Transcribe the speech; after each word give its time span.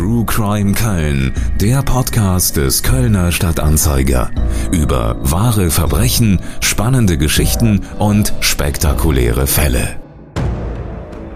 True 0.00 0.24
Crime 0.24 0.72
Köln, 0.72 1.34
der 1.60 1.82
Podcast 1.82 2.56
des 2.56 2.82
Kölner 2.82 3.32
Stadtanzeiger. 3.32 4.30
Über 4.72 5.18
wahre 5.20 5.70
Verbrechen, 5.70 6.40
spannende 6.60 7.18
Geschichten 7.18 7.82
und 7.98 8.32
spektakuläre 8.40 9.46
Fälle. 9.46 10.00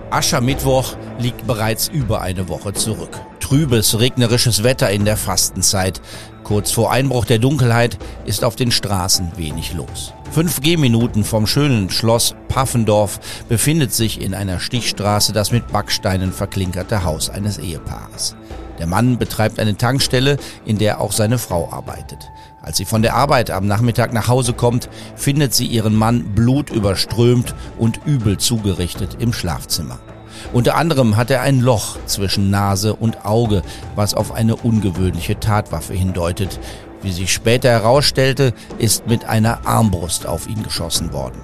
Aschermittwoch 0.08 0.96
liegt 1.18 1.46
bereits 1.46 1.88
über 1.88 2.22
eine 2.22 2.48
Woche 2.48 2.72
zurück. 2.72 3.20
Trübes, 3.38 4.00
regnerisches 4.00 4.62
Wetter 4.62 4.88
in 4.88 5.04
der 5.04 5.18
Fastenzeit. 5.18 6.00
Kurz 6.44 6.70
vor 6.70 6.92
Einbruch 6.92 7.24
der 7.24 7.38
Dunkelheit 7.38 7.98
ist 8.26 8.44
auf 8.44 8.54
den 8.54 8.70
Straßen 8.70 9.32
wenig 9.36 9.72
los. 9.72 10.12
Fünf 10.30 10.60
Gehminuten 10.60 11.24
vom 11.24 11.46
schönen 11.46 11.88
Schloss 11.88 12.34
Paffendorf 12.48 13.18
befindet 13.48 13.94
sich 13.94 14.20
in 14.20 14.34
einer 14.34 14.60
Stichstraße 14.60 15.32
das 15.32 15.52
mit 15.52 15.72
Backsteinen 15.72 16.32
verklinkerte 16.32 17.02
Haus 17.02 17.30
eines 17.30 17.56
Ehepaares. 17.56 18.36
Der 18.78 18.86
Mann 18.86 19.18
betreibt 19.18 19.58
eine 19.58 19.76
Tankstelle, 19.76 20.36
in 20.66 20.76
der 20.76 21.00
auch 21.00 21.12
seine 21.12 21.38
Frau 21.38 21.70
arbeitet. 21.72 22.30
Als 22.60 22.76
sie 22.76 22.84
von 22.84 23.00
der 23.00 23.14
Arbeit 23.14 23.50
am 23.50 23.66
Nachmittag 23.66 24.12
nach 24.12 24.28
Hause 24.28 24.52
kommt, 24.52 24.90
findet 25.16 25.54
sie 25.54 25.66
ihren 25.66 25.94
Mann 25.94 26.34
blutüberströmt 26.34 27.54
und 27.78 28.00
übel 28.04 28.36
zugerichtet 28.36 29.16
im 29.18 29.32
Schlafzimmer. 29.32 29.98
Unter 30.52 30.76
anderem 30.76 31.16
hat 31.16 31.30
er 31.30 31.42
ein 31.42 31.60
Loch 31.60 31.96
zwischen 32.06 32.50
Nase 32.50 32.94
und 32.94 33.24
Auge, 33.24 33.62
was 33.94 34.14
auf 34.14 34.32
eine 34.32 34.56
ungewöhnliche 34.56 35.40
Tatwaffe 35.40 35.94
hindeutet. 35.94 36.60
Wie 37.02 37.12
sich 37.12 37.32
später 37.32 37.70
herausstellte, 37.70 38.52
ist 38.78 39.06
mit 39.06 39.24
einer 39.24 39.66
Armbrust 39.66 40.26
auf 40.26 40.48
ihn 40.48 40.62
geschossen 40.62 41.12
worden. 41.12 41.40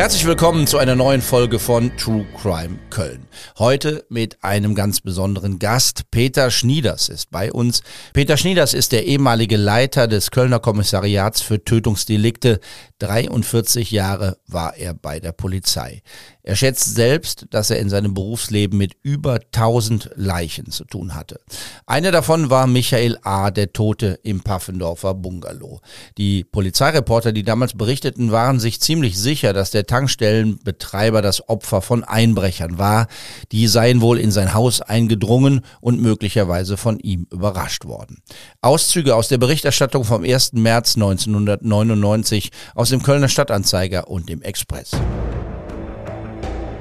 Herzlich 0.00 0.24
willkommen 0.24 0.66
zu 0.66 0.78
einer 0.78 0.94
neuen 0.94 1.20
Folge 1.20 1.58
von 1.58 1.94
True 1.98 2.24
Crime 2.40 2.78
Köln. 2.88 3.26
Heute 3.58 4.06
mit 4.08 4.42
einem 4.42 4.74
ganz 4.74 5.02
besonderen 5.02 5.58
Gast. 5.58 6.10
Peter 6.10 6.50
Schnieders 6.50 7.10
ist 7.10 7.30
bei 7.30 7.52
uns. 7.52 7.82
Peter 8.14 8.38
Schnieders 8.38 8.72
ist 8.72 8.92
der 8.92 9.04
ehemalige 9.04 9.58
Leiter 9.58 10.08
des 10.08 10.30
Kölner 10.30 10.58
Kommissariats 10.58 11.42
für 11.42 11.62
Tötungsdelikte. 11.62 12.60
43 13.00 13.90
Jahre 13.90 14.38
war 14.46 14.74
er 14.74 14.94
bei 14.94 15.20
der 15.20 15.32
Polizei. 15.32 16.00
Er 16.42 16.56
schätzt 16.56 16.94
selbst, 16.94 17.46
dass 17.50 17.70
er 17.70 17.78
in 17.78 17.90
seinem 17.90 18.14
Berufsleben 18.14 18.78
mit 18.78 18.94
über 19.02 19.40
1000 19.52 20.10
Leichen 20.14 20.70
zu 20.70 20.84
tun 20.84 21.14
hatte. 21.14 21.40
Einer 21.86 22.12
davon 22.12 22.50
war 22.50 22.66
Michael 22.66 23.18
A., 23.22 23.50
der 23.50 23.72
Tote 23.72 24.18
im 24.22 24.40
Paffendorfer 24.40 25.14
Bungalow. 25.14 25.80
Die 26.16 26.44
Polizeireporter, 26.44 27.32
die 27.32 27.42
damals 27.42 27.74
berichteten, 27.74 28.32
waren 28.32 28.60
sich 28.60 28.80
ziemlich 28.80 29.18
sicher, 29.18 29.52
dass 29.52 29.70
der 29.70 29.86
Tankstellenbetreiber 29.86 31.22
das 31.22 31.48
Opfer 31.48 31.82
von 31.82 32.04
Einbrechern 32.04 32.78
war. 32.78 33.08
Die 33.52 33.66
seien 33.66 34.00
wohl 34.00 34.18
in 34.18 34.30
sein 34.30 34.54
Haus 34.54 34.80
eingedrungen 34.80 35.60
und 35.80 36.00
möglicherweise 36.00 36.76
von 36.76 36.98
ihm 37.00 37.26
überrascht 37.30 37.84
worden. 37.84 38.22
Auszüge 38.62 39.14
aus 39.14 39.28
der 39.28 39.38
Berichterstattung 39.38 40.04
vom 40.04 40.24
1. 40.24 40.54
März 40.54 40.96
1999 40.96 42.50
aus 42.74 42.90
dem 42.90 43.02
Kölner 43.02 43.28
Stadtanzeiger 43.28 44.08
und 44.08 44.28
dem 44.28 44.42
Express. 44.42 44.90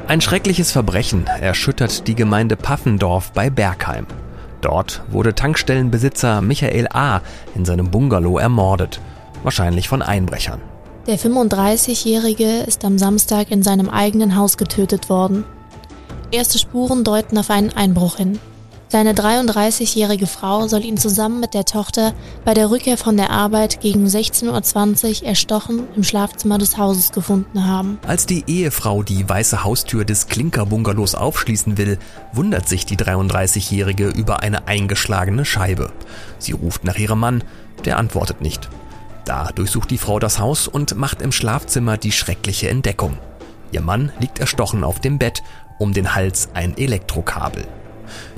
Ein 0.09 0.21
schreckliches 0.21 0.71
Verbrechen 0.71 1.27
erschüttert 1.27 2.07
die 2.07 2.15
Gemeinde 2.15 2.55
Paffendorf 2.55 3.31
bei 3.31 3.51
Bergheim. 3.51 4.07
Dort 4.59 5.03
wurde 5.11 5.35
Tankstellenbesitzer 5.35 6.41
Michael 6.41 6.87
A. 6.91 7.21
in 7.53 7.63
seinem 7.63 7.91
Bungalow 7.91 8.39
ermordet, 8.39 8.99
wahrscheinlich 9.43 9.87
von 9.87 10.01
Einbrechern. 10.01 10.61
Der 11.05 11.19
35-Jährige 11.19 12.61
ist 12.61 12.85
am 12.85 12.97
Samstag 12.97 13.51
in 13.51 13.61
seinem 13.61 13.87
eigenen 13.87 14.35
Haus 14.35 14.57
getötet 14.57 15.11
worden. 15.11 15.45
Erste 16.31 16.57
Spuren 16.57 17.03
deuten 17.03 17.37
auf 17.37 17.51
einen 17.51 17.73
Einbruch 17.73 18.17
hin. 18.17 18.39
Seine 18.91 19.13
33-jährige 19.13 20.25
Frau 20.25 20.67
soll 20.67 20.83
ihn 20.83 20.97
zusammen 20.97 21.39
mit 21.39 21.53
der 21.53 21.65
Tochter 21.65 22.15
bei 22.43 22.55
der 22.55 22.71
Rückkehr 22.71 22.97
von 22.97 23.17
der 23.17 23.29
Arbeit 23.29 23.81
gegen 23.81 24.07
16.20 24.07 25.21
Uhr 25.21 25.27
erstochen 25.27 25.87
im 25.95 26.03
Schlafzimmer 26.03 26.57
des 26.57 26.75
Hauses 26.75 27.11
gefunden 27.11 27.67
haben. 27.67 27.99
Als 28.07 28.25
die 28.25 28.45
Ehefrau 28.47 29.03
die 29.03 29.29
weiße 29.29 29.63
Haustür 29.63 30.05
des 30.05 30.25
Klinkerbungalows 30.25 31.13
aufschließen 31.13 31.77
will, 31.77 31.99
wundert 32.33 32.67
sich 32.67 32.87
die 32.87 32.97
33-jährige 32.97 34.07
über 34.07 34.41
eine 34.41 34.67
eingeschlagene 34.67 35.45
Scheibe. 35.45 35.91
Sie 36.39 36.53
ruft 36.53 36.83
nach 36.83 36.97
ihrem 36.97 37.19
Mann, 37.19 37.43
der 37.85 37.99
antwortet 37.99 38.41
nicht. 38.41 38.69
Da 39.23 39.51
durchsucht 39.51 39.91
die 39.91 39.99
Frau 39.99 40.17
das 40.17 40.39
Haus 40.39 40.67
und 40.67 40.95
macht 40.95 41.21
im 41.21 41.31
Schlafzimmer 41.31 41.97
die 41.97 42.11
schreckliche 42.11 42.69
Entdeckung. 42.69 43.19
Ihr 43.71 43.81
Mann 43.81 44.11
liegt 44.19 44.39
erstochen 44.39 44.83
auf 44.83 44.99
dem 44.99 45.19
Bett, 45.19 45.43
um 45.77 45.93
den 45.93 46.15
Hals 46.15 46.49
ein 46.55 46.75
Elektrokabel. 46.75 47.67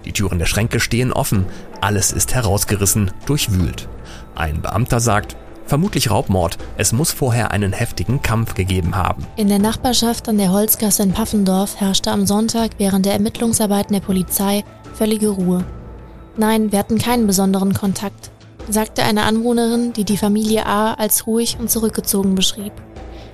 Die 0.06 0.12
Türen 0.12 0.40
der 0.40 0.46
Schränke 0.46 0.80
stehen 0.80 1.14
offen, 1.14 1.46
alles 1.80 2.12
ist 2.12 2.34
herausgerissen, 2.34 3.12
durchwühlt. 3.26 3.88
Ein 4.36 4.62
Beamter 4.62 5.00
sagt, 5.00 5.36
vermutlich 5.66 6.10
Raubmord, 6.10 6.58
es 6.78 6.92
muss 6.92 7.12
vorher 7.12 7.52
einen 7.52 7.74
heftigen 7.74 8.22
Kampf 8.22 8.56
gegeben 8.56 8.96
haben. 8.96 9.26
In 9.36 9.48
der 9.48 9.60
Nachbarschaft 9.60 10.28
an 10.28 10.38
der 10.38 10.52
Holzgasse 10.52 11.04
in 11.04 11.14
Paffendorf 11.14 11.80
herrschte 11.80 12.12
am 12.12 12.26
Sonntag 12.26 12.72
während 12.78 13.06
der 13.06 13.14
Ermittlungsarbeiten 13.14 13.94
der 13.94 14.02
Polizei 14.02 14.64
völlige 14.94 15.30
Ruhe. 15.30 15.64
Nein, 16.38 16.72
wir 16.72 16.80
hatten 16.80 16.98
keinen 16.98 17.28
besonderen 17.28 17.74
Kontakt, 17.74 18.32
sagte 18.70 19.04
eine 19.04 19.24
Anwohnerin, 19.24 19.94
die 19.94 20.06
die 20.06 20.18
Familie 20.18 20.66
A 20.66 20.94
als 20.94 21.28
ruhig 21.28 21.58
und 21.60 21.70
zurückgezogen 21.70 22.36
beschrieb. 22.36 22.74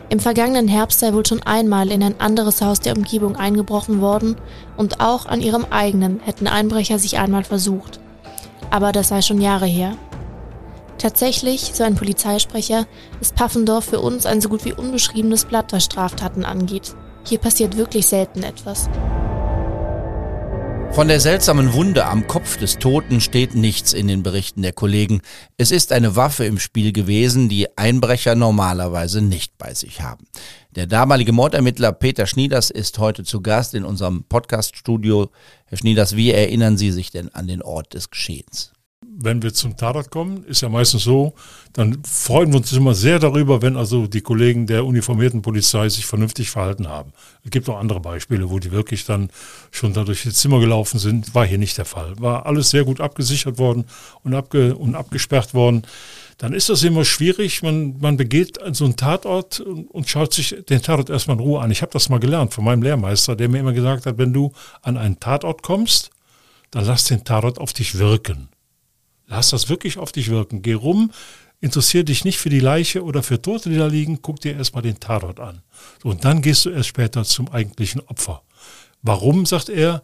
Im 0.10 0.20
vergangenen 0.20 0.70
Herbst 0.70 1.00
sei 1.00 1.14
wohl 1.14 1.26
schon 1.26 1.44
einmal 1.44 1.92
in 1.92 2.02
ein 2.02 2.20
anderes 2.20 2.62
Haus 2.62 2.80
der 2.80 2.96
Umgebung 2.96 3.36
eingebrochen 3.36 4.00
worden 4.00 4.38
und 4.78 5.02
auch 5.02 5.26
an 5.26 5.42
ihrem 5.42 5.66
eigenen 5.70 6.22
hätten 6.22 6.48
Einbrecher 6.48 6.98
sich 6.98 7.18
einmal 7.18 7.44
versucht. 7.44 8.00
Aber 8.70 8.94
das 8.94 9.10
sei 9.10 9.22
schon 9.22 9.42
Jahre 9.42 9.66
her. 9.66 9.98
Tatsächlich, 10.98 11.72
so 11.74 11.84
ein 11.84 11.96
Polizeisprecher, 11.96 12.86
ist 13.20 13.36
Paffendorf 13.36 13.86
für 13.86 14.00
uns 14.00 14.26
ein 14.26 14.42
so 14.42 14.50
gut 14.50 14.66
wie 14.66 14.74
unbeschriebenes 14.74 15.46
Blatt, 15.46 15.74
was 15.74 15.86
Straftaten 15.86 16.46
angeht. 16.46 16.96
Hier 17.24 17.38
passiert 17.38 17.78
wirklich 17.78 18.08
selten 18.08 18.44
etwas. 18.44 18.90
Von 20.98 21.10
der 21.10 21.20
seltsamen 21.20 21.74
Wunde 21.74 22.08
am 22.08 22.26
Kopf 22.26 22.58
des 22.58 22.80
Toten 22.80 23.22
steht 23.22 23.54
nichts 23.54 23.94
in 23.94 24.08
den 24.08 24.24
Berichten 24.24 24.64
der 24.64 24.74
Kollegen. 24.74 25.22
Es 25.56 25.70
ist 25.70 25.92
eine 25.92 26.16
Waffe 26.16 26.46
im 26.46 26.58
Spiel 26.58 26.92
gewesen, 26.92 27.50
die 27.50 27.78
Einbrecher 27.78 28.34
normalerweise 28.34 29.22
nicht 29.22 29.60
bei 29.60 29.76
sich 29.76 30.02
haben. 30.02 30.26
Der 30.72 30.88
damalige 30.88 31.34
Mordermittler 31.34 31.92
Peter 31.92 32.26
Schnieders 32.26 32.72
ist 32.72 32.98
heute 32.98 33.24
zu 33.24 33.42
Gast 33.42 33.76
in 33.76 33.86
unserem 33.86 34.24
Podcaststudio. 34.24 35.30
Herr 35.68 35.78
Schnieders, 35.78 36.16
wie 36.16 36.32
erinnern 36.32 36.80
Sie 36.80 36.92
sich 36.92 37.12
denn 37.12 37.30
an 37.30 37.46
den 37.46 37.62
Ort 37.62 37.94
des 37.94 38.10
Geschehens? 38.10 38.74
Wenn 39.20 39.42
wir 39.42 39.54
zum 39.54 39.78
Tatort 39.78 40.12
kommen, 40.12 40.44
ist 40.46 40.62
ja 40.62 40.70
meistens 40.70 41.04
so, 41.04 41.34
dann 41.74 42.04
freuen 42.04 42.52
wir 42.52 42.58
uns 42.58 42.72
immer 42.72 42.94
sehr 42.94 43.20
darüber, 43.20 43.62
wenn 43.62 43.76
also 43.76 44.06
die 44.08 44.22
Kollegen 44.22 44.68
der 44.68 44.86
uniformierten 44.86 45.42
Polizei 45.42 45.90
sich 45.90 46.06
vernünftig 46.06 46.52
verhalten 46.52 46.88
haben. 46.88 47.14
Es 47.44 47.50
gibt 47.50 47.68
auch 47.68 47.80
andere 47.80 48.00
Beispiele, 48.00 48.50
wo 48.50 48.60
die 48.60 48.72
wirklich 48.72 49.06
dann 49.06 49.30
schon 49.72 49.94
da 49.94 50.04
durch 50.04 50.24
die 50.24 50.32
Zimmer 50.32 50.60
gelaufen 50.60 51.00
sind. 51.00 51.34
War 51.34 51.46
hier 51.46 51.58
nicht 51.58 51.78
der 51.78 51.86
Fall. 51.86 52.14
War 52.20 52.46
alles 52.46 52.70
sehr 52.70 52.84
gut 52.84 53.02
abgesichert 53.02 53.58
worden 53.58 53.86
und, 54.24 54.36
abge 54.36 54.76
und 54.76 54.96
abgesperrt 54.96 55.54
worden. 55.54 55.84
Dann 56.38 56.54
ist 56.54 56.70
das 56.70 56.84
immer 56.84 57.04
schwierig. 57.04 57.64
Man, 57.64 57.98
man 58.00 58.18
begeht 58.18 58.60
so 58.72 58.86
einen 58.86 58.98
Tatort 58.98 59.60
und, 59.60 59.90
und 59.90 60.08
schaut 60.08 60.34
sich 60.34 60.56
den 60.70 60.82
Tatort 60.82 61.10
erstmal 61.10 61.38
in 61.38 61.44
Ruhe 61.44 61.62
an. 61.62 61.72
Ich 61.72 61.82
habe 61.82 61.92
das 61.92 62.10
mal 62.10 62.20
gelernt 62.20 62.54
von 62.54 62.64
meinem 62.64 62.84
Lehrmeister, 62.84 63.36
der 63.36 63.50
mir 63.50 63.60
immer 63.60 63.74
gesagt 63.74 64.06
hat, 64.06 64.18
wenn 64.18 64.34
du 64.34 64.54
an 64.84 64.98
einen 64.98 65.20
Tatort 65.20 65.64
kommst, 65.64 66.12
dann 66.72 66.86
lass 66.86 67.06
den 67.06 67.24
Tatort 67.24 67.60
auf 67.60 67.74
dich 67.74 67.98
wirken. 67.98 68.50
Lass 69.28 69.50
das 69.50 69.70
wirklich 69.70 69.98
auf 69.98 70.12
dich 70.12 70.30
wirken. 70.30 70.62
Geh 70.62 70.74
rum, 70.74 71.12
interessier 71.60 72.04
dich 72.04 72.24
nicht 72.24 72.40
für 72.40 72.50
die 72.50 72.60
Leiche 72.60 73.04
oder 73.04 73.24
für 73.24 73.42
Tote, 73.42 73.70
die 73.70 73.78
da 73.78 73.88
liegen, 73.88 74.22
guck 74.22 74.40
dir 74.40 74.56
erstmal 74.56 74.84
den 74.84 75.00
Tatort 75.00 75.40
an. 75.40 75.62
Und 76.04 76.26
dann 76.26 76.42
gehst 76.42 76.66
du 76.66 76.70
erst 76.70 76.90
später 76.90 77.24
zum 77.24 77.50
eigentlichen 77.50 78.02
Opfer. 78.02 78.42
Warum, 79.02 79.46
sagt 79.46 79.70
er, 79.70 80.02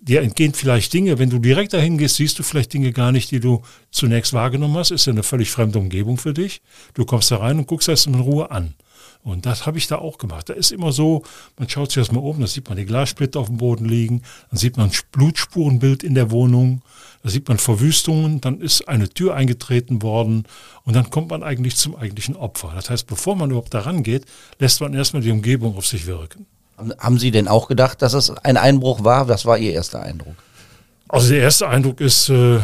dir 0.00 0.22
entgehen 0.22 0.52
vielleicht 0.52 0.92
Dinge, 0.92 1.18
wenn 1.18 1.30
du 1.30 1.38
direkt 1.38 1.72
dahin 1.72 1.98
gehst, 1.98 2.16
siehst 2.16 2.38
du 2.38 2.42
vielleicht 2.42 2.72
Dinge 2.72 2.92
gar 2.92 3.12
nicht, 3.12 3.30
die 3.30 3.40
du 3.40 3.62
zunächst 3.90 4.32
wahrgenommen 4.32 4.76
hast, 4.76 4.90
ist 4.90 5.06
ja 5.06 5.12
eine 5.12 5.22
völlig 5.22 5.50
fremde 5.50 5.78
Umgebung 5.78 6.18
für 6.18 6.34
dich. 6.34 6.62
Du 6.94 7.04
kommst 7.04 7.30
da 7.30 7.38
rein 7.38 7.58
und 7.58 7.66
guckst 7.66 7.88
erst 7.88 8.06
in 8.06 8.14
Ruhe 8.14 8.50
an. 8.50 8.74
Und 9.22 9.44
das 9.46 9.66
habe 9.66 9.78
ich 9.78 9.86
da 9.86 9.96
auch 9.96 10.18
gemacht. 10.18 10.48
Da 10.48 10.52
ist 10.54 10.70
immer 10.70 10.92
so, 10.92 11.22
man 11.58 11.68
schaut 11.68 11.90
sich 11.90 12.02
das 12.02 12.12
mal 12.12 12.20
um, 12.20 12.40
da 12.40 12.46
sieht 12.46 12.68
man 12.68 12.78
die 12.78 12.86
Glassplitter 12.86 13.40
auf 13.40 13.48
dem 13.48 13.56
Boden 13.56 13.84
liegen, 13.84 14.22
dann 14.50 14.58
sieht 14.58 14.76
man 14.76 14.90
ein 14.90 14.96
Blutspurenbild 15.12 16.02
in 16.02 16.14
der 16.14 16.30
Wohnung, 16.30 16.82
da 17.22 17.30
sieht 17.30 17.48
man 17.48 17.58
Verwüstungen, 17.58 18.40
dann 18.40 18.60
ist 18.60 18.88
eine 18.88 19.08
Tür 19.08 19.34
eingetreten 19.34 20.02
worden 20.02 20.44
und 20.84 20.94
dann 20.94 21.10
kommt 21.10 21.30
man 21.30 21.42
eigentlich 21.42 21.76
zum 21.76 21.96
eigentlichen 21.96 22.36
Opfer. 22.36 22.72
Das 22.74 22.88
heißt, 22.88 23.06
bevor 23.06 23.34
man 23.34 23.50
überhaupt 23.50 23.74
daran 23.74 24.02
geht, 24.02 24.26
lässt 24.58 24.80
man 24.80 24.94
erstmal 24.94 25.22
die 25.22 25.32
Umgebung 25.32 25.76
auf 25.76 25.86
sich 25.86 26.06
wirken. 26.06 26.46
Haben 26.98 27.18
Sie 27.18 27.30
denn 27.30 27.48
auch 27.48 27.68
gedacht, 27.68 28.02
dass 28.02 28.12
es 28.12 28.30
ein 28.30 28.56
Einbruch 28.56 29.02
war? 29.02 29.28
Was 29.28 29.46
war 29.46 29.58
Ihr 29.58 29.72
erster 29.72 30.02
Eindruck? 30.02 30.36
Also 31.08 31.30
der 31.30 31.40
erste 31.40 31.68
Eindruck 31.68 32.00
ist, 32.00 32.28
äh, 32.28 32.60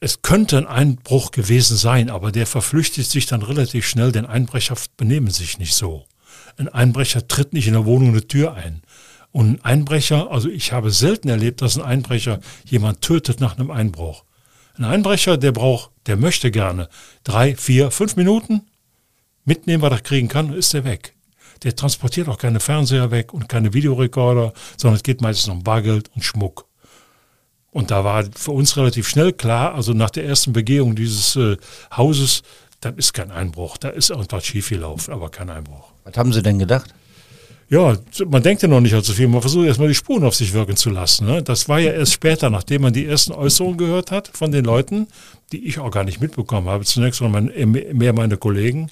es 0.00 0.22
könnte 0.22 0.56
ein 0.56 0.66
Einbruch 0.66 1.30
gewesen 1.30 1.76
sein, 1.76 2.08
aber 2.08 2.32
der 2.32 2.46
verflüchtigt 2.46 3.10
sich 3.10 3.26
dann 3.26 3.42
relativ 3.42 3.86
schnell, 3.86 4.12
denn 4.12 4.24
Einbrecher 4.24 4.74
benehmen 4.96 5.30
sich 5.30 5.58
nicht 5.58 5.74
so. 5.74 6.06
Ein 6.56 6.68
Einbrecher 6.68 7.28
tritt 7.28 7.52
nicht 7.52 7.66
in 7.66 7.74
der 7.74 7.84
Wohnung 7.84 8.08
eine 8.10 8.26
Tür 8.26 8.54
ein 8.54 8.82
Und 9.30 9.46
ein 9.46 9.64
Einbrecher, 9.64 10.30
also 10.30 10.48
ich 10.48 10.72
habe 10.72 10.90
selten 10.90 11.28
erlebt, 11.28 11.60
dass 11.60 11.76
ein 11.76 11.84
Einbrecher 11.84 12.40
jemand 12.64 13.02
tötet 13.02 13.40
nach 13.40 13.58
einem 13.58 13.70
Einbruch. 13.70 14.24
Ein 14.74 14.84
Einbrecher, 14.84 15.36
der 15.36 15.52
braucht, 15.52 15.90
der 16.06 16.16
möchte 16.16 16.50
gerne 16.50 16.88
drei, 17.22 17.54
vier, 17.54 17.90
fünf 17.90 18.16
Minuten 18.16 18.62
mitnehmen, 19.44 19.82
was 19.82 19.92
er 19.92 20.00
kriegen 20.00 20.28
kann, 20.28 20.54
ist 20.54 20.72
er 20.72 20.84
weg. 20.84 21.14
Der 21.62 21.76
transportiert 21.76 22.28
auch 22.28 22.38
keine 22.38 22.60
Fernseher 22.60 23.10
weg 23.10 23.34
und 23.34 23.50
keine 23.50 23.74
Videorekorder, 23.74 24.54
sondern 24.78 24.96
es 24.96 25.02
geht 25.02 25.20
meistens 25.20 25.50
um 25.50 25.62
Bargeld 25.62 26.10
und 26.14 26.24
Schmuck. 26.24 26.69
Und 27.72 27.90
da 27.90 28.04
war 28.04 28.24
für 28.34 28.50
uns 28.50 28.76
relativ 28.76 29.08
schnell 29.08 29.32
klar, 29.32 29.74
also 29.74 29.92
nach 29.92 30.10
der 30.10 30.24
ersten 30.24 30.52
Begehung 30.52 30.96
dieses 30.96 31.36
äh, 31.36 31.56
Hauses, 31.96 32.42
dann 32.80 32.96
ist 32.96 33.12
kein 33.12 33.30
Einbruch. 33.30 33.76
Da 33.76 33.90
ist 33.90 34.10
irgendwas 34.10 34.44
schiefgelaufen, 34.44 35.12
aber 35.14 35.30
kein 35.30 35.50
Einbruch. 35.50 35.92
Was 36.04 36.16
haben 36.16 36.32
Sie 36.32 36.42
denn 36.42 36.58
gedacht? 36.58 36.92
Ja, 37.68 37.96
man 38.26 38.42
denkt 38.42 38.62
ja 38.62 38.68
noch 38.68 38.80
nicht 38.80 38.94
allzu 38.94 39.12
viel. 39.12 39.28
Man 39.28 39.42
versucht 39.42 39.66
erstmal 39.66 39.86
die 39.86 39.94
Spuren 39.94 40.24
auf 40.24 40.34
sich 40.34 40.52
wirken 40.52 40.76
zu 40.76 40.90
lassen. 40.90 41.26
Ne? 41.26 41.40
Das 41.40 41.68
war 41.68 41.78
ja 41.78 41.92
erst 41.92 42.12
später, 42.12 42.50
nachdem 42.50 42.82
man 42.82 42.92
die 42.92 43.06
ersten 43.06 43.32
Äußerungen 43.32 43.78
gehört 43.78 44.10
hat 44.10 44.28
von 44.34 44.50
den 44.50 44.64
Leuten, 44.64 45.06
die 45.52 45.68
ich 45.68 45.78
auch 45.78 45.92
gar 45.92 46.02
nicht 46.02 46.20
mitbekommen 46.20 46.68
habe. 46.68 46.84
Zunächst 46.84 47.20
mal 47.20 47.40
mehr 47.40 48.12
meine 48.12 48.36
Kollegen. 48.38 48.90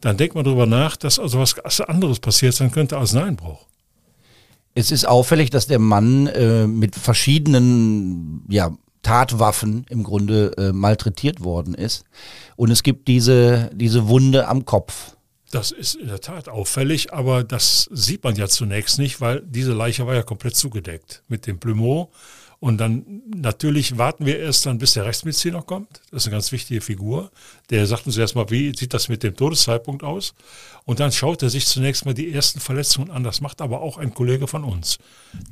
Dann 0.00 0.16
denkt 0.16 0.36
man 0.36 0.44
darüber 0.44 0.66
nach, 0.66 0.96
dass 0.96 1.18
also 1.18 1.40
was 1.40 1.80
anderes 1.80 2.20
passiert 2.20 2.54
sein 2.54 2.70
könnte 2.70 2.96
als 2.98 3.16
ein 3.16 3.24
Einbruch. 3.24 3.66
Es 4.74 4.90
ist 4.90 5.06
auffällig, 5.06 5.50
dass 5.50 5.66
der 5.66 5.78
Mann 5.78 6.26
äh, 6.26 6.66
mit 6.66 6.96
verschiedenen 6.96 8.44
ja, 8.48 8.76
Tatwaffen 9.02 9.86
im 9.88 10.02
Grunde 10.02 10.52
äh, 10.58 10.72
malträtiert 10.72 11.44
worden 11.44 11.74
ist. 11.74 12.04
Und 12.56 12.70
es 12.70 12.82
gibt 12.82 13.06
diese, 13.06 13.70
diese 13.72 14.08
Wunde 14.08 14.48
am 14.48 14.64
Kopf. 14.64 15.14
Das 15.52 15.70
ist 15.70 15.94
in 15.94 16.08
der 16.08 16.20
Tat 16.20 16.48
auffällig, 16.48 17.12
aber 17.12 17.44
das 17.44 17.88
sieht 17.92 18.24
man 18.24 18.34
ja 18.34 18.48
zunächst 18.48 18.98
nicht, 18.98 19.20
weil 19.20 19.40
diese 19.46 19.72
Leiche 19.72 20.04
war 20.04 20.14
ja 20.14 20.22
komplett 20.22 20.56
zugedeckt 20.56 21.22
mit 21.28 21.46
dem 21.46 21.60
Plumeau. 21.60 22.10
Und 22.64 22.78
dann 22.78 23.20
natürlich 23.26 23.98
warten 23.98 24.24
wir 24.24 24.38
erst 24.38 24.64
dann, 24.64 24.78
bis 24.78 24.94
der 24.94 25.04
Rechtsmediziner 25.04 25.60
kommt. 25.60 26.00
Das 26.10 26.22
ist 26.22 26.28
eine 26.28 26.36
ganz 26.36 26.50
wichtige 26.50 26.80
Figur. 26.80 27.30
Der 27.68 27.86
sagt 27.86 28.06
uns 28.06 28.16
erstmal, 28.16 28.48
wie 28.48 28.74
sieht 28.74 28.94
das 28.94 29.10
mit 29.10 29.22
dem 29.22 29.36
Todeszeitpunkt 29.36 30.02
aus? 30.02 30.32
Und 30.86 30.98
dann 30.98 31.12
schaut 31.12 31.42
er 31.42 31.50
sich 31.50 31.66
zunächst 31.66 32.06
mal 32.06 32.14
die 32.14 32.32
ersten 32.32 32.60
Verletzungen 32.60 33.10
an. 33.10 33.22
Das 33.22 33.42
macht 33.42 33.60
aber 33.60 33.82
auch 33.82 33.98
ein 33.98 34.14
Kollege 34.14 34.46
von 34.46 34.64
uns. 34.64 34.96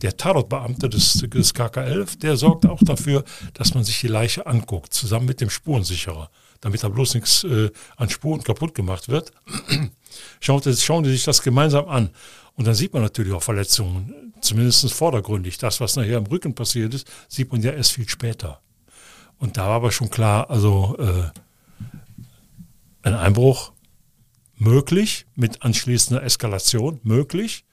Der 0.01 0.17
Tatortbeamte 0.17 0.89
des, 0.89 1.19
des 1.29 1.55
KK11, 1.55 2.19
der 2.19 2.39
sorgt 2.39 2.65
auch 2.65 2.81
dafür, 2.83 3.25
dass 3.53 3.75
man 3.75 3.85
sich 3.85 4.01
die 4.01 4.09
Leiche 4.09 4.47
anguckt, 4.47 4.95
zusammen 4.95 5.27
mit 5.27 5.43
dem 5.43 5.51
Spurensicherer 5.51 6.31
damit 6.63 6.85
da 6.85 6.89
bloß 6.89 7.15
nichts 7.15 7.43
äh, 7.45 7.71
an 7.97 8.09
Spuren 8.09 8.43
kaputt 8.43 8.73
gemacht 8.75 9.09
wird. 9.09 9.33
schauen, 10.41 10.63
schauen 10.77 11.05
Sie 11.05 11.11
sich 11.11 11.25
das 11.25 11.43
gemeinsam 11.43 11.89
an. 11.89 12.11
Und 12.55 12.67
dann 12.67 12.75
sieht 12.75 12.93
man 12.93 13.03
natürlich 13.03 13.33
auch 13.33 13.43
Verletzungen, 13.43 14.35
zumindest 14.41 14.93
vordergründig. 14.93 15.59
Das, 15.59 15.81
was 15.81 15.97
nachher 15.97 16.19
im 16.19 16.27
Rücken 16.27 16.55
passiert 16.55 16.95
ist, 16.95 17.11
sieht 17.29 17.51
man 17.51 17.63
ja 17.63 17.73
erst 17.73 17.93
viel 17.93 18.09
später. 18.09 18.61
Und 19.39 19.57
da 19.57 19.67
war 19.67 19.77
aber 19.77 19.91
schon 19.91 20.11
klar, 20.11 20.51
also 20.51 20.97
äh, 20.99 21.31
ein 23.03 23.15
Einbruch 23.15 23.73
möglich, 24.57 25.27
mit 25.35 25.63
anschließender 25.63 26.23
Eskalation 26.23 27.01
möglich 27.03 27.65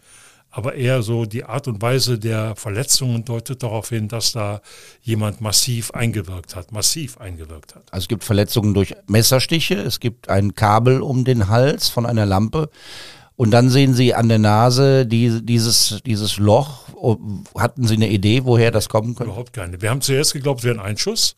aber 0.51 0.75
eher 0.75 1.03
so 1.03 1.25
die 1.25 1.43
Art 1.45 1.67
und 1.67 1.81
Weise 1.81 2.17
der 2.17 2.55
Verletzungen 2.55 3.23
deutet 3.23 3.61
darauf 3.61 3.89
hin, 3.89 4.07
dass 4.07 4.31
da 4.31 4.61
jemand 5.01 5.41
massiv 5.41 5.91
eingewirkt 5.91 6.55
hat, 6.55 6.71
massiv 6.71 7.19
eingewirkt 7.19 7.75
hat. 7.75 7.83
Also 7.91 8.05
es 8.05 8.07
gibt 8.07 8.23
Verletzungen 8.23 8.73
durch 8.73 8.95
Messerstiche, 9.07 9.75
es 9.75 9.99
gibt 9.99 10.29
ein 10.29 10.55
Kabel 10.55 11.01
um 11.01 11.23
den 11.23 11.49
Hals 11.49 11.89
von 11.89 12.05
einer 12.05 12.25
Lampe 12.25 12.69
und 13.39 13.51
dann 13.51 13.69
sehen 13.69 13.93
Sie 13.93 14.13
an 14.13 14.27
der 14.27 14.37
Nase 14.37 15.05
die, 15.05 15.41
dieses, 15.41 16.01
dieses 16.05 16.39
Loch. 16.39 16.89
Hatten 17.55 17.87
Sie 17.87 17.93
eine 17.93 18.09
Idee, 18.09 18.43
woher 18.43 18.69
das 18.69 18.89
kommen 18.89 19.15
könnte? 19.15 19.31
Überhaupt 19.31 19.53
keine. 19.53 19.81
Wir 19.81 19.91
haben 19.91 20.01
zuerst 20.01 20.33
geglaubt, 20.33 20.59
es 20.59 20.65
wäre 20.65 20.77
ein 20.77 20.85
Einschuss. 20.85 21.37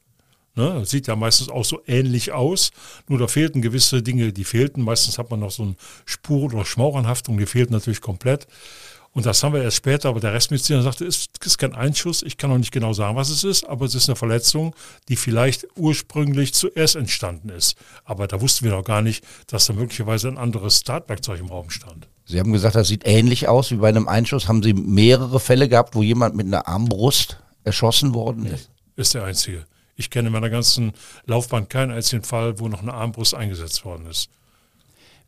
Ne, 0.56 0.84
sieht 0.84 1.06
ja 1.06 1.16
meistens 1.16 1.50
auch 1.50 1.64
so 1.64 1.80
ähnlich 1.86 2.32
aus, 2.32 2.72
nur 3.08 3.20
da 3.20 3.28
fehlten 3.28 3.62
gewisse 3.62 4.02
Dinge, 4.02 4.34
die 4.34 4.46
fehlten. 4.46 4.82
Meistens 4.82 5.20
hat 5.20 5.30
man 5.30 5.42
noch 5.42 5.52
so 5.52 5.62
eine 5.62 5.76
Spur- 6.06 6.52
oder 6.52 6.66
Schmauchanhaftung, 6.66 7.38
die 7.38 7.46
fehlt 7.46 7.70
natürlich 7.70 8.02
komplett. 8.02 8.48
Und 9.14 9.26
das 9.26 9.44
haben 9.44 9.54
wir 9.54 9.62
erst 9.62 9.78
später, 9.78 10.08
aber 10.08 10.22
der 10.22 10.34
Restmediziner 10.34 10.82
sagte, 10.84 11.06
es 11.06 11.28
ist 11.44 11.58
kein 11.58 11.76
Einschuss, 11.76 12.24
ich 12.24 12.38
kann 12.38 12.50
noch 12.50 12.58
nicht 12.58 12.72
genau 12.72 12.94
sagen, 12.94 13.18
was 13.18 13.30
es 13.30 13.44
ist, 13.44 13.66
aber 13.66 13.86
es 13.86 13.94
ist 13.94 14.08
eine 14.08 14.16
Verletzung, 14.16 14.74
die 15.10 15.18
vielleicht 15.18 15.68
ursprünglich 15.76 16.54
zuerst 16.54 16.96
entstanden 16.96 17.50
ist. 17.50 17.76
Aber 18.06 18.28
da 18.28 18.40
wussten 18.40 18.64
wir 18.64 18.72
noch 18.72 18.86
gar 18.86 19.02
nicht, 19.02 19.26
dass 19.48 19.66
da 19.66 19.74
möglicherweise 19.74 20.30
ein 20.30 20.38
anderes 20.38 20.84
Tatwerkzeug 20.84 21.42
im 21.42 21.48
Raum 21.48 21.70
stand. 21.70 22.08
Sie 22.26 22.40
haben 22.40 22.54
gesagt, 22.54 22.76
das 22.76 22.88
sieht 22.88 23.06
ähnlich 23.06 23.50
aus 23.50 23.72
wie 23.72 23.76
bei 23.76 23.90
einem 23.90 24.08
Einschuss. 24.08 24.48
Haben 24.48 24.64
Sie 24.64 24.74
mehrere 24.74 25.42
Fälle 25.42 25.68
gehabt, 25.68 25.94
wo 25.96 26.04
jemand 26.04 26.36
mit 26.36 26.46
einer 26.46 26.66
Armbrust 26.68 27.38
erschossen 27.66 28.14
worden 28.14 28.46
ist? 28.46 28.70
Ist 28.96 29.14
der 29.14 29.26
einzige. 29.26 29.66
Ich 29.98 30.10
kenne 30.10 30.28
in 30.28 30.34
meiner 30.34 30.50
ganzen 30.50 30.94
Laufbahn 31.26 31.68
keinen 31.68 31.92
einzigen 31.92 32.24
Fall, 32.24 32.60
wo 32.60 32.70
noch 32.70 32.82
eine 32.82 32.94
Armbrust 32.94 33.36
eingesetzt 33.36 33.84
worden 33.84 34.06
ist. 34.08 34.30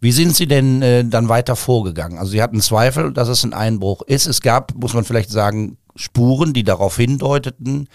Wie 0.03 0.11
sind 0.11 0.35
Sie 0.35 0.47
denn 0.47 0.81
äh, 0.81 1.05
dann 1.05 1.29
weiter 1.29 1.55
vorgegangen? 1.55 2.17
Also 2.17 2.31
Sie 2.31 2.41
hatten 2.41 2.59
Zweifel, 2.59 3.13
dass 3.13 3.29
es 3.29 3.45
ein 3.45 3.53
Einbruch 3.53 4.01
ist. 4.01 4.25
Es 4.25 4.41
gab, 4.41 4.75
muss 4.75 4.93
man 4.93 5.05
vielleicht 5.05 5.29
sagen, 5.29 5.77
Spuren, 5.95 6.51
die 6.51 6.65
darauf 6.65 6.97
hindeuteten. 6.97 7.87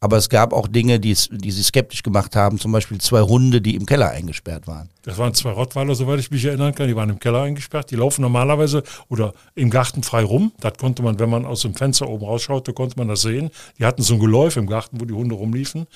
Aber 0.00 0.16
es 0.16 0.28
gab 0.28 0.52
auch 0.52 0.66
Dinge, 0.66 0.98
die, 0.98 1.16
die 1.30 1.50
Sie 1.52 1.62
skeptisch 1.62 2.02
gemacht 2.02 2.34
haben. 2.34 2.58
Zum 2.58 2.72
Beispiel 2.72 3.00
zwei 3.00 3.20
Hunde, 3.20 3.60
die 3.60 3.76
im 3.76 3.86
Keller 3.86 4.10
eingesperrt 4.10 4.66
waren. 4.66 4.88
Das 5.04 5.18
waren 5.18 5.34
zwei 5.34 5.50
Rottweiler, 5.50 5.94
soweit 5.94 6.18
ich 6.18 6.32
mich 6.32 6.44
erinnern 6.44 6.74
kann. 6.74 6.88
Die 6.88 6.96
waren 6.96 7.10
im 7.10 7.20
Keller 7.20 7.42
eingesperrt. 7.42 7.92
Die 7.92 7.96
laufen 7.96 8.22
normalerweise 8.22 8.82
oder 9.08 9.32
im 9.54 9.70
Garten 9.70 10.02
frei 10.02 10.24
rum. 10.24 10.50
Das 10.58 10.72
konnte 10.78 11.04
man, 11.04 11.20
wenn 11.20 11.30
man 11.30 11.46
aus 11.46 11.62
dem 11.62 11.76
Fenster 11.76 12.08
oben 12.08 12.24
rausschaute, 12.24 12.72
konnte 12.72 12.98
man 12.98 13.06
das 13.06 13.20
sehen. 13.20 13.50
Die 13.78 13.84
hatten 13.84 14.02
so 14.02 14.14
ein 14.14 14.20
Geläuf 14.20 14.56
im 14.56 14.66
Garten, 14.66 15.00
wo 15.00 15.04
die 15.04 15.14
Hunde 15.14 15.36
rumliefen. 15.36 15.86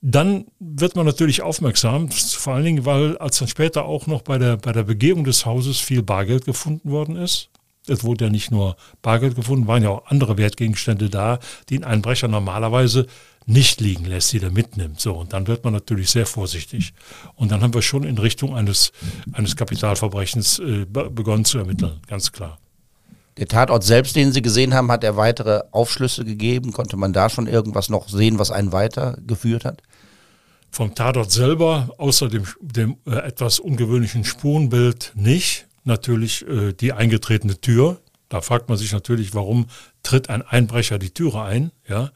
Dann 0.00 0.46
wird 0.60 0.94
man 0.94 1.06
natürlich 1.06 1.42
aufmerksam, 1.42 2.10
vor 2.10 2.54
allen 2.54 2.64
Dingen, 2.64 2.84
weil 2.84 3.18
als 3.18 3.38
dann 3.38 3.48
später 3.48 3.84
auch 3.84 4.06
noch 4.06 4.22
bei 4.22 4.38
der, 4.38 4.56
bei 4.56 4.72
der 4.72 4.84
Begehung 4.84 5.24
des 5.24 5.44
Hauses 5.44 5.78
viel 5.80 6.02
Bargeld 6.02 6.44
gefunden 6.44 6.90
worden 6.90 7.16
ist. 7.16 7.50
Es 7.88 8.04
wurde 8.04 8.26
ja 8.26 8.30
nicht 8.30 8.50
nur 8.50 8.76
Bargeld 9.02 9.34
gefunden, 9.34 9.66
waren 9.66 9.82
ja 9.82 9.88
auch 9.88 10.06
andere 10.06 10.36
Wertgegenstände 10.36 11.10
da, 11.10 11.38
die 11.68 11.78
ein 11.78 11.84
Einbrecher 11.84 12.28
normalerweise 12.28 13.06
nicht 13.46 13.80
liegen 13.80 14.04
lässt, 14.04 14.32
die 14.32 14.42
er 14.42 14.50
mitnimmt. 14.50 15.00
So, 15.00 15.14
und 15.14 15.32
dann 15.32 15.46
wird 15.46 15.64
man 15.64 15.72
natürlich 15.72 16.10
sehr 16.10 16.26
vorsichtig. 16.26 16.92
Und 17.34 17.50
dann 17.50 17.62
haben 17.62 17.72
wir 17.74 17.82
schon 17.82 18.04
in 18.04 18.18
Richtung 18.18 18.54
eines, 18.54 18.92
eines 19.32 19.56
Kapitalverbrechens 19.56 20.58
äh, 20.58 20.84
begonnen 20.84 21.46
zu 21.46 21.58
ermitteln, 21.58 22.00
ganz 22.06 22.30
klar. 22.30 22.58
Der 23.38 23.46
Tatort 23.46 23.84
selbst, 23.84 24.16
den 24.16 24.32
Sie 24.32 24.42
gesehen 24.42 24.74
haben, 24.74 24.90
hat 24.90 25.04
er 25.04 25.16
weitere 25.16 25.62
Aufschlüsse 25.70 26.24
gegeben? 26.24 26.72
Konnte 26.72 26.96
man 26.96 27.12
da 27.12 27.30
schon 27.30 27.46
irgendwas 27.46 27.88
noch 27.88 28.08
sehen, 28.08 28.38
was 28.38 28.50
einen 28.50 28.72
weitergeführt 28.72 29.64
hat? 29.64 29.80
Vom 30.70 30.94
Tatort 30.94 31.30
selber, 31.30 31.94
außer 31.98 32.28
dem, 32.28 32.44
dem 32.60 32.96
äh, 33.06 33.16
etwas 33.16 33.58
ungewöhnlichen 33.58 34.24
Spurenbild 34.24 35.12
nicht. 35.14 35.66
Natürlich 35.84 36.46
äh, 36.46 36.72
die 36.72 36.92
eingetretene 36.92 37.60
Tür. 37.60 38.00
Da 38.28 38.42
fragt 38.42 38.68
man 38.68 38.76
sich 38.76 38.92
natürlich, 38.92 39.34
warum 39.34 39.66
tritt 40.02 40.28
ein 40.28 40.42
Einbrecher 40.42 40.98
die 40.98 41.10
Türe 41.10 41.42
ein? 41.42 41.72
Ja. 41.88 42.10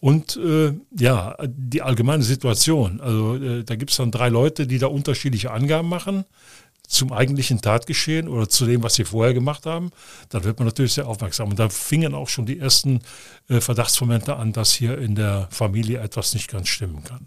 Und 0.00 0.36
äh, 0.36 0.72
ja, 0.98 1.36
die 1.44 1.82
allgemeine 1.82 2.22
Situation. 2.22 3.00
Also 3.00 3.36
äh, 3.36 3.64
da 3.64 3.76
gibt 3.76 3.90
es 3.90 3.96
dann 3.96 4.10
drei 4.10 4.28
Leute, 4.28 4.66
die 4.66 4.78
da 4.78 4.86
unterschiedliche 4.86 5.50
Angaben 5.50 5.88
machen 5.88 6.24
zum 6.88 7.12
eigentlichen 7.12 7.60
Tatgeschehen 7.60 8.28
oder 8.28 8.48
zu 8.48 8.64
dem, 8.64 8.82
was 8.82 8.94
sie 8.94 9.04
vorher 9.04 9.34
gemacht 9.34 9.66
haben, 9.66 9.90
dann 10.30 10.42
wird 10.44 10.58
man 10.58 10.66
natürlich 10.66 10.94
sehr 10.94 11.06
aufmerksam. 11.06 11.50
Und 11.50 11.58
da 11.58 11.68
fingen 11.68 12.14
auch 12.14 12.28
schon 12.28 12.46
die 12.46 12.58
ersten 12.58 13.00
äh, 13.48 13.60
Verdachtsmomente 13.60 14.36
an, 14.36 14.52
dass 14.52 14.72
hier 14.72 14.98
in 14.98 15.14
der 15.14 15.48
Familie 15.50 16.00
etwas 16.00 16.32
nicht 16.32 16.48
ganz 16.48 16.68
stimmen 16.68 17.04
kann. 17.04 17.26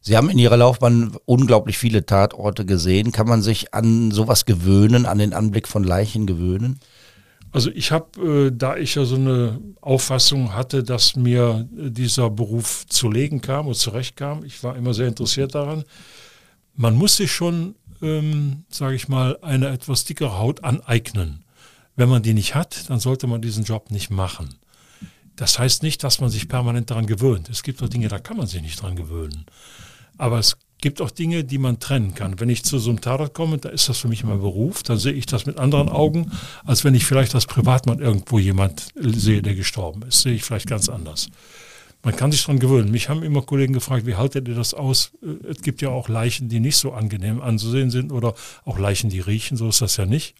Sie 0.00 0.16
haben 0.16 0.30
in 0.30 0.38
Ihrer 0.38 0.56
Laufbahn 0.56 1.16
unglaublich 1.26 1.76
viele 1.76 2.06
Tatorte 2.06 2.64
gesehen. 2.64 3.12
Kann 3.12 3.28
man 3.28 3.42
sich 3.42 3.74
an 3.74 4.10
sowas 4.10 4.46
gewöhnen, 4.46 5.06
an 5.06 5.18
den 5.18 5.34
Anblick 5.34 5.68
von 5.68 5.84
Leichen 5.84 6.26
gewöhnen? 6.26 6.80
Also 7.52 7.70
ich 7.70 7.90
habe, 7.90 8.48
äh, 8.48 8.52
da 8.56 8.76
ich 8.76 8.94
ja 8.94 9.04
so 9.04 9.16
eine 9.16 9.60
Auffassung 9.80 10.54
hatte, 10.54 10.84
dass 10.84 11.16
mir 11.16 11.68
äh, 11.76 11.90
dieser 11.90 12.30
Beruf 12.30 12.86
zu 12.86 13.10
legen 13.10 13.40
kam 13.40 13.66
und 13.66 13.74
zurechtkam, 13.74 14.44
ich 14.44 14.62
war 14.62 14.76
immer 14.76 14.94
sehr 14.94 15.08
interessiert 15.08 15.54
daran, 15.54 15.84
man 16.76 16.94
muss 16.94 17.16
sich 17.16 17.32
schon 17.32 17.74
ähm, 18.02 18.64
sage 18.70 18.94
ich 18.94 19.08
mal, 19.08 19.38
eine 19.42 19.68
etwas 19.68 20.04
dickere 20.04 20.38
Haut 20.38 20.64
aneignen. 20.64 21.44
Wenn 21.96 22.08
man 22.08 22.22
die 22.22 22.34
nicht 22.34 22.54
hat, 22.54 22.88
dann 22.88 23.00
sollte 23.00 23.26
man 23.26 23.42
diesen 23.42 23.64
Job 23.64 23.90
nicht 23.90 24.10
machen. 24.10 24.54
Das 25.36 25.58
heißt 25.58 25.82
nicht, 25.82 26.04
dass 26.04 26.20
man 26.20 26.30
sich 26.30 26.48
permanent 26.48 26.90
daran 26.90 27.06
gewöhnt. 27.06 27.48
Es 27.48 27.62
gibt 27.62 27.82
auch 27.82 27.88
Dinge, 27.88 28.08
da 28.08 28.18
kann 28.18 28.36
man 28.36 28.46
sich 28.46 28.62
nicht 28.62 28.78
daran 28.80 28.96
gewöhnen. 28.96 29.46
Aber 30.20 30.38
es 30.38 30.56
gibt 30.78 31.00
auch 31.00 31.10
Dinge, 31.10 31.44
die 31.44 31.58
man 31.58 31.80
trennen 31.80 32.14
kann. 32.14 32.40
Wenn 32.40 32.48
ich 32.48 32.64
zu 32.64 32.78
so 32.78 32.90
einem 32.90 33.00
Tatort 33.00 33.34
komme, 33.34 33.58
da 33.58 33.68
ist 33.68 33.88
das 33.88 33.98
für 33.98 34.08
mich 34.08 34.24
mein 34.24 34.40
Beruf, 34.40 34.82
dann 34.82 34.98
sehe 34.98 35.12
ich 35.12 35.26
das 35.26 35.46
mit 35.46 35.58
anderen 35.58 35.88
Augen, 35.88 36.30
als 36.64 36.84
wenn 36.84 36.94
ich 36.94 37.04
vielleicht 37.04 37.34
als 37.34 37.46
Privatmann 37.46 37.98
irgendwo 37.98 38.38
jemand 38.38 38.88
sehe, 38.94 39.42
der 39.42 39.54
gestorben 39.54 40.02
ist. 40.02 40.22
Sehe 40.22 40.34
ich 40.34 40.44
vielleicht 40.44 40.68
ganz 40.68 40.88
anders 40.88 41.28
man 42.02 42.16
kann 42.16 42.32
sich 42.32 42.42
daran 42.42 42.58
gewöhnen. 42.58 42.90
Mich 42.90 43.08
haben 43.08 43.22
immer 43.22 43.42
Kollegen 43.42 43.74
gefragt, 43.74 44.06
wie 44.06 44.14
haltet 44.14 44.48
ihr 44.48 44.54
das 44.54 44.74
aus? 44.74 45.12
Äh, 45.22 45.48
es 45.48 45.62
gibt 45.62 45.82
ja 45.82 45.90
auch 45.90 46.08
Leichen, 46.08 46.48
die 46.48 46.60
nicht 46.60 46.76
so 46.76 46.92
angenehm 46.92 47.40
anzusehen 47.40 47.90
sind 47.90 48.12
oder 48.12 48.34
auch 48.64 48.78
Leichen, 48.78 49.10
die 49.10 49.20
riechen, 49.20 49.56
so 49.56 49.68
ist 49.68 49.80
das 49.80 49.96
ja 49.96 50.06
nicht. 50.06 50.34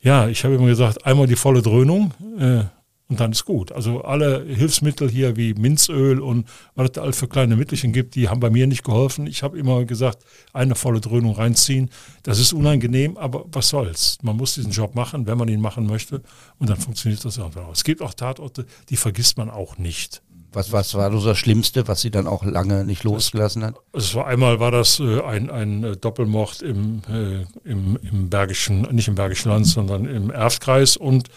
Ja, 0.00 0.28
ich 0.28 0.44
habe 0.44 0.54
immer 0.54 0.66
gesagt, 0.66 1.06
einmal 1.06 1.26
die 1.26 1.36
volle 1.36 1.62
Dröhnung 1.62 2.12
äh, 2.38 2.64
und 3.12 3.20
dann 3.20 3.32
ist 3.32 3.44
gut. 3.44 3.72
Also 3.72 4.00
alle 4.00 4.42
Hilfsmittel 4.42 5.10
hier 5.10 5.36
wie 5.36 5.52
Minzöl 5.52 6.18
und 6.18 6.48
was 6.74 6.86
es 6.86 6.92
da 6.92 7.02
alles 7.02 7.18
für 7.18 7.28
kleine 7.28 7.56
Mittelchen 7.56 7.92
gibt, 7.92 8.14
die 8.14 8.30
haben 8.30 8.40
bei 8.40 8.48
mir 8.48 8.66
nicht 8.66 8.84
geholfen. 8.84 9.26
Ich 9.26 9.42
habe 9.42 9.58
immer 9.58 9.84
gesagt, 9.84 10.24
eine 10.54 10.74
volle 10.74 11.02
Dröhnung 11.02 11.34
reinziehen. 11.34 11.90
Das 12.22 12.38
ist 12.38 12.54
unangenehm, 12.54 13.18
aber 13.18 13.44
was 13.52 13.68
soll's. 13.68 14.16
Man 14.22 14.38
muss 14.38 14.54
diesen 14.54 14.72
Job 14.72 14.94
machen, 14.94 15.26
wenn 15.26 15.36
man 15.36 15.48
ihn 15.48 15.60
machen 15.60 15.86
möchte 15.86 16.22
und 16.58 16.70
dann 16.70 16.78
funktioniert 16.78 17.22
das 17.22 17.38
auch. 17.38 17.50
Es 17.70 17.84
gibt 17.84 18.00
auch 18.00 18.14
Tatorte, 18.14 18.64
die 18.88 18.96
vergisst 18.96 19.36
man 19.36 19.50
auch 19.50 19.76
nicht. 19.76 20.22
Was, 20.54 20.72
was 20.72 20.94
war 20.94 21.10
so 21.12 21.26
das 21.26 21.36
Schlimmste, 21.36 21.86
was 21.88 22.00
sie 22.00 22.10
dann 22.10 22.26
auch 22.26 22.44
lange 22.44 22.84
nicht 22.84 23.04
losgelassen 23.04 23.62
hat? 23.62 23.74
Es 23.92 24.14
war 24.14 24.26
einmal 24.26 24.58
war 24.58 24.70
das 24.70 25.00
äh, 25.00 25.20
ein, 25.20 25.50
ein 25.50 25.84
äh, 25.84 25.96
Doppelmord 25.96 26.62
im, 26.62 27.02
äh, 27.10 27.44
im, 27.68 27.98
im 28.02 28.30
Bergischen, 28.30 28.82
nicht 28.92 29.08
im 29.08 29.14
Bergischen 29.14 29.50
Land, 29.50 29.66
sondern 29.66 30.06
im 30.06 30.30
Erftkreis 30.30 30.96
und 30.96 31.28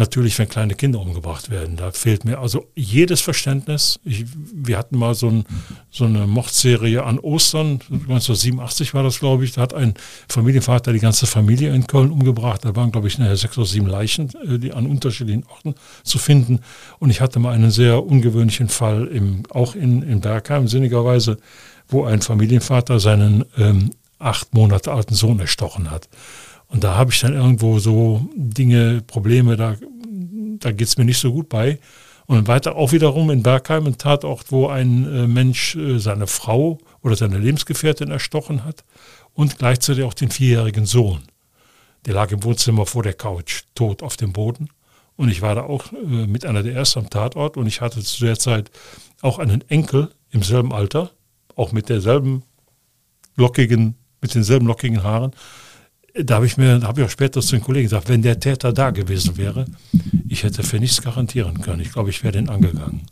natürlich, 0.00 0.36
wenn 0.38 0.48
kleine 0.48 0.74
Kinder 0.74 0.98
umgebracht 0.98 1.50
werden. 1.50 1.76
Da 1.76 1.92
fehlt 1.92 2.24
mir 2.24 2.40
also 2.40 2.66
jedes 2.74 3.20
Verständnis. 3.20 4.00
Ich, 4.02 4.24
wir 4.34 4.76
hatten 4.76 4.98
mal 4.98 5.14
so, 5.14 5.28
ein, 5.28 5.44
so, 5.90 6.06
eine 6.06 6.26
Mordserie 6.26 7.04
an 7.04 7.20
Ostern, 7.20 7.80
1987 7.90 8.94
war 8.94 9.04
das, 9.04 9.20
glaube 9.20 9.44
ich. 9.44 9.52
Da 9.52 9.60
hat 9.60 9.74
ein 9.74 9.94
Familienvater 10.28 10.92
die 10.92 10.98
ganze 10.98 11.26
Familie 11.26 11.72
in 11.72 11.86
Köln 11.86 12.10
umgebracht. 12.10 12.64
Da 12.64 12.74
waren, 12.74 12.90
glaube 12.90 13.06
ich, 13.06 13.18
nachher 13.18 13.36
sechs 13.36 13.56
oder 13.56 13.66
sieben 13.66 13.86
Leichen, 13.86 14.30
äh, 14.44 14.58
die 14.58 14.72
an 14.72 14.86
unterschiedlichen 14.86 15.44
Orten 15.44 15.74
zu 16.02 16.18
finden. 16.18 16.60
Und 16.98 17.10
ich 17.10 17.20
hatte 17.20 17.38
mal 17.38 17.52
einen 17.52 17.70
sehr 17.70 18.04
ungewöhnlichen 18.04 18.68
Fall, 18.68 19.06
im, 19.06 19.44
auch 19.50 19.76
in, 19.76 20.02
in 20.02 20.20
Bergheim, 20.20 20.66
sinnigerweise, 20.66 21.36
wo 21.88 22.04
ein 22.04 22.22
Familienvater 22.22 22.98
seinen 22.98 23.44
ähm, 23.56 23.90
acht 24.18 24.54
Monate 24.54 24.92
alten 24.92 25.14
Sohn 25.14 25.40
erstochen 25.40 25.90
hat. 25.90 26.08
Und 26.70 26.84
da 26.84 26.94
habe 26.94 27.10
ich 27.10 27.20
dann 27.20 27.34
irgendwo 27.34 27.80
so 27.80 28.28
Dinge, 28.34 29.02
Probleme, 29.06 29.56
da, 29.56 29.74
da 30.60 30.70
geht 30.70 30.86
es 30.86 30.96
mir 30.96 31.04
nicht 31.04 31.18
so 31.18 31.32
gut 31.32 31.48
bei. 31.48 31.80
Und 32.26 32.46
weiter 32.46 32.76
auch 32.76 32.92
wiederum 32.92 33.28
in 33.30 33.42
Bergheim, 33.42 33.86
ein 33.86 33.98
Tatort, 33.98 34.52
wo 34.52 34.68
ein 34.68 35.04
äh, 35.12 35.26
Mensch 35.26 35.74
äh, 35.74 35.98
seine 35.98 36.28
Frau 36.28 36.78
oder 37.02 37.16
seine 37.16 37.38
Lebensgefährtin 37.38 38.12
erstochen 38.12 38.64
hat 38.64 38.84
und 39.34 39.58
gleichzeitig 39.58 40.04
auch 40.04 40.14
den 40.14 40.30
vierjährigen 40.30 40.86
Sohn. 40.86 41.22
Der 42.06 42.14
lag 42.14 42.30
im 42.30 42.44
Wohnzimmer 42.44 42.86
vor 42.86 43.02
der 43.02 43.14
Couch, 43.14 43.64
tot 43.74 44.04
auf 44.04 44.16
dem 44.16 44.32
Boden. 44.32 44.68
Und 45.16 45.28
ich 45.28 45.42
war 45.42 45.56
da 45.56 45.64
auch 45.64 45.92
äh, 45.92 45.96
mit 46.28 46.46
einer 46.46 46.62
der 46.62 46.74
ersten 46.74 47.00
am 47.00 47.10
Tatort 47.10 47.56
und 47.56 47.66
ich 47.66 47.80
hatte 47.80 48.00
zu 48.00 48.24
der 48.24 48.38
Zeit 48.38 48.70
auch 49.22 49.40
einen 49.40 49.68
Enkel 49.68 50.10
im 50.30 50.44
selben 50.44 50.72
Alter, 50.72 51.10
auch 51.56 51.72
mit 51.72 51.88
derselben 51.88 52.44
lockigen, 53.34 53.96
mit 54.20 54.32
denselben 54.36 54.66
lockigen 54.68 55.02
Haaren 55.02 55.32
da 56.14 56.36
habe 56.36 56.46
ich 56.46 56.56
mir, 56.56 56.82
habe 56.82 57.00
ich 57.00 57.06
auch 57.06 57.10
später 57.10 57.40
zu 57.40 57.56
den 57.56 57.62
Kollegen 57.62 57.86
gesagt, 57.86 58.08
wenn 58.08 58.22
der 58.22 58.40
Täter 58.40 58.72
da 58.72 58.90
gewesen 58.90 59.36
wäre, 59.36 59.66
ich 60.28 60.42
hätte 60.42 60.62
für 60.62 60.78
nichts 60.78 61.02
garantieren 61.02 61.60
können. 61.60 61.80
Ich 61.80 61.92
glaube, 61.92 62.10
ich 62.10 62.22
wäre 62.22 62.32
den 62.32 62.48
angegangen. 62.48 63.06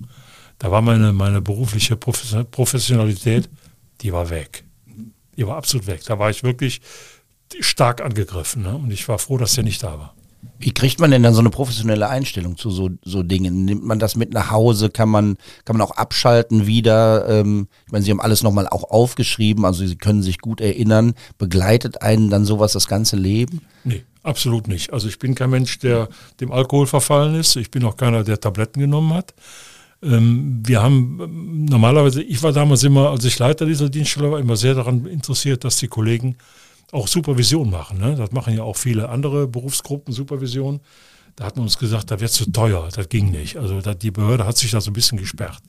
Da 0.59 0.71
war 0.71 0.83
meine, 0.83 1.12
meine 1.12 1.40
berufliche 1.40 1.97
Professionalität, 1.97 3.49
die 4.00 4.12
war 4.12 4.31
weg. 4.31 4.64
Die 5.37 5.47
war 5.47 5.57
absolut 5.57 5.87
weg. 5.87 6.02
Da 6.05 6.19
war 6.19 6.31
ich 6.31 6.43
wirklich 6.43 6.81
stark 7.61 8.00
angegriffen. 8.00 8.62
Ne? 8.62 8.75
Und 8.75 8.90
ich 8.90 9.09
war 9.09 9.19
froh, 9.19 9.38
dass 9.38 9.57
er 9.57 9.62
nicht 9.62 9.83
da 9.83 9.99
war. 9.99 10.14
Wie 10.61 10.73
kriegt 10.73 11.00
man 11.00 11.11
denn 11.11 11.23
dann 11.23 11.35
so 11.35 11.40
eine 11.40 11.50
professionelle 11.50 12.09
Einstellung 12.09 12.57
zu 12.57 12.71
so, 12.71 12.90
so 13.04 13.23
Dingen? 13.23 13.64
Nimmt 13.64 13.85
man 13.85 13.99
das 13.99 14.16
mit 14.16 14.33
nach 14.33 14.50
Hause? 14.50 14.90
Kann 14.90 15.09
man, 15.09 15.37
kann 15.64 15.76
man 15.76 15.87
auch 15.87 15.92
abschalten 15.92 16.66
wieder? 16.66 17.28
Ähm, 17.28 17.68
ich 17.87 17.92
meine, 17.92 18.04
Sie 18.04 18.11
haben 18.11 18.21
alles 18.21 18.42
nochmal 18.42 18.68
auch 18.68 18.90
aufgeschrieben, 18.90 19.64
also 19.64 19.87
Sie 19.87 19.97
können 19.97 20.23
sich 20.23 20.38
gut 20.38 20.61
erinnern. 20.61 21.14
Begleitet 21.38 22.02
einen 22.02 22.30
dann 22.30 22.45
sowas 22.45 22.73
das 22.73 22.88
ganze 22.88 23.16
Leben? 23.16 23.62
Nee, 23.85 24.02
absolut 24.23 24.68
nicht. 24.68 24.92
Also 24.92 25.09
ich 25.09 25.18
bin 25.18 25.35
kein 25.35 25.50
Mensch, 25.50 25.78
der 25.78 26.09
dem 26.40 26.50
Alkohol 26.50 26.87
verfallen 26.87 27.35
ist. 27.37 27.57
Ich 27.57 27.71
bin 27.71 27.85
auch 27.85 27.97
keiner, 27.97 28.25
der 28.25 28.40
Tabletten 28.40 28.80
genommen 28.80 29.14
hat. 29.14 29.35
Ähm, 30.02 30.62
wir 30.64 30.83
haben 30.83 31.21
ähm, 31.23 31.64
normalerweise, 31.64 32.23
ich 32.23 32.42
war 32.42 32.52
damals 32.52 32.85
immer, 32.85 33.11
als 33.11 33.25
ich 33.25 33.38
Leiter 33.38 33.66
dieser 33.66 33.88
Dienststelle 33.88 34.30
war, 34.30 34.38
immer 34.38 34.57
sehr 34.57 34.75
daran 34.75 35.07
interessiert, 35.07 35.64
dass 35.64 35.76
die 35.76 35.88
Kollegen 35.88 36.37
auch 36.92 37.09
Supervision 37.09 37.71
machen. 37.71 37.99
Ne? 37.99 38.16
Das 38.16 38.33
machen 38.33 38.54
ja 38.54 38.62
auch 38.62 38.76
viele 38.76 39.09
andere 39.09 39.47
Berufsgruppen 39.47 40.12
Supervision. 40.12 40.80
Da 41.37 41.45
hat 41.45 41.57
man 41.57 41.64
uns 41.64 41.78
gesagt, 41.78 42.11
da 42.11 42.18
wird 42.21 42.33
zu 42.33 42.50
teuer, 42.50 42.88
das 42.92 43.09
ging 43.09 43.30
nicht. 43.30 43.57
Also 43.57 43.80
die 43.80 44.11
Behörde 44.11 44.45
hat 44.45 44.57
sich 44.57 44.71
da 44.71 44.80
so 44.80 44.90
ein 44.90 44.95
bisschen 44.95 45.18
gesperrt 45.18 45.62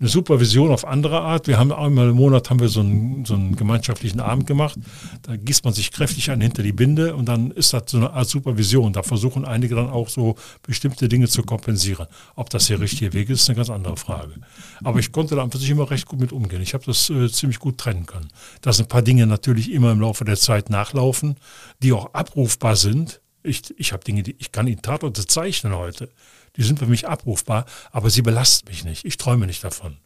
eine 0.00 0.08
Supervision 0.08 0.70
auf 0.70 0.86
andere 0.86 1.20
Art. 1.20 1.46
Wir 1.46 1.58
haben 1.58 1.72
einmal 1.72 2.10
im 2.10 2.16
Monat 2.16 2.50
haben 2.50 2.60
wir 2.60 2.68
so 2.68 2.80
einen, 2.80 3.24
so 3.24 3.34
einen 3.34 3.56
gemeinschaftlichen 3.56 4.20
Abend 4.20 4.46
gemacht. 4.46 4.78
Da 5.22 5.36
gießt 5.36 5.64
man 5.64 5.72
sich 5.72 5.92
kräftig 5.92 6.30
ein 6.30 6.40
hinter 6.40 6.62
die 6.62 6.72
Binde 6.72 7.14
und 7.14 7.26
dann 7.26 7.50
ist 7.52 7.72
das 7.72 7.84
so 7.86 7.98
eine 7.98 8.12
Art 8.12 8.28
Supervision. 8.28 8.92
Da 8.92 9.02
versuchen 9.02 9.44
einige 9.44 9.74
dann 9.74 9.88
auch 9.88 10.08
so 10.08 10.36
bestimmte 10.62 11.08
Dinge 11.08 11.28
zu 11.28 11.42
kompensieren. 11.42 12.06
Ob 12.34 12.50
das 12.50 12.66
der 12.66 12.80
richtige 12.80 13.12
Weg 13.12 13.30
ist, 13.30 13.42
ist 13.42 13.48
eine 13.48 13.56
ganz 13.56 13.70
andere 13.70 13.96
Frage. 13.96 14.34
Aber 14.82 14.98
ich 14.98 15.12
konnte 15.12 15.36
da 15.36 15.48
für 15.48 15.58
sich 15.58 15.70
immer 15.70 15.90
recht 15.90 16.06
gut 16.06 16.20
mit 16.20 16.32
umgehen. 16.32 16.62
Ich 16.62 16.74
habe 16.74 16.84
das 16.84 17.10
äh, 17.10 17.30
ziemlich 17.30 17.58
gut 17.58 17.78
trennen 17.78 18.06
können. 18.06 18.28
Dass 18.62 18.80
ein 18.80 18.88
paar 18.88 19.02
Dinge 19.02 19.26
natürlich 19.26 19.70
immer 19.70 19.92
im 19.92 20.00
Laufe 20.00 20.24
der 20.24 20.36
Zeit 20.36 20.70
nachlaufen, 20.70 21.36
die 21.82 21.92
auch 21.92 22.12
abrufbar 22.14 22.76
sind. 22.76 23.20
Ich, 23.42 23.62
ich 23.78 23.92
habe 23.92 24.02
Dinge, 24.02 24.22
die 24.22 24.34
ich 24.38 24.52
kann 24.52 24.66
Ihnen 24.66 24.82
Tatorte 24.82 25.26
zeichnen 25.26 25.74
heute 25.76 26.08
die 26.56 26.62
sind 26.62 26.78
für 26.78 26.86
mich 26.86 27.08
abrufbar, 27.08 27.66
aber 27.92 28.10
sie 28.10 28.22
belasten 28.22 28.68
mich 28.68 28.84
nicht. 28.84 29.04
Ich 29.04 29.16
träume 29.16 29.46
nicht 29.46 29.64
davon. 29.64 29.96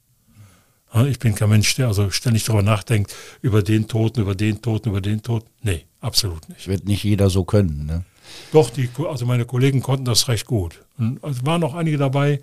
Ich 1.06 1.18
bin 1.18 1.34
kein 1.34 1.50
Mensch, 1.50 1.74
der 1.74 1.88
also 1.88 2.10
ständig 2.10 2.44
darüber 2.44 2.62
nachdenkt, 2.62 3.14
über 3.42 3.62
den 3.62 3.88
Toten, 3.88 4.20
über 4.20 4.34
den 4.34 4.62
Toten, 4.62 4.88
über 4.88 5.02
den 5.02 5.22
Toten. 5.22 5.48
Nee, 5.62 5.84
absolut 6.00 6.48
nicht. 6.48 6.66
Wird 6.66 6.86
nicht 6.86 7.04
jeder 7.04 7.28
so 7.28 7.44
können, 7.44 7.84
ne? 7.84 8.04
Doch, 8.52 8.70
die, 8.70 8.88
also 9.08 9.26
meine 9.26 9.44
Kollegen 9.46 9.80
konnten 9.80 10.04
das 10.04 10.28
recht 10.28 10.46
gut. 10.46 10.84
Und 10.98 11.22
es 11.24 11.44
waren 11.46 11.62
auch 11.64 11.74
einige 11.74 11.96
dabei, 11.96 12.40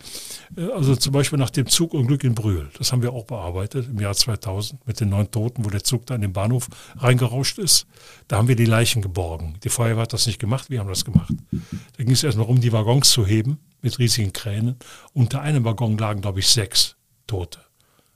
äh, 0.58 0.72
also 0.72 0.96
zum 0.96 1.14
Beispiel 1.14 1.38
nach 1.38 1.50
dem 1.50 1.68
Zugunglück 1.68 2.24
in 2.24 2.34
Brühl. 2.34 2.70
Das 2.78 2.92
haben 2.92 3.02
wir 3.02 3.14
auch 3.14 3.26
bearbeitet 3.26 3.88
im 3.90 4.00
Jahr 4.00 4.16
2000 4.16 4.86
mit 4.88 5.00
den 5.00 5.10
neun 5.10 5.30
Toten, 5.30 5.66
wo 5.66 5.70
der 5.70 5.84
Zug 5.84 6.06
da 6.06 6.16
in 6.16 6.22
den 6.22 6.34
Bahnhof 6.34 6.70
reingerauscht 6.98 7.60
ist. 7.60 7.86
Da 8.28 8.38
haben 8.38 8.48
wir 8.48 8.56
die 8.56 8.66
Leichen 8.66 9.02
geborgen. 9.02 9.56
Die 9.64 9.70
Feuerwehr 9.70 10.04
hat 10.04 10.14
das 10.14 10.26
nicht 10.26 10.40
gemacht, 10.40 10.70
wir 10.70 10.80
haben 10.80 10.90
das 10.90 11.06
gemacht. 11.06 11.34
Da 11.52 12.04
ging 12.04 12.14
es 12.14 12.24
erstmal 12.24 12.46
darum, 12.46 12.62
die 12.62 12.72
Waggons 12.72 13.12
zu 13.12 13.26
heben 13.26 13.60
mit 13.82 14.00
riesigen 14.00 14.34
Kränen. 14.34 14.78
Unter 15.14 15.42
einem 15.42 15.64
Waggon 15.64 15.98
lagen, 15.98 16.22
glaube 16.22 16.40
ich, 16.40 16.48
sechs 16.48 16.96
Tote 17.28 17.60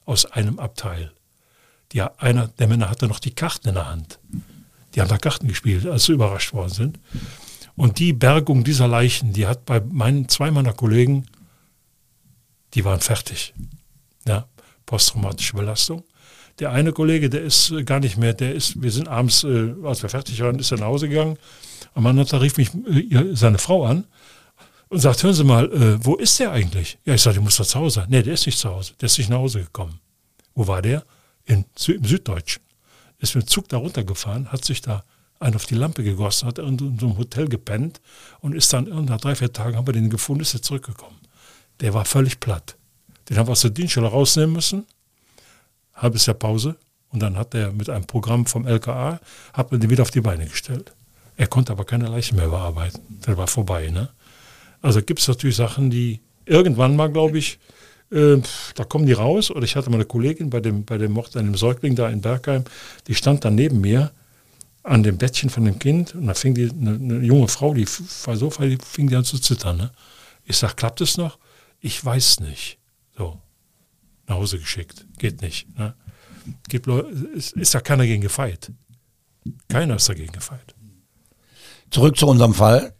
aus 0.05 0.25
einem 0.25 0.59
Abteil. 0.59 1.11
Die, 1.91 2.01
einer 2.01 2.47
der 2.47 2.67
Männer 2.67 2.89
hatte 2.89 3.07
noch 3.07 3.19
die 3.19 3.33
Karten 3.33 3.69
in 3.69 3.75
der 3.75 3.89
Hand. 3.89 4.19
Die 4.93 5.01
haben 5.01 5.07
da 5.07 5.17
Karten 5.17 5.47
gespielt, 5.47 5.85
als 5.85 6.05
sie 6.05 6.13
überrascht 6.13 6.53
worden 6.53 6.73
sind. 6.73 6.99
Und 7.75 7.99
die 7.99 8.13
Bergung 8.13 8.63
dieser 8.63 8.87
Leichen, 8.87 9.33
die 9.33 9.47
hat 9.47 9.65
bei 9.65 9.79
meinen 9.79 10.27
zwei 10.27 10.51
meiner 10.51 10.73
Kollegen, 10.73 11.25
die 12.73 12.85
waren 12.85 12.99
fertig. 12.99 13.53
Ja, 14.27 14.47
posttraumatische 14.85 15.55
Belastung. 15.55 16.03
Der 16.59 16.71
eine 16.71 16.91
Kollege, 16.91 17.29
der 17.29 17.43
ist 17.43 17.73
gar 17.85 17.99
nicht 17.99 18.17
mehr, 18.17 18.33
der 18.33 18.53
ist, 18.53 18.81
wir 18.81 18.91
sind 18.91 19.07
abends, 19.07 19.43
äh, 19.43 19.73
als 19.83 20.01
wir 20.01 20.09
fertig 20.09 20.41
waren, 20.41 20.59
ist 20.59 20.71
er 20.71 20.79
nach 20.79 20.87
Hause 20.87 21.07
gegangen. 21.07 21.37
Am 21.93 22.05
anderen 22.05 22.27
Tag 22.27 22.41
rief 22.41 22.57
mich 22.57 22.69
äh, 22.73 23.35
seine 23.35 23.59
Frau 23.59 23.85
an 23.85 24.05
und 24.89 24.99
sagt, 24.99 25.23
hören 25.23 25.33
Sie 25.33 25.43
mal, 25.43 25.71
äh, 25.71 26.03
wo 26.03 26.15
ist 26.15 26.39
der 26.39 26.51
eigentlich? 26.51 26.97
Ja, 27.05 27.13
ich 27.13 27.21
sage, 27.21 27.35
der 27.35 27.43
muss 27.43 27.57
doch 27.57 27.65
zu 27.65 27.79
Hause 27.79 28.01
sein. 28.01 28.07
Nee, 28.09 28.23
der 28.23 28.33
ist 28.33 28.45
nicht 28.45 28.57
zu 28.57 28.69
Hause. 28.69 28.93
Der 28.99 29.05
ist 29.05 29.17
nicht 29.17 29.29
nach 29.29 29.37
Hause 29.37 29.61
gekommen. 29.61 29.99
Wo 30.55 30.67
war 30.67 30.81
der? 30.81 31.03
In, 31.45 31.65
Im 31.87 32.03
Süddeutschen. 32.03 32.63
Ist 33.19 33.35
mit 33.35 33.45
dem 33.45 33.47
Zug 33.47 33.69
da 33.69 33.77
runtergefahren, 33.77 34.51
hat 34.51 34.65
sich 34.65 34.81
da 34.81 35.03
einen 35.39 35.55
auf 35.55 35.65
die 35.65 35.75
Lampe 35.75 36.03
gegossen, 36.03 36.47
hat 36.47 36.59
in, 36.59 36.77
in 36.79 36.99
so 36.99 37.07
einem 37.07 37.17
Hotel 37.17 37.47
gepennt 37.47 38.01
und 38.39 38.55
ist 38.55 38.71
dann 38.73 38.85
nach 39.05 39.19
drei, 39.19 39.35
vier 39.35 39.51
Tagen 39.51 39.77
haben 39.77 39.87
wir 39.87 39.93
den 39.93 40.09
gefunden, 40.09 40.41
ist 40.41 40.53
er 40.53 40.61
zurückgekommen. 40.61 41.17
Der 41.81 41.93
war 41.93 42.05
völlig 42.05 42.39
platt. 42.39 42.75
Den 43.29 43.37
haben 43.37 43.47
wir 43.47 43.51
aus 43.51 43.61
der 43.61 43.71
Dienststelle 43.71 44.07
rausnehmen 44.07 44.53
müssen. 44.53 44.85
Halbes 45.93 46.25
Jahr 46.25 46.35
Pause. 46.35 46.75
Und 47.09 47.19
dann 47.21 47.37
hat 47.37 47.53
er 47.55 47.71
mit 47.71 47.89
einem 47.89 48.05
Programm 48.05 48.45
vom 48.45 48.67
LKA, 48.67 49.19
hat 49.53 49.71
man 49.71 49.81
den 49.81 49.89
wieder 49.89 50.03
auf 50.03 50.11
die 50.11 50.21
Beine 50.21 50.45
gestellt. 50.45 50.93
Er 51.37 51.47
konnte 51.47 51.71
aber 51.71 51.85
keine 51.85 52.07
Leichen 52.07 52.35
mehr 52.35 52.49
bearbeiten. 52.49 52.99
Der 53.25 53.37
war 53.37 53.47
vorbei, 53.47 53.89
ne? 53.89 54.09
Also 54.81 55.01
gibt 55.01 55.19
es 55.19 55.27
natürlich 55.27 55.55
Sachen, 55.55 55.89
die 55.89 56.21
irgendwann 56.45 56.95
mal, 56.95 57.11
glaube 57.11 57.37
ich, 57.37 57.59
äh, 58.11 58.37
da 58.75 58.83
kommen 58.83 59.05
die 59.05 59.13
raus. 59.13 59.51
Oder 59.51 59.63
ich 59.63 59.75
hatte 59.75 59.89
mal 59.89 59.97
eine 59.97 60.05
Kollegin 60.05 60.49
bei 60.49 60.59
dem, 60.59 60.85
bei 60.85 60.97
dem 60.97 61.11
Mord 61.11 61.35
an 61.35 61.45
dem 61.45 61.55
Säugling 61.55 61.95
da 61.95 62.09
in 62.09 62.21
Bergheim, 62.21 62.63
die 63.07 63.15
stand 63.15 63.45
dann 63.45 63.55
neben 63.55 63.81
mir 63.81 64.11
an 64.83 65.03
dem 65.03 65.17
Bettchen 65.17 65.49
von 65.49 65.65
dem 65.65 65.77
Kind 65.77 66.15
und 66.15 66.27
da 66.27 66.33
fing 66.33 66.55
die, 66.55 66.69
eine, 66.69 66.91
eine 66.91 67.19
junge 67.19 67.47
Frau, 67.47 67.73
die 67.73 67.85
war 68.23 68.35
so 68.35 68.49
die 68.49 68.77
fing 68.83 69.07
die 69.07 69.15
an 69.15 69.25
zu 69.25 69.37
zittern. 69.37 69.77
Ne? 69.77 69.91
Ich 70.45 70.57
sage, 70.57 70.75
klappt 70.75 71.01
es 71.01 71.17
noch? 71.17 71.37
Ich 71.79 72.03
weiß 72.03 72.39
nicht. 72.39 72.79
So, 73.17 73.39
nach 74.27 74.37
Hause 74.37 74.57
geschickt. 74.57 75.05
Geht 75.17 75.41
nicht. 75.41 75.77
Ne? 75.77 75.93
Gibt, 76.69 76.87
ist, 76.87 77.53
ist 77.53 77.75
da 77.75 77.81
keiner 77.81 78.05
gegen 78.05 78.21
gefeit. 78.21 78.71
Keiner 79.67 79.97
ist 79.97 80.09
dagegen 80.09 80.31
gefeit. 80.31 80.75
Zurück 81.91 82.17
zu 82.17 82.27
unserem 82.27 82.53
Fall. 82.53 82.93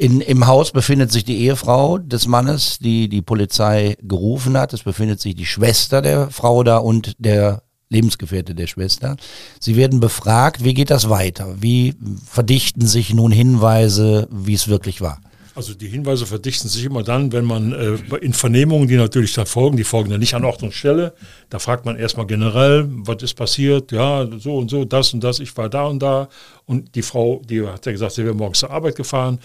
In, 0.00 0.22
Im 0.22 0.46
Haus 0.46 0.70
befindet 0.70 1.12
sich 1.12 1.26
die 1.26 1.40
Ehefrau 1.40 1.98
des 1.98 2.26
Mannes, 2.26 2.78
die 2.78 3.10
die 3.10 3.20
Polizei 3.20 3.98
gerufen 4.00 4.56
hat. 4.56 4.72
Es 4.72 4.82
befindet 4.82 5.20
sich 5.20 5.34
die 5.34 5.44
Schwester 5.44 6.00
der 6.00 6.30
Frau 6.30 6.64
da 6.64 6.78
und 6.78 7.16
der 7.18 7.64
Lebensgefährte 7.90 8.54
der 8.54 8.66
Schwester. 8.66 9.18
Sie 9.60 9.76
werden 9.76 10.00
befragt, 10.00 10.64
wie 10.64 10.72
geht 10.72 10.88
das 10.90 11.10
weiter? 11.10 11.56
Wie 11.60 11.96
verdichten 12.24 12.86
sich 12.86 13.12
nun 13.12 13.30
Hinweise, 13.30 14.26
wie 14.30 14.54
es 14.54 14.68
wirklich 14.68 15.02
war? 15.02 15.20
Also 15.54 15.74
die 15.74 15.88
Hinweise 15.88 16.24
verdichten 16.24 16.70
sich 16.70 16.86
immer 16.86 17.02
dann, 17.02 17.32
wenn 17.32 17.44
man 17.44 17.72
äh, 17.72 18.16
in 18.22 18.32
Vernehmungen, 18.32 18.88
die 18.88 18.96
natürlich 18.96 19.34
dann 19.34 19.44
folgen, 19.44 19.76
die 19.76 19.84
folgen 19.84 20.08
dann 20.08 20.20
nicht 20.20 20.32
an 20.32 20.46
Ort 20.46 20.62
und 20.62 20.72
Stelle, 20.72 21.12
da 21.50 21.58
fragt 21.58 21.84
man 21.84 21.98
erstmal 21.98 22.26
generell, 22.26 22.86
was 22.88 23.22
ist 23.22 23.34
passiert, 23.34 23.92
ja, 23.92 24.26
so 24.38 24.56
und 24.56 24.70
so, 24.70 24.86
das 24.86 25.12
und 25.12 25.22
das, 25.22 25.40
ich 25.40 25.54
war 25.58 25.68
da 25.68 25.84
und 25.84 26.00
da 26.00 26.30
und 26.64 26.94
die 26.94 27.02
Frau, 27.02 27.42
die 27.44 27.66
hat 27.66 27.84
ja 27.84 27.92
gesagt, 27.92 28.12
sie 28.12 28.24
wäre 28.24 28.34
morgens 28.34 28.60
zur 28.60 28.70
Arbeit 28.70 28.96
gefahren, 28.96 29.40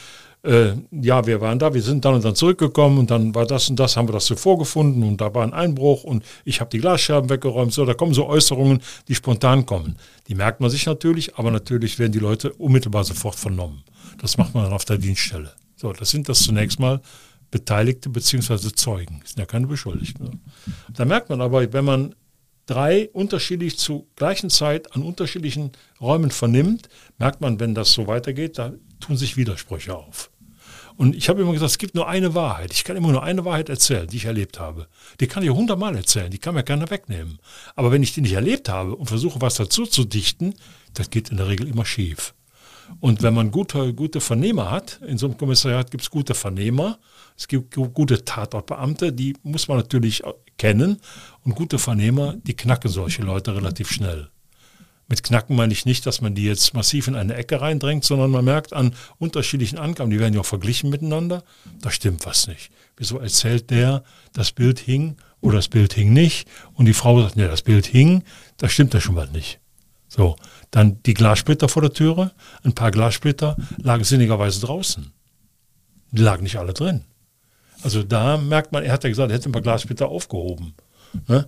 äh, 0.46 0.76
ja, 0.92 1.26
wir 1.26 1.42
waren 1.42 1.60
da, 1.60 1.74
wir 1.74 1.82
sind 1.82 2.06
dann 2.06 2.14
und 2.14 2.24
dann 2.24 2.36
zurückgekommen 2.36 3.00
und 3.00 3.12
dann 3.12 3.34
war 3.34 3.46
das 3.46 3.70
und 3.70 3.80
das, 3.80 3.98
haben 3.98 4.08
wir 4.08 4.14
das 4.14 4.28
so 4.28 4.36
vorgefunden 4.36 5.04
und 5.04 5.20
da 5.20 5.34
war 5.34 5.44
ein 5.44 5.54
Einbruch 5.54 6.04
und 6.04 6.24
ich 6.44 6.62
habe 6.62 6.70
die 6.70 6.78
Glasscherben 6.78 7.30
weggeräumt, 7.30 7.74
so, 7.74 7.86
da 7.86 7.94
kommen 7.94 8.14
so 8.14 8.28
Äußerungen, 8.28 8.82
die 9.08 9.16
spontan 9.16 9.66
kommen. 9.66 9.98
Die 10.28 10.36
merkt 10.36 10.62
man 10.62 10.70
sich 10.70 10.86
natürlich, 10.86 11.36
aber 11.36 11.52
natürlich 11.52 12.00
werden 12.00 12.12
die 12.12 12.20
Leute 12.20 12.54
unmittelbar 12.54 13.04
sofort 13.04 13.36
vernommen. 13.36 13.84
Das 14.22 14.38
macht 14.38 14.54
man 14.54 14.64
dann 14.64 14.74
auf 14.74 14.86
der 14.86 14.98
Dienststelle. 14.98 15.52
So, 15.76 15.92
das 15.92 16.10
sind 16.12 16.30
das 16.30 16.40
zunächst 16.40 16.80
mal 16.80 17.02
Beteiligte 17.52 18.10
bzw. 18.10 18.72
Zeugen. 18.74 19.20
Das 19.22 19.32
sind 19.32 19.40
ja 19.40 19.46
keine 19.46 19.68
Beschuldigten. 19.68 20.42
Da 20.94 21.06
merkt 21.06 21.30
man 21.30 21.42
aber, 21.42 21.74
wenn 21.74 21.86
man 21.86 22.16
drei 22.66 23.10
unterschiedlich 23.14 23.78
zu 23.78 24.08
gleichen 24.16 24.50
Zeit 24.50 24.96
an 24.96 25.04
unterschiedlichen 25.04 25.72
Räumen 26.02 26.32
vernimmt, 26.32 26.90
merkt 27.18 27.42
man, 27.42 27.60
wenn 27.60 27.76
das 27.76 27.94
so 27.94 28.08
weitergeht, 28.08 28.58
da 28.58 28.74
tun 29.00 29.18
sich 29.18 29.38
Widersprüche 29.38 29.96
auf. 29.96 30.32
Und 30.98 31.16
ich 31.16 31.28
habe 31.28 31.42
immer 31.42 31.52
gesagt, 31.52 31.72
es 31.72 31.78
gibt 31.78 31.96
nur 31.96 32.08
eine 32.08 32.34
Wahrheit. 32.36 32.74
Ich 32.74 32.84
kann 32.84 32.96
immer 32.96 33.12
nur 33.12 33.24
eine 33.24 33.44
Wahrheit 33.44 33.70
erzählen, 33.70 34.08
die 34.08 34.18
ich 34.18 34.26
erlebt 34.26 34.60
habe. 34.60 34.88
Die 35.20 35.28
kann 35.28 35.44
ich 35.44 35.50
hundertmal 35.50 35.96
erzählen, 35.96 36.32
die 36.32 36.38
kann 36.38 36.56
mir 36.56 36.64
keiner 36.64 36.90
wegnehmen. 36.90 37.40
Aber 37.76 37.92
wenn 37.92 38.04
ich 38.04 38.14
die 38.14 38.22
nicht 38.22 38.34
erlebt 38.34 38.70
habe 38.70 38.96
und 38.96 39.08
versuche, 39.08 39.42
was 39.42 39.56
dazu 39.56 39.86
zu 39.86 40.06
dichten, 40.06 40.54
das 40.94 41.10
geht 41.10 41.30
in 41.30 41.38
der 41.38 41.48
Regel 41.48 41.68
immer 41.68 41.86
schief. 41.86 42.34
Und 43.00 43.24
wenn 43.24 43.34
man 43.34 43.52
gute, 43.52 43.94
gute 43.94 44.22
Vernehmer 44.22 44.72
hat, 44.72 45.00
in 45.06 45.18
so 45.18 45.26
einem 45.26 45.38
Kommissariat 45.38 45.92
gibt 45.92 46.04
es 46.04 46.10
gute 46.10 46.34
Vernehmer, 46.34 47.00
es 47.38 47.48
gibt 47.48 47.76
gute 47.76 48.24
Tatortbeamte, 48.24 49.12
die 49.12 49.36
muss 49.44 49.68
man 49.68 49.78
natürlich 49.78 50.24
kennen. 50.58 50.98
Und 51.44 51.56
gute 51.56 51.80
Vernehmer, 51.80 52.36
die 52.38 52.56
knacken 52.56 52.90
solche 52.90 53.24
Leute 53.24 53.56
relativ 53.56 53.92
schnell. 53.92 54.30
Mit 55.08 55.22
Knacken 55.24 55.56
meine 55.56 55.72
ich 55.72 55.86
nicht, 55.86 56.06
dass 56.06 56.22
man 56.22 56.34
die 56.34 56.46
jetzt 56.46 56.74
massiv 56.74 57.08
in 57.08 57.16
eine 57.16 57.36
Ecke 57.36 57.62
reindrängt, 57.62 58.04
sondern 58.04 58.32
man 58.32 58.44
merkt 58.44 58.74
an 58.74 58.96
unterschiedlichen 59.20 59.78
Angaben, 59.78 60.10
die 60.10 60.20
werden 60.20 60.34
ja 60.34 60.40
auch 60.40 60.46
verglichen 60.46 60.90
miteinander, 60.90 61.44
da 61.82 61.92
stimmt 61.92 62.26
was 62.26 62.48
nicht. 62.48 62.72
Wieso 62.98 63.20
erzählt 63.20 63.70
der, 63.70 64.04
das 64.34 64.52
Bild 64.52 64.80
hing 64.80 65.18
oder 65.42 65.58
das 65.58 65.68
Bild 65.68 65.94
hing 65.94 66.14
nicht? 66.14 66.48
Und 66.74 66.86
die 66.86 66.94
Frau 66.94 67.22
sagt, 67.22 67.36
nee, 67.36 67.48
das 67.48 67.62
Bild 67.62 67.86
hing, 67.86 68.24
da 68.58 68.68
stimmt 68.68 68.94
ja 68.94 69.02
schon 69.02 69.16
mal 69.16 69.30
nicht. 69.30 69.60
So, 70.08 70.38
dann 70.72 71.02
die 71.04 71.14
Glassplitter 71.14 71.68
vor 71.70 71.82
der 71.82 71.94
Türe. 71.94 72.32
Ein 72.64 72.74
paar 72.74 72.92
Glassplitter 72.92 73.58
lagen 73.78 74.04
sinnigerweise 74.04 74.62
draußen. 74.62 75.12
Die 76.12 76.22
lagen 76.22 76.44
nicht 76.44 76.58
alle 76.58 76.74
drin. 76.74 77.04
Also 77.84 78.02
da 78.02 78.38
merkt 78.38 78.72
man, 78.72 78.84
er 78.84 78.94
hat 78.94 79.04
ja 79.04 79.10
gesagt, 79.10 79.30
er 79.30 79.38
hätte 79.38 79.50
ein 79.50 79.52
paar 79.52 79.62
Glassplitter 79.62 80.08
aufgehoben. 80.08 80.74
Ne? 81.28 81.48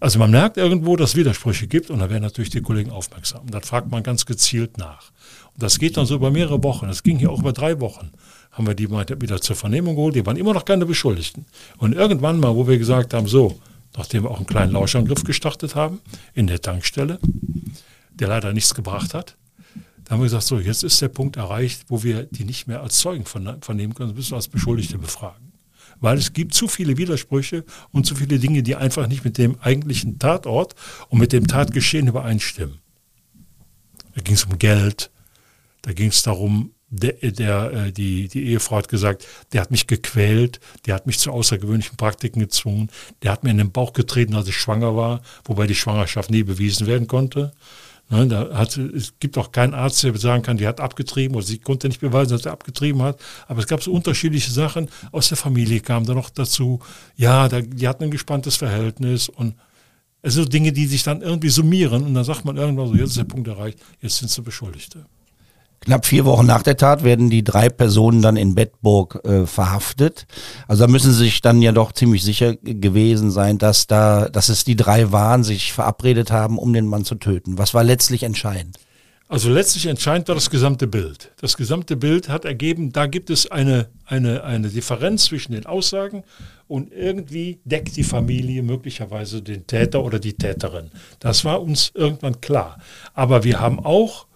Also 0.00 0.18
man 0.18 0.30
merkt 0.30 0.56
irgendwo, 0.56 0.96
dass 0.96 1.10
es 1.10 1.16
Widersprüche 1.16 1.66
gibt 1.66 1.90
und 1.90 1.98
da 1.98 2.10
werden 2.10 2.22
natürlich 2.22 2.50
die 2.50 2.62
Kollegen 2.62 2.90
aufmerksam. 2.90 3.42
Und 3.42 3.54
dann 3.54 3.62
fragt 3.62 3.90
man 3.90 4.02
ganz 4.02 4.26
gezielt 4.26 4.78
nach. 4.78 5.10
Und 5.54 5.62
das 5.62 5.78
geht 5.78 5.96
dann 5.96 6.06
so 6.06 6.14
über 6.14 6.30
mehrere 6.30 6.62
Wochen. 6.62 6.86
Das 6.86 7.02
ging 7.02 7.18
hier 7.18 7.30
auch 7.30 7.40
über 7.40 7.52
drei 7.52 7.80
Wochen. 7.80 8.10
Haben 8.52 8.66
wir 8.66 8.74
die 8.74 8.90
wieder 8.90 9.40
zur 9.40 9.56
Vernehmung 9.56 9.96
geholt. 9.96 10.14
Die 10.14 10.24
waren 10.26 10.36
immer 10.36 10.54
noch 10.54 10.64
keine 10.64 10.86
Beschuldigten. 10.86 11.46
Und 11.78 11.94
irgendwann 11.94 12.40
mal, 12.40 12.54
wo 12.54 12.66
wir 12.66 12.78
gesagt 12.78 13.14
haben, 13.14 13.28
so, 13.28 13.60
nachdem 13.96 14.24
wir 14.24 14.30
auch 14.30 14.38
einen 14.38 14.46
kleinen 14.46 14.72
Lauschangriff 14.72 15.24
gestartet 15.24 15.74
haben 15.74 16.00
in 16.34 16.46
der 16.46 16.60
Tankstelle, 16.60 17.18
der 18.10 18.28
leider 18.28 18.52
nichts 18.52 18.74
gebracht 18.74 19.14
hat. 19.14 19.36
Da 20.04 20.12
haben 20.12 20.20
wir 20.20 20.24
gesagt, 20.24 20.44
so, 20.44 20.58
jetzt 20.58 20.84
ist 20.84 21.02
der 21.02 21.08
Punkt 21.08 21.36
erreicht, 21.36 21.84
wo 21.88 22.02
wir 22.02 22.24
die 22.24 22.44
nicht 22.44 22.66
mehr 22.66 22.80
als 22.80 22.98
Zeugen 22.98 23.24
vernehmen 23.26 23.94
können, 23.94 24.14
müssen 24.14 24.30
wir 24.32 24.36
als 24.36 24.48
Beschuldigte 24.48 24.96
befragen. 24.96 25.47
Weil 26.00 26.18
es 26.18 26.32
gibt 26.32 26.54
zu 26.54 26.68
viele 26.68 26.96
Widersprüche 26.96 27.64
und 27.90 28.06
zu 28.06 28.14
viele 28.14 28.38
Dinge, 28.38 28.62
die 28.62 28.76
einfach 28.76 29.06
nicht 29.08 29.24
mit 29.24 29.38
dem 29.38 29.60
eigentlichen 29.60 30.18
Tatort 30.18 30.74
und 31.08 31.18
mit 31.18 31.32
dem 31.32 31.46
Tatgeschehen 31.46 32.06
übereinstimmen. 32.06 32.78
Da 34.14 34.22
ging 34.22 34.34
es 34.34 34.44
um 34.44 34.58
Geld, 34.58 35.10
da 35.82 35.92
ging 35.92 36.08
es 36.08 36.22
darum, 36.22 36.72
der, 36.90 37.12
der, 37.12 37.72
äh, 37.72 37.92
die, 37.92 38.28
die 38.28 38.46
Ehefrau 38.46 38.76
hat 38.78 38.88
gesagt, 38.88 39.26
der 39.52 39.60
hat 39.60 39.70
mich 39.70 39.86
gequält, 39.86 40.60
der 40.86 40.94
hat 40.94 41.06
mich 41.06 41.18
zu 41.18 41.30
außergewöhnlichen 41.30 41.96
Praktiken 41.96 42.40
gezwungen, 42.40 42.90
der 43.22 43.32
hat 43.32 43.44
mir 43.44 43.50
in 43.50 43.58
den 43.58 43.72
Bauch 43.72 43.92
getreten, 43.92 44.34
als 44.34 44.48
ich 44.48 44.56
schwanger 44.56 44.96
war, 44.96 45.20
wobei 45.44 45.66
die 45.66 45.74
Schwangerschaft 45.74 46.30
nie 46.30 46.42
bewiesen 46.42 46.86
werden 46.86 47.06
konnte. 47.06 47.52
Ne, 48.10 48.26
da 48.26 48.56
hat, 48.56 48.76
es 48.78 49.12
gibt 49.20 49.36
auch 49.36 49.52
keinen 49.52 49.74
Arzt, 49.74 50.02
der 50.02 50.16
sagen 50.16 50.42
kann, 50.42 50.56
die 50.56 50.66
hat 50.66 50.80
abgetrieben 50.80 51.36
oder 51.36 51.44
sie 51.44 51.58
konnte 51.58 51.88
nicht 51.88 52.00
beweisen, 52.00 52.30
dass 52.30 52.46
er 52.46 52.52
abgetrieben 52.52 53.02
hat. 53.02 53.20
Aber 53.48 53.60
es 53.60 53.66
gab 53.66 53.82
so 53.82 53.92
unterschiedliche 53.92 54.50
Sachen. 54.50 54.88
Aus 55.12 55.28
der 55.28 55.36
Familie 55.36 55.80
kam 55.80 56.06
da 56.06 56.14
noch 56.14 56.30
dazu. 56.30 56.80
Ja, 57.16 57.48
da, 57.48 57.60
die 57.60 57.86
hatten 57.86 58.04
ein 58.04 58.10
gespanntes 58.10 58.56
Verhältnis 58.56 59.28
und 59.28 59.56
es 60.22 60.34
sind 60.34 60.44
so 60.44 60.48
Dinge, 60.48 60.72
die 60.72 60.86
sich 60.86 61.02
dann 61.02 61.20
irgendwie 61.20 61.50
summieren 61.50 62.02
und 62.02 62.14
dann 62.14 62.24
sagt 62.24 62.44
man 62.44 62.56
irgendwann 62.56 62.88
so, 62.88 62.94
jetzt 62.94 63.10
ist 63.10 63.18
der 63.18 63.24
Punkt 63.24 63.46
erreicht, 63.46 63.78
jetzt 64.00 64.16
sind 64.16 64.30
sie 64.30 64.42
Beschuldigte. 64.42 65.04
Knapp 65.80 66.06
vier 66.06 66.24
Wochen 66.24 66.46
nach 66.46 66.62
der 66.62 66.76
Tat 66.76 67.04
werden 67.04 67.30
die 67.30 67.44
drei 67.44 67.68
Personen 67.68 68.20
dann 68.20 68.36
in 68.36 68.54
Bedburg 68.54 69.24
äh, 69.24 69.46
verhaftet. 69.46 70.26
Also 70.66 70.84
da 70.84 70.90
müssen 70.90 71.12
sie 71.12 71.24
sich 71.24 71.40
dann 71.40 71.62
ja 71.62 71.72
doch 71.72 71.92
ziemlich 71.92 72.22
sicher 72.22 72.56
gewesen 72.56 73.30
sein, 73.30 73.58
dass 73.58 73.86
da, 73.86 74.28
dass 74.28 74.48
es 74.48 74.64
die 74.64 74.76
drei 74.76 75.12
waren, 75.12 75.44
sich 75.44 75.72
verabredet 75.72 76.30
haben, 76.30 76.58
um 76.58 76.72
den 76.72 76.86
Mann 76.86 77.04
zu 77.04 77.14
töten. 77.14 77.58
Was 77.58 77.74
war 77.74 77.84
letztlich 77.84 78.24
entscheidend? 78.24 78.78
Also 79.30 79.50
letztlich 79.50 79.84
entscheidend 79.84 80.26
war 80.28 80.34
das 80.34 80.48
gesamte 80.48 80.86
Bild. 80.86 81.32
Das 81.38 81.58
gesamte 81.58 81.96
Bild 81.96 82.30
hat 82.30 82.46
ergeben, 82.46 82.92
da 82.92 83.06
gibt 83.06 83.28
es 83.28 83.50
eine, 83.50 83.88
eine, 84.06 84.42
eine 84.42 84.68
Differenz 84.70 85.26
zwischen 85.26 85.52
den 85.52 85.66
Aussagen 85.66 86.24
und 86.66 86.92
irgendwie 86.94 87.60
deckt 87.66 87.94
die 87.96 88.04
Familie 88.04 88.62
möglicherweise 88.62 89.42
den 89.42 89.66
Täter 89.66 90.02
oder 90.02 90.18
die 90.18 90.32
Täterin. 90.32 90.90
Das 91.20 91.44
war 91.44 91.60
uns 91.60 91.92
irgendwann 91.94 92.40
klar. 92.40 92.78
Aber 93.12 93.44
wir 93.44 93.60
haben 93.60 93.80
auch 93.80 94.27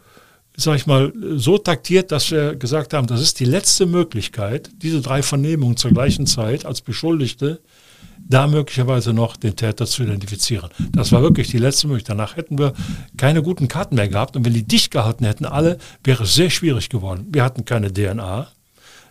sag 0.57 0.77
ich 0.77 0.87
mal, 0.87 1.13
so 1.37 1.59
taktiert, 1.59 2.13
dass 2.13 2.31
wir 2.31 2.55
gesagt 2.57 2.95
haben, 2.95 3.07
das 3.07 3.21
ist 3.21 3.41
die 3.41 3.45
letzte 3.45 3.87
Möglichkeit, 3.87 4.71
diese 4.83 5.01
drei 5.01 5.23
Vernehmungen 5.23 5.77
zur 5.77 5.93
gleichen 5.93 6.27
Zeit 6.27 6.67
als 6.67 6.81
Beschuldigte, 6.81 7.61
da 8.19 8.47
möglicherweise 8.47 9.13
noch 9.13 9.37
den 9.37 9.57
Täter 9.57 9.87
zu 9.87 10.03
identifizieren. 10.05 10.71
Das 10.93 11.13
war 11.13 11.23
wirklich 11.23 11.49
die 11.51 11.59
letzte 11.59 11.89
Möglichkeit. 11.89 12.17
Danach 12.17 12.37
hätten 12.37 12.59
wir 12.59 12.73
keine 13.17 13.43
guten 13.43 13.69
Karten 13.69 13.97
mehr 13.97 14.09
gehabt 14.09 14.37
und 14.37 14.45
wenn 14.45 14.55
die 14.55 14.63
dicht 14.63 14.91
gehalten 14.91 15.25
hätten, 15.25 15.45
alle, 15.45 15.79
wäre 16.05 16.25
es 16.25 16.35
sehr 16.35 16.51
schwierig 16.51 16.89
geworden. 16.89 17.27
Wir 17.31 17.43
hatten 17.43 17.65
keine 17.65 17.93
DNA, 17.93 18.49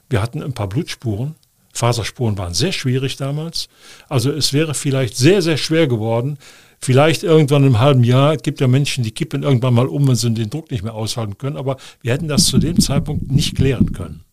wir 0.09 0.21
hatten 0.21 0.41
ein 0.41 0.53
paar 0.53 0.69
Blutspuren, 0.69 1.35
Faserspuren 1.73 2.37
waren 2.37 2.53
sehr 2.53 2.71
schwierig 2.71 3.15
damals. 3.15 3.69
Also 4.09 4.31
es 4.31 4.53
wäre 4.53 4.73
vielleicht 4.73 5.17
sehr, 5.17 5.41
sehr 5.41 5.57
schwer 5.57 5.87
geworden, 5.87 6.37
Vielleicht 6.83 7.21
irgendwann 7.21 7.63
im 7.63 7.79
halben 7.79 8.03
Jahr, 8.03 8.33
es 8.33 8.41
gibt 8.41 8.59
ja 8.59 8.67
Menschen, 8.67 9.03
die 9.03 9.11
kippen 9.11 9.43
irgendwann 9.43 9.75
mal 9.75 9.87
um, 9.87 10.07
wenn 10.07 10.15
sie 10.15 10.33
den 10.33 10.49
Druck 10.49 10.71
nicht 10.71 10.83
mehr 10.83 10.95
aushalten 10.95 11.37
können, 11.37 11.57
aber 11.57 11.77
wir 12.01 12.11
hätten 12.11 12.27
das 12.27 12.45
zu 12.45 12.57
dem 12.57 12.79
Zeitpunkt 12.79 13.31
nicht 13.31 13.55
klären 13.55 13.91
können. 13.91 14.23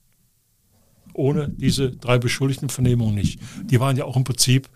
Ohne 1.12 1.50
diese 1.50 1.90
drei 1.90 2.18
beschuldigten 2.18 2.70
Vernehmungen 2.70 3.14
nicht. 3.14 3.38
Die 3.64 3.80
waren 3.80 3.96
ja 3.96 4.04
auch 4.04 4.16
im 4.16 4.24
Prinzip 4.24 4.68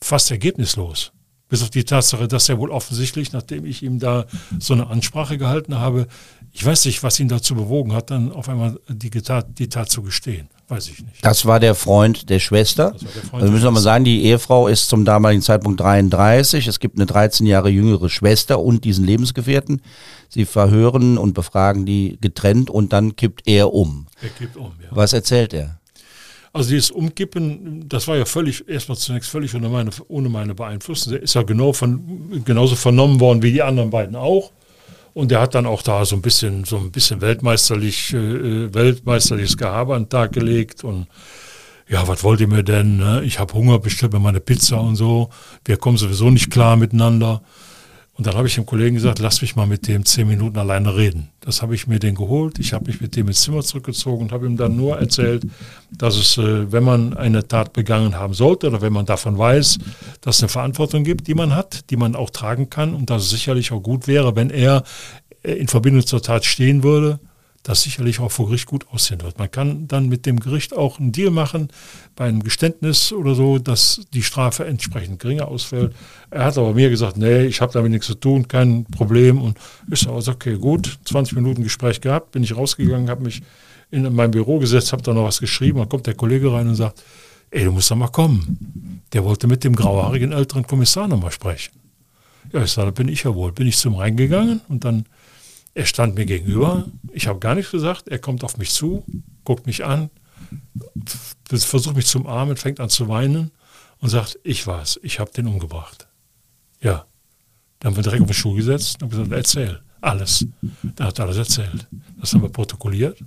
fast 0.00 0.30
ergebnislos. 0.30 1.12
Bis 1.48 1.62
auf 1.64 1.70
die 1.70 1.82
Tatsache, 1.82 2.28
dass 2.28 2.48
er 2.48 2.58
wohl 2.58 2.70
offensichtlich, 2.70 3.32
nachdem 3.32 3.64
ich 3.64 3.82
ihm 3.82 3.98
da 3.98 4.26
so 4.60 4.72
eine 4.72 4.86
Ansprache 4.86 5.36
gehalten 5.36 5.78
habe, 5.80 6.06
ich 6.52 6.64
weiß 6.64 6.84
nicht, 6.84 7.02
was 7.02 7.18
ihn 7.18 7.28
dazu 7.28 7.56
bewogen 7.56 7.92
hat, 7.92 8.12
dann 8.12 8.30
auf 8.30 8.48
einmal 8.48 8.78
die 8.88 9.10
Tat, 9.10 9.58
die 9.58 9.68
Tat 9.68 9.90
zu 9.90 10.02
gestehen. 10.02 10.48
Weiß 10.70 10.88
ich 10.88 11.00
nicht. 11.00 11.24
Das 11.24 11.46
war 11.46 11.58
der 11.58 11.74
Freund 11.74 12.30
der 12.30 12.38
Schwester. 12.38 12.92
Der 12.92 13.08
Freund 13.22 13.42
also 13.42 13.52
müssen 13.52 13.64
wir 13.64 13.72
mal 13.72 13.80
sagen, 13.80 14.04
die 14.04 14.22
Ehefrau 14.22 14.68
ist 14.68 14.88
zum 14.88 15.04
damaligen 15.04 15.42
Zeitpunkt 15.42 15.80
33. 15.80 16.68
Es 16.68 16.78
gibt 16.78 16.96
eine 16.96 17.06
13 17.06 17.44
Jahre 17.44 17.70
jüngere 17.70 18.08
Schwester 18.08 18.60
und 18.60 18.84
diesen 18.84 19.04
Lebensgefährten. 19.04 19.82
Sie 20.28 20.44
verhören 20.44 21.18
und 21.18 21.34
befragen 21.34 21.86
die 21.86 22.18
getrennt 22.20 22.70
und 22.70 22.92
dann 22.92 23.16
kippt 23.16 23.48
er 23.48 23.74
um. 23.74 24.06
Er 24.22 24.28
kippt 24.28 24.56
um, 24.56 24.72
ja. 24.80 24.88
Was 24.92 25.12
erzählt 25.12 25.52
er? 25.54 25.80
Also 26.52 26.70
dieses 26.70 26.92
Umkippen, 26.92 27.88
das 27.88 28.06
war 28.06 28.16
ja 28.16 28.24
völlig, 28.24 28.68
erstmal 28.68 28.96
zunächst 28.96 29.30
völlig 29.30 29.52
ohne 29.56 29.68
meine, 29.68 29.90
ohne 30.06 30.28
meine 30.28 30.54
Beeinflussung. 30.54 31.14
Der 31.14 31.22
ist 31.22 31.34
ja 31.34 31.42
genau 31.42 31.72
von, 31.72 32.44
genauso 32.44 32.76
vernommen 32.76 33.18
worden 33.18 33.42
wie 33.42 33.50
die 33.50 33.62
anderen 33.62 33.90
beiden 33.90 34.14
auch. 34.14 34.52
Und 35.12 35.32
er 35.32 35.40
hat 35.40 35.54
dann 35.54 35.66
auch 35.66 35.82
da 35.82 36.04
so 36.04 36.16
ein 36.16 36.22
bisschen, 36.22 36.64
so 36.64 36.76
ein 36.76 36.90
bisschen 36.92 37.20
weltmeisterlich, 37.20 38.12
äh, 38.12 38.72
weltmeisterliches 38.72 39.56
Gehabe 39.56 39.94
an 39.94 40.04
den 40.04 40.08
Tag 40.08 40.32
gelegt 40.32 40.84
und 40.84 41.06
ja, 41.88 42.06
was 42.06 42.22
wollt 42.22 42.40
ihr 42.40 42.46
mir 42.46 42.62
denn? 42.62 42.98
Ne? 42.98 43.22
Ich 43.24 43.40
habe 43.40 43.52
Hunger, 43.52 43.80
bestellt 43.80 44.12
mir 44.12 44.20
meine 44.20 44.38
Pizza 44.38 44.80
und 44.80 44.94
so. 44.94 45.30
Wir 45.64 45.76
kommen 45.76 45.96
sowieso 45.96 46.30
nicht 46.30 46.48
klar 46.48 46.76
miteinander. 46.76 47.42
Und 48.20 48.26
dann 48.26 48.34
habe 48.34 48.48
ich 48.48 48.54
dem 48.54 48.66
Kollegen 48.66 48.96
gesagt, 48.96 49.18
lass 49.18 49.40
mich 49.40 49.56
mal 49.56 49.66
mit 49.66 49.88
dem 49.88 50.04
zehn 50.04 50.28
Minuten 50.28 50.58
alleine 50.58 50.94
reden. 50.94 51.30
Das 51.40 51.62
habe 51.62 51.74
ich 51.74 51.86
mir 51.86 51.98
den 51.98 52.14
geholt. 52.14 52.58
Ich 52.58 52.74
habe 52.74 52.84
mich 52.84 53.00
mit 53.00 53.16
dem 53.16 53.28
ins 53.28 53.40
Zimmer 53.40 53.62
zurückgezogen 53.62 54.24
und 54.24 54.30
habe 54.30 54.44
ihm 54.44 54.58
dann 54.58 54.76
nur 54.76 54.98
erzählt, 54.98 55.44
dass 55.90 56.18
es, 56.18 56.36
äh, 56.36 56.70
wenn 56.70 56.84
man 56.84 57.16
eine 57.16 57.48
Tat 57.48 57.72
begangen 57.72 58.16
haben 58.16 58.34
sollte 58.34 58.66
oder 58.66 58.82
wenn 58.82 58.92
man 58.92 59.06
davon 59.06 59.38
weiß, 59.38 59.78
dass 60.20 60.36
es 60.36 60.42
eine 60.42 60.50
Verantwortung 60.50 61.02
gibt, 61.02 61.28
die 61.28 61.34
man 61.34 61.54
hat, 61.54 61.88
die 61.88 61.96
man 61.96 62.14
auch 62.14 62.28
tragen 62.28 62.68
kann 62.68 62.92
und 62.92 63.08
dass 63.08 63.22
es 63.22 63.30
sicherlich 63.30 63.72
auch 63.72 63.80
gut 63.80 64.06
wäre, 64.06 64.36
wenn 64.36 64.50
er 64.50 64.82
äh, 65.42 65.52
in 65.52 65.68
Verbindung 65.68 66.04
zur 66.04 66.20
Tat 66.20 66.44
stehen 66.44 66.82
würde, 66.82 67.20
das 67.62 67.82
sicherlich 67.82 68.20
auch 68.20 68.32
vor 68.32 68.46
Gericht 68.46 68.66
gut 68.66 68.86
aussehen 68.90 69.20
wird. 69.20 69.38
Man 69.38 69.50
kann 69.50 69.86
dann 69.86 70.08
mit 70.08 70.24
dem 70.24 70.40
Gericht 70.40 70.74
auch 70.74 70.98
einen 70.98 71.12
Deal 71.12 71.30
machen, 71.30 71.68
bei 72.16 72.26
einem 72.26 72.42
Geständnis 72.42 73.12
oder 73.12 73.34
so, 73.34 73.58
dass 73.58 74.00
die 74.14 74.22
Strafe 74.22 74.64
entsprechend 74.64 75.20
geringer 75.20 75.48
ausfällt. 75.48 75.94
Er 76.30 76.44
hat 76.44 76.56
aber 76.56 76.72
mir 76.72 76.88
gesagt, 76.88 77.18
nee, 77.18 77.44
ich 77.44 77.60
habe 77.60 77.72
damit 77.72 77.90
nichts 77.90 78.06
zu 78.06 78.14
tun, 78.14 78.48
kein 78.48 78.84
Problem. 78.84 79.40
Und 79.40 79.58
ich 79.90 80.00
sage, 80.00 80.16
also 80.16 80.32
okay, 80.32 80.56
gut, 80.56 80.98
20 81.04 81.34
Minuten 81.36 81.62
Gespräch 81.62 82.00
gehabt, 82.00 82.32
bin 82.32 82.42
ich 82.42 82.56
rausgegangen, 82.56 83.10
habe 83.10 83.24
mich 83.24 83.42
in 83.90 84.10
mein 84.14 84.30
Büro 84.30 84.58
gesetzt, 84.58 84.92
habe 84.92 85.02
da 85.02 85.12
noch 85.12 85.24
was 85.24 85.40
geschrieben, 85.40 85.78
dann 85.78 85.88
kommt 85.88 86.06
der 86.06 86.14
Kollege 86.14 86.52
rein 86.52 86.68
und 86.68 86.76
sagt, 86.76 87.02
ey, 87.50 87.64
du 87.64 87.72
musst 87.72 87.90
doch 87.90 87.96
mal 87.96 88.08
kommen. 88.08 89.02
Der 89.12 89.24
wollte 89.24 89.48
mit 89.48 89.64
dem 89.64 89.74
grauhaarigen 89.74 90.32
älteren 90.32 90.66
Kommissar 90.66 91.08
nochmal 91.08 91.32
sprechen. 91.32 91.72
Ja, 92.52 92.62
ich 92.62 92.70
sage, 92.70 92.86
da 92.86 92.90
bin 92.92 93.08
ich 93.08 93.24
ja 93.24 93.34
wohl. 93.34 93.52
Bin 93.52 93.66
ich 93.66 93.76
zum 93.76 93.96
reingegangen 93.96 94.60
und 94.68 94.84
dann 94.84 95.04
er 95.74 95.86
stand 95.86 96.16
mir 96.16 96.26
gegenüber, 96.26 96.86
ich 97.12 97.26
habe 97.26 97.38
gar 97.38 97.54
nichts 97.54 97.70
gesagt, 97.70 98.08
er 98.08 98.18
kommt 98.18 98.44
auf 98.44 98.56
mich 98.56 98.70
zu, 98.70 99.04
guckt 99.44 99.66
mich 99.66 99.84
an, 99.84 100.10
versucht 101.44 101.96
mich 101.96 102.06
zum 102.06 102.26
Armen, 102.26 102.56
fängt 102.56 102.80
an 102.80 102.88
zu 102.88 103.08
weinen 103.08 103.50
und 103.98 104.08
sagt, 104.08 104.38
ich 104.42 104.66
war's, 104.66 104.98
ich 105.02 105.20
habe 105.20 105.30
den 105.30 105.46
umgebracht. 105.46 106.08
Ja. 106.80 107.06
Dann 107.78 107.92
haben 107.92 107.96
wir 107.96 108.02
direkt 108.02 108.22
auf 108.22 108.28
den 108.28 108.34
Schuh 108.34 108.54
gesetzt 108.54 109.02
und 109.02 109.10
gesagt, 109.10 109.32
erzähl, 109.32 109.80
alles. 110.00 110.46
Da 110.82 111.06
hat 111.06 111.18
er 111.18 111.26
alles 111.26 111.38
erzählt. 111.38 111.86
Das 112.18 112.32
haben 112.32 112.42
wir 112.42 112.48
protokolliert, 112.48 113.22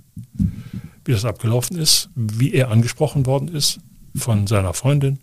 wie 1.04 1.12
das 1.12 1.24
abgelaufen 1.24 1.78
ist, 1.78 2.08
wie 2.14 2.52
er 2.52 2.70
angesprochen 2.70 3.26
worden 3.26 3.48
ist 3.48 3.80
von 4.16 4.46
seiner 4.46 4.74
Freundin, 4.74 5.18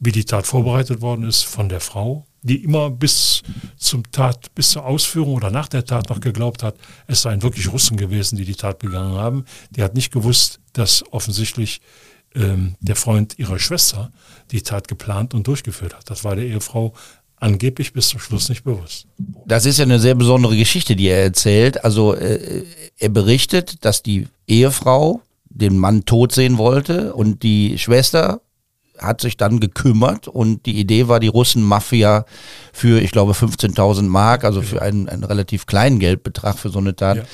wie 0.00 0.12
die 0.12 0.24
Tat 0.24 0.46
vorbereitet 0.46 1.00
worden 1.00 1.24
ist 1.24 1.42
von 1.42 1.68
der 1.68 1.80
Frau, 1.80 2.26
die 2.46 2.62
immer 2.62 2.90
bis 2.90 3.42
zum 3.76 4.10
Tat, 4.10 4.54
bis 4.54 4.70
zur 4.70 4.84
Ausführung 4.84 5.34
oder 5.34 5.50
nach 5.50 5.68
der 5.68 5.84
Tat 5.84 6.08
noch 6.08 6.20
geglaubt 6.20 6.62
hat, 6.62 6.76
es 7.06 7.22
seien 7.22 7.42
wirklich 7.42 7.72
Russen 7.72 7.96
gewesen, 7.96 8.36
die 8.36 8.44
die 8.44 8.54
Tat 8.54 8.78
begangen 8.78 9.16
haben. 9.16 9.44
Die 9.70 9.82
hat 9.82 9.94
nicht 9.94 10.12
gewusst, 10.12 10.60
dass 10.72 11.04
offensichtlich 11.12 11.80
ähm, 12.34 12.76
der 12.80 12.96
Freund 12.96 13.38
ihrer 13.38 13.58
Schwester 13.58 14.12
die 14.52 14.62
Tat 14.62 14.88
geplant 14.88 15.34
und 15.34 15.46
durchgeführt 15.46 15.94
hat. 15.94 16.08
Das 16.08 16.22
war 16.22 16.36
der 16.36 16.46
Ehefrau 16.46 16.94
angeblich 17.38 17.92
bis 17.92 18.08
zum 18.08 18.20
Schluss 18.20 18.48
nicht 18.48 18.64
bewusst. 18.64 19.06
Das 19.46 19.66
ist 19.66 19.78
ja 19.78 19.84
eine 19.84 19.98
sehr 19.98 20.14
besondere 20.14 20.56
Geschichte, 20.56 20.96
die 20.96 21.08
er 21.08 21.22
erzählt. 21.22 21.84
Also 21.84 22.14
äh, 22.14 22.64
er 22.98 23.08
berichtet, 23.08 23.84
dass 23.84 24.02
die 24.02 24.28
Ehefrau 24.46 25.20
den 25.48 25.78
Mann 25.78 26.04
tot 26.04 26.32
sehen 26.32 26.58
wollte 26.58 27.14
und 27.14 27.42
die 27.42 27.78
Schwester 27.78 28.40
hat 28.98 29.20
sich 29.20 29.36
dann 29.36 29.60
gekümmert 29.60 30.28
und 30.28 30.66
die 30.66 30.78
Idee 30.78 31.08
war, 31.08 31.20
die 31.20 31.28
Russen-Mafia 31.28 32.24
für, 32.72 33.00
ich 33.00 33.10
glaube, 33.10 33.32
15.000 33.32 34.02
Mark, 34.02 34.44
also 34.44 34.62
für 34.62 34.82
einen, 34.82 35.08
einen 35.08 35.24
relativ 35.24 35.66
kleinen 35.66 35.98
Geldbetrag 35.98 36.58
für 36.58 36.68
so 36.68 36.78
eine 36.78 36.96
Tat, 36.96 37.26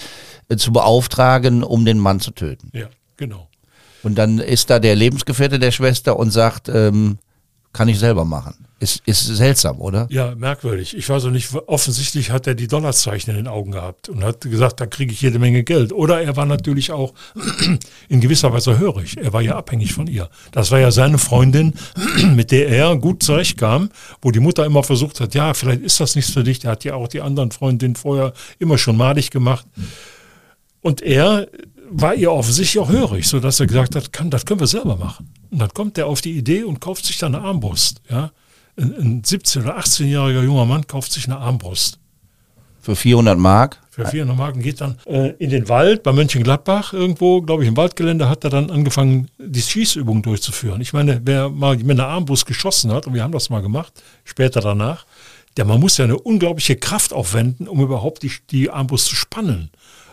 ja. 0.49 0.57
zu 0.57 0.73
beauftragen, 0.73 1.63
um 1.63 1.85
den 1.85 1.99
Mann 1.99 2.21
zu 2.21 2.31
töten. 2.31 2.71
Ja, 2.73 2.87
genau. 3.17 3.49
Und 4.03 4.17
dann 4.17 4.39
ist 4.39 4.71
da 4.71 4.79
der 4.79 4.97
Lebensgefährte 4.97 5.59
der 5.59 5.71
Schwester 5.71 6.19
und 6.19 6.31
sagt, 6.31 6.69
ähm, 6.69 7.19
kann 7.73 7.89
ich 7.89 7.99
selber 7.99 8.25
machen. 8.25 8.67
Ist, 8.83 9.01
ist 9.07 9.25
seltsam, 9.25 9.81
oder? 9.81 10.09
Ja, 10.11 10.35
merkwürdig. 10.35 10.97
Ich 10.97 11.09
weiß 11.09 11.27
auch 11.27 11.31
nicht, 11.31 11.55
offensichtlich 11.69 12.33
hat 12.33 12.49
er 12.49 12.57
die 12.57 12.67
Dollarzeichen 12.67 13.31
in 13.31 13.37
den 13.37 13.47
Augen 13.47 13.71
gehabt 13.71 14.09
und 14.09 14.25
hat 14.25 14.41
gesagt, 14.41 14.81
da 14.81 14.87
kriege 14.87 15.13
ich 15.13 15.23
jede 15.23 15.39
Menge 15.39 15.63
Geld. 15.63 15.93
Oder 15.93 16.21
er 16.21 16.35
war 16.37 16.47
natürlich 16.47 16.91
auch 16.91 17.15
in 18.09 18.21
gewisser 18.21 18.53
Weise 18.53 18.81
hörig. 18.81 19.19
Er 19.19 19.33
war 19.33 19.41
ja 19.41 19.55
abhängig 19.55 19.93
von 19.93 20.09
ihr. 20.09 20.29
Das 20.51 20.73
war 20.73 20.81
ja 20.81 20.91
seine 20.91 21.19
Freundin, 21.19 21.75
mit 22.35 22.51
der 22.51 22.71
er 22.71 22.97
gut 22.97 23.23
zurechtkam, 23.23 23.91
wo 24.21 24.33
die 24.33 24.41
Mutter 24.41 24.67
immer 24.67 24.83
versucht 24.83 25.21
hat, 25.21 25.33
ja, 25.37 25.55
vielleicht 25.55 25.83
ist 25.83 26.01
das 26.01 26.17
nichts 26.17 26.33
für 26.33 26.43
dich. 26.43 26.59
Der 26.59 26.73
hat 26.73 26.83
ja 26.83 26.95
auch 26.95 27.07
die 27.07 27.21
anderen 27.21 27.53
Freundinnen 27.53 27.95
vorher 27.95 28.33
immer 28.59 28.79
schon 28.79 28.97
malig 28.97 29.31
gemacht. 29.31 29.65
Und 30.81 31.03
er 31.03 31.47
war 31.89 32.17
ihr 32.17 32.33
offensichtlich 32.33 32.83
auch 32.83 32.91
hörig, 32.91 33.29
sodass 33.29 33.61
er 33.61 33.69
gesagt 33.69 33.95
hat, 33.95 34.13
kann, 34.13 34.29
das 34.29 34.45
können 34.45 34.59
wir 34.59 34.67
selber 34.67 34.97
machen. 34.97 35.33
Und 35.53 35.61
dann 35.61 35.69
kommt 35.69 35.99
er 35.99 36.09
auf 36.09 36.21
die 36.21 36.33
Idee 36.33 36.65
und 36.65 36.81
kauft 36.81 37.07
sich 37.07 37.19
dann 37.19 37.37
eine 37.37 37.45
Armbrust. 37.45 38.01
Ja? 38.11 38.33
Ein, 38.77 38.95
ein 38.95 39.23
17- 39.23 39.63
oder 39.63 39.79
18-jähriger 39.79 40.43
junger 40.43 40.65
Mann 40.65 40.87
kauft 40.87 41.13
sich 41.13 41.27
eine 41.27 41.39
Armbrust. 41.39 41.99
Für 42.81 42.97
400 42.97 43.39
Mark? 43.39 43.79
Für 43.91 44.07
400 44.07 44.37
Mark 44.37 44.55
und 44.57 44.63
geht 44.63 44.81
dann 44.81 44.99
äh, 45.07 45.35
in 45.39 45.51
den 45.51 45.69
Wald 45.69 46.03
bei 46.03 46.13
Mönchengladbach 46.13 46.93
irgendwo, 46.93 47.43
glaube 47.43 47.63
ich, 47.63 47.69
im 47.69 47.77
Waldgelände, 47.77 48.29
hat 48.29 48.43
er 48.43 48.51
dann 48.51 48.71
angefangen, 48.71 49.29
die 49.39 49.63
Schießübungen 49.63 50.23
durchzuführen. 50.23 50.81
Ich 50.81 50.93
meine, 50.93 51.21
wer 51.25 51.49
mal 51.49 51.77
mit 51.77 51.91
einer 51.91 52.09
Armbrust 52.09 52.47
geschossen 52.47 52.91
hat, 52.91 53.07
und 53.07 53.15
wir 53.15 53.23
haben 53.23 53.33
das 53.33 53.51
mal 53.51 53.63
gemacht, 53.63 54.03
später 54.25 54.61
danach, 54.61 55.07
der 55.57 55.65
man 55.65 55.79
muss 55.79 55.99
ja 55.99 56.07
eine 56.07 56.19
unglaubliche 56.19 56.77
Kraft 56.77 57.13
aufwenden, 57.13 57.69
um 57.69 57.81
überhaupt 57.81 58.23
die, 58.23 58.33
die 58.51 58.71
Armbrust 58.71 59.07
zu 59.07 59.15
spannen. 59.15 59.71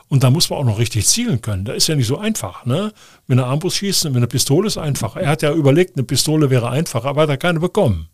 Und 0.09 0.23
da 0.23 0.29
muss 0.29 0.49
man 0.49 0.59
auch 0.59 0.65
noch 0.65 0.79
richtig 0.79 1.07
zielen 1.07 1.41
können. 1.41 1.65
Da 1.65 1.73
ist 1.73 1.87
ja 1.87 1.95
nicht 1.95 2.07
so 2.07 2.17
einfach. 2.17 2.65
Ne? 2.65 2.91
Mit 3.27 3.39
einer 3.39 3.47
Armbrust 3.47 3.77
schießen, 3.77 4.11
mit 4.11 4.17
einer 4.17 4.27
Pistole 4.27 4.67
ist 4.67 4.77
einfach. 4.77 5.15
Er 5.15 5.29
hat 5.29 5.41
ja 5.41 5.53
überlegt, 5.53 5.95
eine 5.95 6.03
Pistole 6.03 6.49
wäre 6.49 6.69
einfach, 6.69 7.05
aber 7.05 7.23
hat 7.23 7.29
er 7.29 7.37
keine 7.37 7.59
bekommen. 7.59 8.09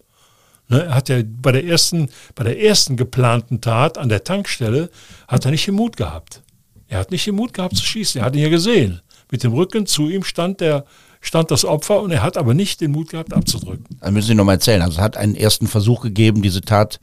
Ne, 0.68 0.84
er 0.84 0.96
hat 0.96 1.10
ja 1.10 1.22
bei 1.24 1.52
der 1.52 1.66
ersten, 1.66 2.10
bei 2.34 2.44
der 2.44 2.60
ersten 2.60 2.98
geplanten 2.98 3.62
Tat 3.62 3.98
an 3.98 4.10
der 4.10 4.24
Tankstelle 4.24 4.90
hat 5.28 5.46
er 5.46 5.52
nicht 5.52 5.68
den 5.68 5.76
Mut 5.76 5.96
gehabt. 5.96 6.42
Er 6.88 7.00
hat 7.00 7.12
nicht 7.12 7.28
den 7.28 7.36
Mut 7.36 7.54
gehabt 7.54 7.78
zu 7.78 7.84
schießen. 7.84 8.22
Er 8.22 8.26
hat 8.26 8.36
ihn 8.36 8.42
ja 8.42 8.50
gesehen. 8.50 9.02
Mit 9.32 9.44
dem 9.44 9.54
Rücken 9.54 9.86
zu 9.86 10.10
ihm 10.10 10.24
stand 10.24 10.62
der, 10.62 10.86
stand 11.20 11.50
das 11.52 11.66
Opfer 11.66 12.02
und 12.02 12.12
er 12.12 12.22
hat 12.22 12.38
aber 12.38 12.54
nicht 12.54 12.82
den 12.82 12.92
Mut 12.92 13.10
gehabt 13.10 13.34
abzudrücken. 13.34 13.98
Dann 14.00 14.14
müssen 14.14 14.28
Sie 14.28 14.36
nochmal 14.36 14.56
erzählen. 14.56 14.82
Also 14.82 14.98
es 14.98 15.02
hat 15.02 15.18
einen 15.18 15.36
ersten 15.36 15.68
Versuch 15.68 16.02
gegeben, 16.02 16.42
diese 16.42 16.62
Tat 16.62 17.00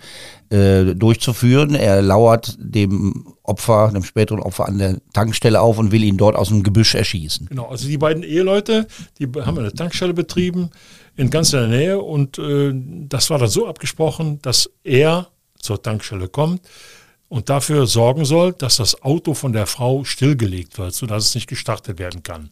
äh, 0.50 0.94
durchzuführen. 0.94 1.74
Er 1.74 2.00
lauert 2.00 2.56
dem 2.58 3.34
Opfer, 3.42 3.90
dem 3.92 4.04
späteren 4.04 4.40
Opfer 4.40 4.68
an 4.68 4.78
der 4.78 4.98
Tankstelle 5.12 5.60
auf 5.60 5.78
und 5.78 5.90
will 5.90 6.04
ihn 6.04 6.16
dort 6.16 6.36
aus 6.36 6.48
dem 6.48 6.62
Gebüsch 6.62 6.94
erschießen. 6.94 7.46
Genau, 7.46 7.66
also 7.66 7.88
die 7.88 7.98
beiden 7.98 8.22
Eheleute, 8.22 8.86
die 9.18 9.26
haben 9.26 9.58
eine 9.58 9.72
Tankstelle 9.72 10.14
betrieben 10.14 10.70
in 11.16 11.30
ganz 11.30 11.50
der 11.50 11.66
Nähe 11.66 12.00
und 12.00 12.38
äh, 12.38 12.72
das 12.74 13.30
war 13.30 13.38
dann 13.38 13.48
so 13.48 13.66
abgesprochen, 13.66 14.40
dass 14.42 14.70
er 14.84 15.28
zur 15.58 15.82
Tankstelle 15.82 16.28
kommt 16.28 16.62
und 17.28 17.48
dafür 17.48 17.86
sorgen 17.86 18.24
soll, 18.24 18.52
dass 18.52 18.76
das 18.76 19.02
Auto 19.02 19.34
von 19.34 19.52
der 19.52 19.66
Frau 19.66 20.04
stillgelegt 20.04 20.78
wird, 20.78 20.94
sodass 20.94 21.26
es 21.26 21.34
nicht 21.34 21.46
gestartet 21.46 21.98
werden 21.98 22.22
kann. 22.22 22.50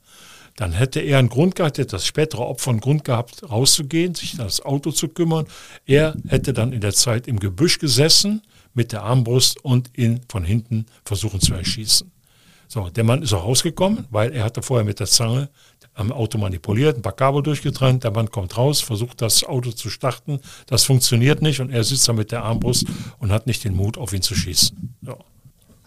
Dann 0.57 0.73
hätte 0.73 1.01
er 1.01 1.19
einen 1.19 1.29
Grund 1.29 1.55
gehabt, 1.55 1.79
hätte 1.79 1.93
das 1.93 2.07
spätere 2.07 2.43
Opfer 2.43 2.71
einen 2.71 2.81
Grund 2.81 3.05
gehabt, 3.05 3.43
rauszugehen, 3.49 4.15
sich 4.15 4.37
das 4.37 4.61
Auto 4.61 4.91
zu 4.91 5.09
kümmern. 5.09 5.47
Er 5.87 6.15
hätte 6.29 6.53
dann 6.53 6.73
in 6.73 6.81
der 6.81 6.93
Zeit 6.93 7.27
im 7.29 7.41
Gebüsch 7.41 7.79
gesessen 7.79 8.43
mit 8.75 8.93
der 8.93 9.03
Armbrust 9.03 9.65
und 9.65 9.91
ihn 9.97 10.21
von 10.29 10.45
hinten 10.45 10.87
versuchen 11.05 11.41
zu 11.41 11.55
erschießen. 11.55 12.11
So, 12.69 12.89
der 12.89 13.05
Mann 13.05 13.23
ist 13.23 13.33
auch 13.33 13.45
rausgekommen, 13.45 14.07
weil 14.11 14.33
er 14.33 14.45
hatte 14.45 14.63
vorher 14.63 14.85
mit 14.85 15.01
der 15.01 15.07
Zange 15.07 15.51
am 15.95 16.13
Auto 16.13 16.39
manipuliert, 16.39 16.97
ein 16.97 17.03
paar 17.03 17.13
Kabel 17.13 17.43
durchgetrennt, 17.43 18.05
der 18.05 18.11
Mann 18.11 18.31
kommt 18.31 18.57
raus, 18.57 18.81
versucht 18.81 19.21
das 19.23 19.45
Auto 19.45 19.73
zu 19.73 19.91
starten, 19.91 20.41
das 20.67 20.85
funktioniert 20.85 21.43
nicht 21.43 21.61
und 21.61 21.71
er 21.71 21.85
sitzt 21.85 22.09
da 22.09 22.13
mit 22.13 22.33
der 22.33 22.45
Armbrust 22.45 22.87
und 23.19 23.33
hat 23.33 23.47
nicht 23.47 23.65
den 23.65 23.75
Mut, 23.75 23.99
auf 23.99 24.13
ihn 24.13 24.23
zu 24.23 24.35
schießen. 24.35 24.95
Ja. 25.03 25.17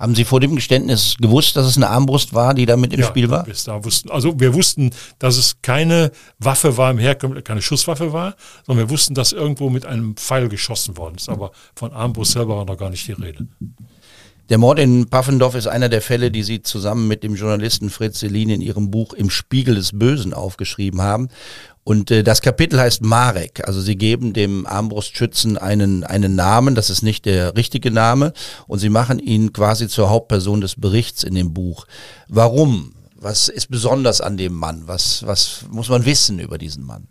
Haben 0.03 0.15
Sie 0.15 0.25
vor 0.25 0.39
dem 0.39 0.55
Geständnis 0.55 1.15
gewusst, 1.19 1.55
dass 1.55 1.65
es 1.65 1.77
eine 1.77 1.87
Armbrust 1.87 2.33
war, 2.33 2.53
die 2.53 2.65
da 2.65 2.75
mit 2.75 2.91
im 2.93 2.99
ja, 2.99 3.05
Spiel 3.05 3.29
war? 3.29 3.43
Bis 3.43 3.63
da 3.63 3.85
wussten, 3.85 4.09
also 4.09 4.37
wir 4.39 4.53
wussten, 4.53 4.91
dass 5.19 5.37
es 5.37 5.61
keine 5.61 6.11
Waffe 6.39 6.75
war 6.77 6.91
im 6.91 6.97
Herkömmlichen, 6.97 7.43
keine 7.43 7.61
Schusswaffe 7.61 8.11
war, 8.11 8.35
sondern 8.65 8.87
wir 8.87 8.89
wussten, 8.89 9.13
dass 9.13 9.31
irgendwo 9.31 9.69
mit 9.69 9.85
einem 9.85 10.17
Pfeil 10.17 10.49
geschossen 10.49 10.97
worden 10.97 11.15
ist. 11.15 11.29
Aber 11.29 11.51
von 11.75 11.93
Armbrust 11.93 12.33
selber 12.33 12.57
war 12.57 12.65
noch 12.65 12.77
gar 12.77 12.89
nicht 12.89 13.07
die 13.07 13.13
Rede. 13.13 13.47
Der 14.49 14.57
Mord 14.57 14.77
in 14.77 15.07
Paffendorf 15.07 15.55
ist 15.55 15.67
einer 15.67 15.87
der 15.87 16.01
Fälle, 16.01 16.29
die 16.29 16.43
Sie 16.43 16.61
zusammen 16.61 17.07
mit 17.07 17.23
dem 17.23 17.35
Journalisten 17.35 17.89
Fritz 17.89 18.19
Selin 18.19 18.49
in 18.49 18.61
Ihrem 18.61 18.91
Buch 18.91 19.13
Im 19.13 19.29
Spiegel 19.29 19.75
des 19.75 19.97
Bösen 19.97 20.33
aufgeschrieben 20.33 21.01
haben. 21.01 21.29
Und 21.85 22.11
äh, 22.11 22.23
das 22.23 22.41
Kapitel 22.41 22.77
heißt 22.77 23.03
Marek. 23.03 23.65
Also 23.65 23.79
Sie 23.79 23.95
geben 23.95 24.33
dem 24.33 24.65
Armbrustschützen 24.65 25.57
einen, 25.57 26.03
einen 26.03 26.35
Namen, 26.35 26.75
das 26.75 26.89
ist 26.89 27.03
nicht 27.03 27.25
der 27.25 27.55
richtige 27.55 27.89
Name. 27.89 28.33
Und 28.67 28.79
Sie 28.79 28.89
machen 28.89 29.19
ihn 29.19 29.53
quasi 29.53 29.87
zur 29.87 30.09
Hauptperson 30.09 30.59
des 30.59 30.75
Berichts 30.75 31.23
in 31.23 31.35
dem 31.35 31.53
Buch. 31.53 31.85
Warum? 32.27 32.95
Was 33.15 33.47
ist 33.47 33.69
besonders 33.71 34.19
an 34.19 34.35
dem 34.35 34.53
Mann? 34.53 34.83
Was, 34.87 35.25
was 35.25 35.65
muss 35.71 35.87
man 35.87 36.05
wissen 36.05 36.39
über 36.39 36.57
diesen 36.57 36.83
Mann? 36.85 37.07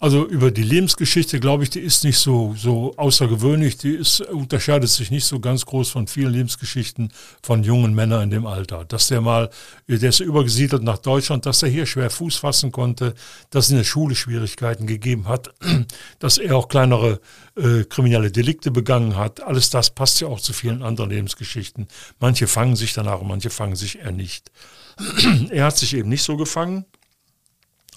Also 0.00 0.24
über 0.28 0.52
die 0.52 0.62
Lebensgeschichte, 0.62 1.40
glaube 1.40 1.64
ich, 1.64 1.70
die 1.70 1.80
ist 1.80 2.04
nicht 2.04 2.18
so, 2.18 2.54
so 2.56 2.94
außergewöhnlich. 2.96 3.78
Die 3.78 3.94
ist, 3.94 4.20
unterscheidet 4.20 4.88
sich 4.90 5.10
nicht 5.10 5.24
so 5.24 5.40
ganz 5.40 5.66
groß 5.66 5.90
von 5.90 6.06
vielen 6.06 6.32
Lebensgeschichten 6.32 7.12
von 7.42 7.64
jungen 7.64 7.94
Männern 7.94 8.22
in 8.22 8.30
dem 8.30 8.46
Alter. 8.46 8.84
Dass 8.84 9.08
der 9.08 9.20
mal, 9.20 9.50
der 9.88 10.08
ist 10.08 10.20
übergesiedelt 10.20 10.84
nach 10.84 10.98
Deutschland, 10.98 11.46
dass 11.46 11.64
er 11.64 11.68
hier 11.68 11.84
schwer 11.84 12.10
Fuß 12.10 12.36
fassen 12.36 12.70
konnte, 12.70 13.14
dass 13.50 13.66
es 13.66 13.70
in 13.72 13.78
der 13.78 13.84
Schule 13.84 14.14
Schwierigkeiten 14.14 14.86
gegeben 14.86 15.26
hat, 15.26 15.52
dass 16.20 16.38
er 16.38 16.56
auch 16.56 16.68
kleinere 16.68 17.20
äh, 17.56 17.82
kriminelle 17.82 18.30
Delikte 18.30 18.70
begangen 18.70 19.16
hat. 19.16 19.42
Alles 19.42 19.70
das 19.70 19.90
passt 19.90 20.20
ja 20.20 20.28
auch 20.28 20.40
zu 20.40 20.52
vielen 20.52 20.84
anderen 20.84 21.10
Lebensgeschichten. 21.10 21.88
Manche 22.20 22.46
fangen 22.46 22.76
sich 22.76 22.92
danach, 22.92 23.20
manche 23.22 23.50
fangen 23.50 23.74
sich 23.74 23.98
eher 23.98 24.12
nicht. 24.12 24.52
er 25.50 25.64
hat 25.64 25.76
sich 25.76 25.94
eben 25.94 26.08
nicht 26.08 26.22
so 26.22 26.36
gefangen 26.36 26.84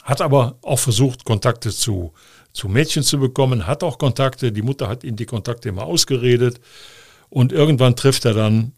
hat 0.04 0.22
aber 0.22 0.58
auch 0.62 0.80
versucht, 0.80 1.26
Kontakte 1.26 1.72
zu, 1.72 2.14
zu 2.54 2.68
Mädchen 2.68 3.04
zu 3.04 3.20
bekommen, 3.20 3.68
hat 3.68 3.84
auch 3.84 3.98
Kontakte, 3.98 4.52
die 4.52 4.62
Mutter 4.62 4.88
hat 4.88 5.04
ihm 5.04 5.16
die 5.16 5.26
Kontakte 5.26 5.70
immer 5.70 5.84
ausgeredet. 5.84 6.60
Und 7.30 7.52
irgendwann 7.52 7.96
trifft 7.96 8.26
er 8.26 8.34
dann 8.34 8.74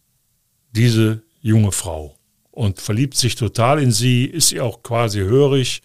diese 0.71 1.23
junge 1.41 1.71
Frau 1.71 2.17
und 2.51 2.79
verliebt 2.79 3.15
sich 3.15 3.35
total 3.35 3.81
in 3.81 3.91
sie, 3.91 4.25
ist 4.25 4.51
ihr 4.51 4.63
auch 4.63 4.83
quasi 4.83 5.19
hörig 5.19 5.81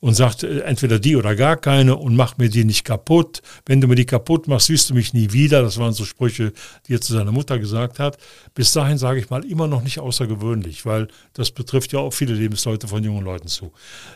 und 0.00 0.14
sagt 0.14 0.42
äh, 0.42 0.60
entweder 0.60 0.98
die 0.98 1.16
oder 1.16 1.34
gar 1.34 1.56
keine 1.56 1.96
und 1.96 2.16
mach 2.16 2.38
mir 2.38 2.48
die 2.48 2.64
nicht 2.64 2.84
kaputt. 2.84 3.42
Wenn 3.64 3.80
du 3.80 3.88
mir 3.88 3.94
die 3.94 4.06
kaputt 4.06 4.48
machst, 4.48 4.66
siehst 4.66 4.90
du 4.90 4.94
mich 4.94 5.14
nie 5.14 5.32
wieder. 5.32 5.62
Das 5.62 5.78
waren 5.78 5.92
so 5.92 6.04
Sprüche, 6.04 6.52
die 6.86 6.94
er 6.94 7.00
zu 7.00 7.12
seiner 7.12 7.32
Mutter 7.32 7.58
gesagt 7.58 7.98
hat. 7.98 8.18
Bis 8.54 8.72
dahin 8.72 8.98
sage 8.98 9.20
ich 9.20 9.30
mal 9.30 9.44
immer 9.44 9.66
noch 9.66 9.82
nicht 9.82 9.98
außergewöhnlich, 9.98 10.86
weil 10.86 11.08
das 11.32 11.50
betrifft 11.50 11.92
ja 11.92 12.00
auch 12.00 12.12
viele 12.12 12.34
Lebensleute 12.34 12.88
von 12.88 13.02
jungen 13.02 13.24
Leuten 13.24 13.48
zu. 13.48 13.72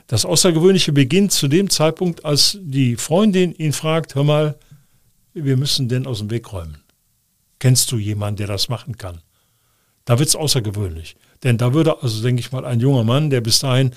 Das 0.06 0.24
Außergewöhnliche 0.24 0.92
beginnt 0.92 1.32
zu 1.32 1.48
dem 1.48 1.70
Zeitpunkt, 1.70 2.24
als 2.24 2.58
die 2.60 2.96
Freundin 2.96 3.54
ihn 3.54 3.72
fragt, 3.72 4.14
hör 4.14 4.24
mal, 4.24 4.58
wir 5.32 5.56
müssen 5.56 5.88
den 5.88 6.06
aus 6.06 6.18
dem 6.18 6.30
Weg 6.30 6.52
räumen. 6.52 6.78
Kennst 7.58 7.92
du 7.92 7.98
jemanden, 7.98 8.38
der 8.38 8.46
das 8.46 8.68
machen 8.68 8.96
kann? 8.96 9.20
Da 10.04 10.18
wird 10.18 10.28
es 10.28 10.36
außergewöhnlich. 10.36 11.16
Denn 11.42 11.58
da 11.58 11.72
würde 11.72 12.02
also, 12.02 12.22
denke 12.22 12.40
ich 12.40 12.52
mal, 12.52 12.64
ein 12.64 12.80
junger 12.80 13.04
Mann, 13.04 13.30
der 13.30 13.40
bis 13.40 13.60
dahin 13.60 13.92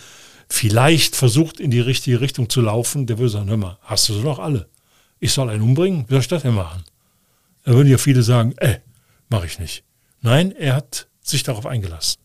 vielleicht 0.50 1.16
versucht, 1.16 1.60
in 1.60 1.72
die 1.72 1.80
richtige 1.80 2.22
Richtung 2.22 2.50
zu 2.50 2.62
laufen, 2.62 3.06
der 3.06 3.18
würde 3.18 3.30
sagen, 3.30 3.50
hör 3.50 3.58
mal, 3.58 3.78
hast 3.82 4.10
du 4.10 4.14
sie 4.14 4.22
noch 4.22 4.40
alle? 4.40 4.68
Ich 5.20 5.32
soll 5.34 5.50
einen 5.50 5.62
umbringen? 5.62 6.06
Wie 6.08 6.14
soll 6.14 6.22
ich 6.22 6.28
das 6.28 6.44
denn 6.44 6.56
machen? 6.56 6.84
Da 7.64 7.74
würden 7.74 7.90
ja 7.90 7.98
viele 7.98 8.24
sagen, 8.24 8.54
äh, 8.58 8.80
mache 9.30 9.46
ich 9.46 9.60
nicht. 9.60 9.84
Nein, 10.22 10.52
er 10.52 10.76
hat 10.76 11.08
sich 11.22 11.44
darauf 11.44 11.66
eingelassen. 11.66 12.20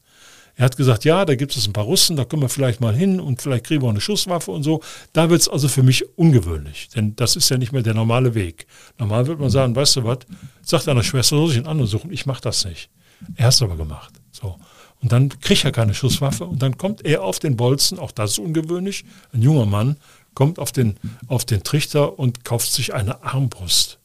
Er 0.59 0.65
hat 0.65 0.77
gesagt, 0.77 1.05
ja, 1.05 1.25
da 1.25 1.37
gibt 1.37 1.57
es 1.57 1.69
ein 1.69 1.73
paar 1.73 1.85
Russen, 1.85 2.17
da 2.17 2.25
können 2.25 2.43
wir 2.43 2.49
vielleicht 2.49 2.81
mal 2.81 2.93
hin 2.93 3.21
und 3.21 3.41
vielleicht 3.41 3.65
kriegen 3.65 3.81
wir 3.83 3.91
eine 3.91 4.01
Schusswaffe 4.01 4.51
und 4.51 4.65
so. 4.65 4.83
Da 5.13 5.31
wird 5.31 5.41
es 5.41 5.49
also 5.49 5.69
für 5.69 5.85
mich 5.85 6.05
ungewöhnlich, 6.19 6.89
denn 6.89 7.15
das 7.15 7.37
ist 7.37 7.49
ja 7.49 7.59
nicht 7.59 7.71
mehr 7.71 7.83
der 7.83 7.95
normale 7.95 8.35
Weg. 8.35 8.67
Normal 8.99 9.29
wird 9.29 9.39
man 9.39 9.51
sagen, 9.51 9.77
weißt 9.77 9.97
du 9.97 10.05
was, 10.05 10.19
sagt 10.63 10.89
deiner 10.89 11.05
Schwester, 11.05 11.37
soll 11.37 11.49
sich 11.49 11.59
einen 11.59 11.69
anderen 11.69 11.89
suchen, 11.89 12.13
ich 12.13 12.27
mache 12.27 12.43
das 12.43 12.65
nicht. 12.65 12.91
Er 13.37 13.47
hat 13.47 13.55
es 13.55 13.63
aber 13.63 13.77
gemacht. 13.77 14.13
So. 14.33 14.57
Und 15.01 15.13
dann 15.13 15.29
kriegt 15.41 15.65
er 15.65 15.73
keine 15.73 15.95
Schusswaffe 15.95 16.45
und 16.45 16.61
dann 16.61 16.77
kommt 16.77 17.05
er 17.05 17.23
auf 17.23 17.39
den 17.39 17.57
Bolzen, 17.57 17.99
auch 17.99 18.11
das 18.11 18.33
ist 18.33 18.39
ungewöhnlich, 18.39 19.05
ein 19.33 19.43
junger 19.43 19.67
Mann 19.67 19.97
kommt 20.35 20.59
auf 20.59 20.73
den, 20.73 20.97
auf 21.29 21.45
den 21.45 21.63
Trichter 21.63 22.19
und 22.19 22.45
kauft 22.45 22.73
sich 22.73 22.95
eine 22.95 23.23
Armbrust. 23.23 23.99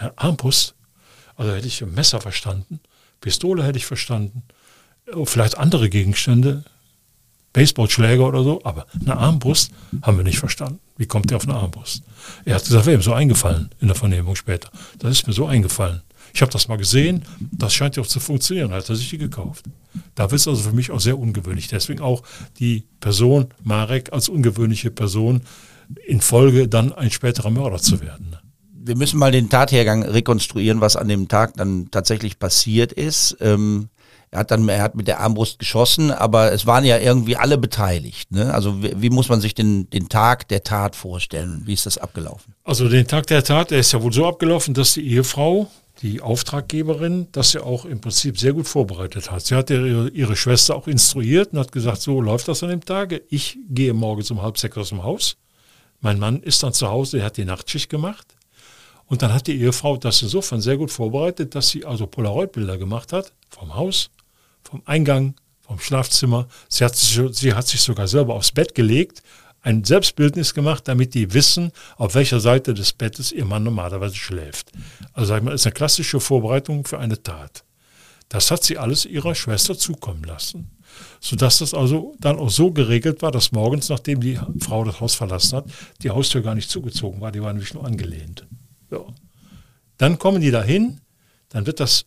Ja, 0.00 0.12
Armbrust? 0.16 0.74
Also 1.36 1.52
hätte 1.52 1.66
ich 1.66 1.82
ein 1.82 1.94
Messer 1.94 2.20
verstanden, 2.20 2.80
Pistole 3.20 3.64
hätte 3.64 3.78
ich 3.78 3.86
verstanden, 3.86 4.42
oh, 5.12 5.24
vielleicht 5.24 5.56
andere 5.56 5.88
Gegenstände, 5.88 6.64
Baseballschläger 7.54 8.26
oder 8.26 8.42
so, 8.42 8.60
aber 8.64 8.86
eine 9.00 9.16
Armbrust 9.16 9.70
haben 10.02 10.16
wir 10.16 10.24
nicht 10.24 10.38
verstanden. 10.38 10.80
Wie 10.96 11.06
kommt 11.06 11.30
der 11.30 11.36
auf 11.36 11.44
eine 11.44 11.54
Armbrust? 11.54 12.02
Er 12.44 12.56
hat 12.56 12.64
gesagt, 12.64 12.86
wäre 12.86 12.98
ihm 12.98 13.02
so 13.02 13.14
eingefallen 13.14 13.70
in 13.80 13.88
der 13.88 13.96
Vernehmung 13.96 14.36
später. 14.36 14.70
Das 14.98 15.12
ist 15.12 15.26
mir 15.26 15.32
so 15.32 15.46
eingefallen. 15.46 16.02
Ich 16.34 16.42
habe 16.42 16.50
das 16.50 16.66
mal 16.66 16.76
gesehen, 16.76 17.22
das 17.52 17.72
scheint 17.72 17.94
ja 17.94 18.02
auch 18.02 18.08
zu 18.08 18.18
funktionieren, 18.18 18.72
hat 18.72 18.88
er 18.88 18.96
sich 18.96 19.08
die 19.08 19.18
gekauft. 19.18 19.66
Da 20.16 20.32
wird 20.32 20.40
es 20.40 20.48
also 20.48 20.68
für 20.68 20.74
mich 20.74 20.90
auch 20.90 21.00
sehr 21.00 21.16
ungewöhnlich. 21.16 21.68
Deswegen 21.68 22.00
auch 22.00 22.24
die 22.58 22.82
Person 22.98 23.46
Marek 23.62 24.12
als 24.12 24.28
ungewöhnliche 24.28 24.90
Person 24.90 25.42
in 26.06 26.20
Folge 26.20 26.66
dann 26.66 26.92
ein 26.92 27.12
späterer 27.12 27.50
Mörder 27.50 27.78
zu 27.78 28.00
werden. 28.00 28.36
Wir 28.72 28.96
müssen 28.96 29.18
mal 29.18 29.30
den 29.30 29.48
Tathergang 29.48 30.02
rekonstruieren, 30.02 30.80
was 30.80 30.96
an 30.96 31.06
dem 31.06 31.28
Tag 31.28 31.54
dann 31.54 31.90
tatsächlich 31.92 32.38
passiert 32.40 32.92
ist. 32.92 33.36
Ähm 33.40 33.88
er 34.34 34.40
hat 34.40 34.50
dann, 34.50 34.68
er 34.68 34.82
hat 34.82 34.96
mit 34.96 35.06
der 35.06 35.20
Armbrust 35.20 35.60
geschossen, 35.60 36.10
aber 36.10 36.50
es 36.50 36.66
waren 36.66 36.84
ja 36.84 36.98
irgendwie 36.98 37.36
alle 37.36 37.56
beteiligt. 37.56 38.32
Ne? 38.32 38.52
Also 38.52 38.82
wie, 38.82 38.92
wie, 38.96 39.10
muss 39.10 39.28
man 39.28 39.40
sich 39.40 39.54
den, 39.54 39.88
den 39.90 40.08
Tag 40.08 40.48
der 40.48 40.64
Tat 40.64 40.96
vorstellen? 40.96 41.62
Wie 41.66 41.72
ist 41.72 41.86
das 41.86 41.98
abgelaufen? 41.98 42.52
Also 42.64 42.88
den 42.88 43.06
Tag 43.06 43.28
der 43.28 43.44
Tat, 43.44 43.70
der 43.70 43.78
ist 43.78 43.92
ja 43.92 44.02
wohl 44.02 44.12
so 44.12 44.26
abgelaufen, 44.26 44.74
dass 44.74 44.94
die 44.94 45.08
Ehefrau 45.08 45.70
die 46.02 46.20
Auftraggeberin 46.20 47.28
das 47.32 47.52
ja 47.52 47.62
auch 47.62 47.84
im 47.84 48.00
Prinzip 48.00 48.38
sehr 48.38 48.52
gut 48.52 48.66
vorbereitet 48.66 49.30
hat. 49.30 49.46
Sie 49.46 49.54
hat 49.54 49.70
ihre, 49.70 50.08
ihre 50.08 50.36
Schwester 50.36 50.74
auch 50.74 50.88
instruiert 50.88 51.52
und 51.52 51.60
hat 51.60 51.72
gesagt, 51.72 52.02
so 52.02 52.20
läuft 52.20 52.48
das 52.48 52.62
an 52.62 52.70
dem 52.70 52.84
Tage. 52.84 53.22
Ich 53.30 53.58
gehe 53.68 53.94
morgens 53.94 54.30
um 54.30 54.42
halb 54.42 54.58
sechs 54.58 54.76
aus 54.76 54.88
dem 54.88 55.02
Haus. 55.02 55.36
Mein 56.00 56.18
Mann 56.18 56.42
ist 56.42 56.62
dann 56.62 56.72
zu 56.72 56.88
Hause, 56.88 57.18
er 57.18 57.26
hat 57.26 57.36
die 57.36 57.44
Nachtschicht 57.44 57.88
gemacht. 57.88 58.26
Und 59.06 59.22
dann 59.22 59.32
hat 59.32 59.46
die 59.46 59.60
Ehefrau 59.60 59.96
das 59.96 60.22
insofern 60.22 60.60
sehr 60.60 60.76
gut 60.76 60.90
vorbereitet, 60.90 61.54
dass 61.54 61.68
sie 61.68 61.84
also 61.84 62.06
Polaroid-Bilder 62.06 62.78
gemacht 62.78 63.12
hat 63.12 63.32
vom 63.50 63.74
Haus, 63.74 64.10
vom 64.62 64.82
Eingang, 64.86 65.34
vom 65.60 65.78
Schlafzimmer. 65.78 66.48
Sie 66.68 66.84
hat, 66.84 66.96
sie 66.96 67.54
hat 67.54 67.68
sich 67.68 67.80
sogar 67.80 68.08
selber 68.08 68.34
aufs 68.34 68.52
Bett 68.52 68.74
gelegt 68.74 69.22
ein 69.64 69.82
Selbstbildnis 69.82 70.52
gemacht, 70.52 70.86
damit 70.86 71.14
die 71.14 71.32
wissen, 71.32 71.72
auf 71.96 72.14
welcher 72.14 72.38
Seite 72.38 72.74
des 72.74 72.92
Bettes 72.92 73.32
ihr 73.32 73.46
Mann 73.46 73.64
normalerweise 73.64 74.14
schläft. 74.14 74.70
Also 75.14 75.28
sag 75.28 75.38
ich 75.38 75.44
mal, 75.44 75.54
ist 75.54 75.66
eine 75.66 75.72
klassische 75.72 76.20
Vorbereitung 76.20 76.84
für 76.86 76.98
eine 76.98 77.22
Tat. 77.22 77.64
Das 78.28 78.50
hat 78.50 78.62
sie 78.62 78.76
alles 78.76 79.06
ihrer 79.06 79.34
Schwester 79.34 79.76
zukommen 79.76 80.22
lassen. 80.22 80.70
Sodass 81.18 81.58
das 81.58 81.72
also 81.72 82.14
dann 82.20 82.38
auch 82.38 82.50
so 82.50 82.70
geregelt 82.70 83.22
war, 83.22 83.32
dass 83.32 83.52
morgens, 83.52 83.88
nachdem 83.88 84.20
die 84.20 84.38
Frau 84.60 84.84
das 84.84 85.00
Haus 85.00 85.14
verlassen 85.14 85.56
hat, 85.56 85.64
die 86.02 86.10
Haustür 86.10 86.42
gar 86.42 86.54
nicht 86.54 86.70
zugezogen 86.70 87.20
war, 87.20 87.32
die 87.32 87.42
war 87.42 87.52
nämlich 87.52 87.72
nur 87.72 87.86
angelehnt. 87.86 88.46
So. 88.90 89.12
Dann 89.96 90.18
kommen 90.18 90.42
die 90.42 90.50
dahin, 90.50 91.00
dann 91.48 91.66
wird 91.66 91.80
das 91.80 92.04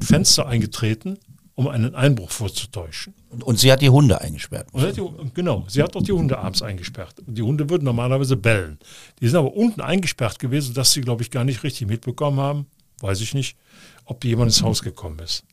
Fenster 0.00 0.46
eingetreten 0.46 1.18
um 1.56 1.68
einen 1.68 1.94
Einbruch 1.94 2.30
vorzutäuschen. 2.30 3.14
Und, 3.30 3.58
sie 3.58 3.70
hat 3.70 3.80
die 3.80 3.90
Hunde 3.90 4.20
eingesperrt. 4.20 4.68
Die, 4.74 5.02
genau, 5.34 5.64
sie 5.68 5.82
hat 5.82 5.94
doch 5.94 6.02
die 6.02 6.12
Hunde 6.12 6.38
abends 6.38 6.62
eingesperrt. 6.62 7.14
Die 7.26 7.42
Hunde 7.42 7.70
würden 7.70 7.84
normalerweise 7.84 8.36
bellen. 8.36 8.78
Die 9.20 9.28
sind 9.28 9.36
aber 9.36 9.54
unten 9.54 9.80
eingesperrt 9.80 10.38
gewesen, 10.38 10.68
sodass 10.68 10.92
sie, 10.92 11.00
glaube 11.00 11.22
ich, 11.22 11.30
gar 11.30 11.44
nicht 11.44 11.62
richtig 11.62 11.86
mitbekommen 11.86 12.40
haben, 12.40 12.66
weiß 13.00 13.20
ich 13.20 13.34
nicht, 13.34 13.56
ob 14.04 14.24
jemand 14.24 14.50
ins 14.50 14.62
Haus 14.62 14.82
gekommen 14.82 15.18
ist. 15.20 15.44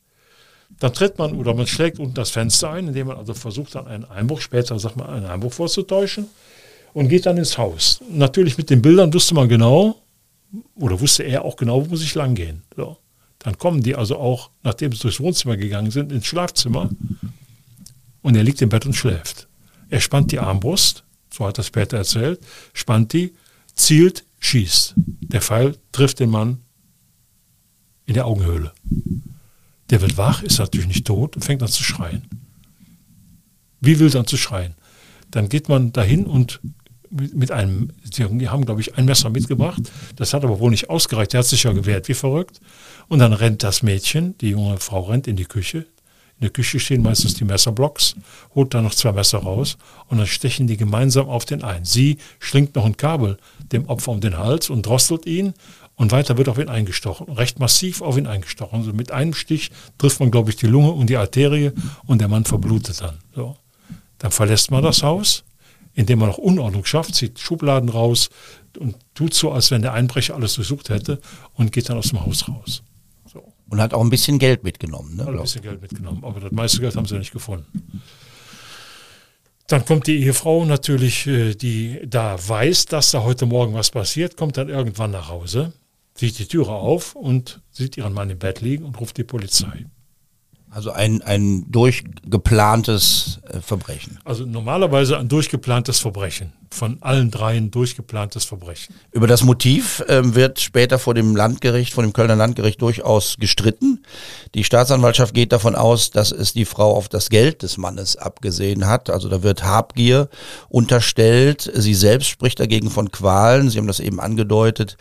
Dann 0.80 0.92
tritt 0.92 1.18
man 1.18 1.34
oder 1.34 1.54
man 1.54 1.66
schlägt 1.66 1.98
unten 1.98 2.14
das 2.14 2.30
Fenster 2.30 2.70
ein, 2.70 2.88
indem 2.88 3.08
man 3.08 3.16
also 3.16 3.34
versucht, 3.34 3.74
dann 3.74 3.86
einen 3.86 4.04
Einbruch, 4.04 4.40
später 4.40 4.78
sagt 4.78 4.96
man, 4.96 5.08
einen 5.08 5.26
Einbruch 5.26 5.52
vorzutäuschen 5.52 6.26
und 6.94 7.08
geht 7.08 7.26
dann 7.26 7.36
ins 7.36 7.58
Haus. 7.58 8.00
Natürlich 8.10 8.58
mit 8.58 8.70
den 8.70 8.82
Bildern 8.82 9.12
wusste 9.12 9.34
man 9.34 9.48
genau, 9.48 10.02
oder 10.74 11.00
wusste 11.00 11.22
er 11.22 11.44
auch 11.44 11.56
genau, 11.56 11.84
wo 11.84 11.90
muss 11.90 12.02
ich 12.02 12.14
lang 12.14 12.34
gehen. 12.34 12.62
So. 12.76 12.96
Dann 13.42 13.58
kommen 13.58 13.82
die 13.82 13.96
also 13.96 14.18
auch, 14.18 14.50
nachdem 14.62 14.92
sie 14.92 15.00
durchs 15.00 15.20
Wohnzimmer 15.20 15.56
gegangen 15.56 15.90
sind, 15.90 16.12
ins 16.12 16.26
Schlafzimmer 16.26 16.90
und 18.22 18.36
er 18.36 18.44
liegt 18.44 18.62
im 18.62 18.68
Bett 18.68 18.86
und 18.86 18.94
schläft. 18.94 19.48
Er 19.88 20.00
spannt 20.00 20.30
die 20.30 20.38
Armbrust, 20.38 21.04
so 21.30 21.46
hat 21.46 21.58
er 21.58 21.64
später 21.64 21.96
erzählt, 21.96 22.40
spannt 22.72 23.12
die, 23.12 23.34
zielt, 23.74 24.24
schießt. 24.38 24.94
Der 24.96 25.42
Pfeil 25.42 25.76
trifft 25.90 26.20
den 26.20 26.30
Mann 26.30 26.62
in 28.06 28.14
der 28.14 28.26
Augenhöhle. 28.26 28.72
Der 29.90 30.00
wird 30.00 30.16
wach, 30.16 30.42
ist 30.42 30.58
natürlich 30.58 30.86
nicht 30.86 31.06
tot 31.06 31.34
und 31.34 31.42
fängt 31.44 31.62
an 31.62 31.68
zu 31.68 31.82
schreien. 31.82 32.28
Wie 33.80 33.98
will 33.98 34.10
dann 34.10 34.26
zu 34.26 34.36
schreien? 34.36 34.74
Dann 35.32 35.48
geht 35.48 35.68
man 35.68 35.92
dahin 35.92 36.26
und 36.26 36.60
mit 37.12 37.50
einem, 37.50 37.90
die 38.04 38.48
haben, 38.48 38.64
glaube 38.64 38.80
ich, 38.80 38.96
ein 38.96 39.04
Messer 39.04 39.30
mitgebracht. 39.30 39.82
Das 40.16 40.32
hat 40.32 40.44
aber 40.44 40.58
wohl 40.60 40.70
nicht 40.70 40.88
ausgereicht. 40.88 41.32
Der 41.32 41.40
hat 41.40 41.46
sich 41.46 41.62
ja 41.62 41.72
gewehrt, 41.72 42.08
wie 42.08 42.14
verrückt. 42.14 42.60
Und 43.08 43.18
dann 43.18 43.32
rennt 43.32 43.62
das 43.62 43.82
Mädchen, 43.82 44.36
die 44.38 44.50
junge 44.50 44.78
Frau 44.78 45.02
rennt 45.02 45.26
in 45.26 45.36
die 45.36 45.44
Küche. 45.44 45.86
In 46.42 46.46
der 46.46 46.50
Küche 46.50 46.80
stehen 46.80 47.02
meistens 47.02 47.34
die 47.34 47.44
Messerblocks, 47.44 48.16
holt 48.54 48.74
dann 48.74 48.82
noch 48.82 48.94
zwei 48.94 49.12
Messer 49.12 49.38
raus 49.38 49.76
und 50.08 50.18
dann 50.18 50.26
stechen 50.26 50.66
die 50.66 50.76
gemeinsam 50.76 51.28
auf 51.28 51.44
den 51.44 51.62
ein. 51.62 51.84
Sie 51.84 52.18
schlingt 52.40 52.74
noch 52.74 52.84
ein 52.84 52.96
Kabel 52.96 53.36
dem 53.70 53.88
Opfer 53.88 54.10
um 54.10 54.20
den 54.20 54.36
Hals 54.36 54.68
und 54.68 54.84
drosselt 54.84 55.26
ihn 55.26 55.54
und 55.94 56.10
weiter 56.10 56.38
wird 56.38 56.48
auf 56.48 56.58
ihn 56.58 56.68
eingestochen, 56.68 57.28
recht 57.32 57.60
massiv 57.60 58.02
auf 58.02 58.16
ihn 58.16 58.26
eingestochen. 58.26 58.80
Also 58.80 58.92
mit 58.92 59.12
einem 59.12 59.34
Stich 59.34 59.70
trifft 59.98 60.18
man, 60.18 60.32
glaube 60.32 60.50
ich, 60.50 60.56
die 60.56 60.66
Lunge 60.66 60.90
und 60.90 61.08
die 61.08 61.16
Arterie 61.16 61.72
und 62.06 62.20
der 62.20 62.28
Mann 62.28 62.44
verblutet 62.44 63.00
dann. 63.00 63.18
So. 63.36 63.56
Dann 64.18 64.32
verlässt 64.32 64.72
man 64.72 64.82
das 64.82 65.04
Haus 65.04 65.44
indem 65.94 66.20
man 66.20 66.28
noch 66.28 66.38
Unordnung 66.38 66.84
schafft, 66.84 67.14
zieht 67.14 67.38
Schubladen 67.38 67.88
raus 67.88 68.30
und 68.78 68.96
tut 69.14 69.34
so, 69.34 69.52
als 69.52 69.70
wenn 69.70 69.82
der 69.82 69.92
Einbrecher 69.92 70.34
alles 70.34 70.54
durchsucht 70.54 70.88
hätte 70.88 71.20
und 71.54 71.72
geht 71.72 71.88
dann 71.88 71.98
aus 71.98 72.08
dem 72.08 72.24
Haus 72.24 72.48
raus. 72.48 72.82
So. 73.32 73.52
Und 73.68 73.80
hat 73.80 73.94
auch 73.94 74.00
ein 74.00 74.10
bisschen 74.10 74.38
Geld 74.38 74.64
mitgenommen. 74.64 75.16
Ne, 75.16 75.26
ein 75.26 75.40
bisschen 75.40 75.62
Geld 75.62 75.82
mitgenommen, 75.82 76.24
aber 76.24 76.40
das 76.40 76.52
meiste 76.52 76.80
Geld 76.80 76.96
haben 76.96 77.06
sie 77.06 77.18
nicht 77.18 77.32
gefunden. 77.32 78.02
Dann 79.66 79.84
kommt 79.84 80.06
die 80.06 80.18
Ehefrau 80.18 80.64
natürlich, 80.64 81.26
äh, 81.26 81.54
die 81.54 82.00
da 82.04 82.36
weiß, 82.46 82.86
dass 82.86 83.10
da 83.10 83.22
heute 83.22 83.46
Morgen 83.46 83.74
was 83.74 83.90
passiert, 83.90 84.36
kommt 84.36 84.56
dann 84.56 84.68
irgendwann 84.68 85.12
nach 85.12 85.28
Hause, 85.28 85.72
sieht 86.14 86.38
die 86.38 86.46
Türe 86.46 86.72
auf 86.72 87.14
und 87.14 87.60
sieht 87.70 87.96
ihren 87.96 88.12
Mann 88.12 88.28
im 88.30 88.38
Bett 88.38 88.60
liegen 88.60 88.84
und 88.84 89.00
ruft 89.00 89.16
die 89.16 89.24
Polizei. 89.24 89.86
Also 90.74 90.90
ein, 90.90 91.20
ein 91.20 91.70
durchgeplantes 91.70 93.40
äh, 93.46 93.60
Verbrechen. 93.60 94.18
Also 94.24 94.46
normalerweise 94.46 95.18
ein 95.18 95.28
durchgeplantes 95.28 96.00
Verbrechen. 96.00 96.54
Von 96.70 96.96
allen 97.02 97.30
dreien 97.30 97.70
durchgeplantes 97.70 98.46
Verbrechen. 98.46 98.94
Über 99.10 99.26
das 99.26 99.42
Motiv 99.42 100.02
ähm, 100.08 100.34
wird 100.34 100.60
später 100.60 100.98
vor 100.98 101.12
dem 101.12 101.36
Landgericht, 101.36 101.92
vor 101.92 102.02
dem 102.02 102.14
Kölner 102.14 102.36
Landgericht 102.36 102.80
durchaus 102.80 103.36
gestritten. 103.38 104.02
Die 104.54 104.64
Staatsanwaltschaft 104.64 105.34
geht 105.34 105.52
davon 105.52 105.74
aus, 105.74 106.10
dass 106.10 106.32
es 106.32 106.54
die 106.54 106.64
Frau 106.64 106.96
auf 106.96 107.10
das 107.10 107.28
Geld 107.28 107.62
des 107.62 107.76
Mannes 107.76 108.16
abgesehen 108.16 108.86
hat. 108.86 109.10
Also 109.10 109.28
da 109.28 109.42
wird 109.42 109.64
Habgier 109.64 110.30
unterstellt. 110.70 111.70
Sie 111.74 111.94
selbst 111.94 112.28
spricht 112.28 112.58
dagegen 112.60 112.88
von 112.88 113.12
Qualen. 113.12 113.68
Sie 113.68 113.76
haben 113.76 113.86
das 113.86 114.00
eben 114.00 114.20
angedeutet 114.20 114.96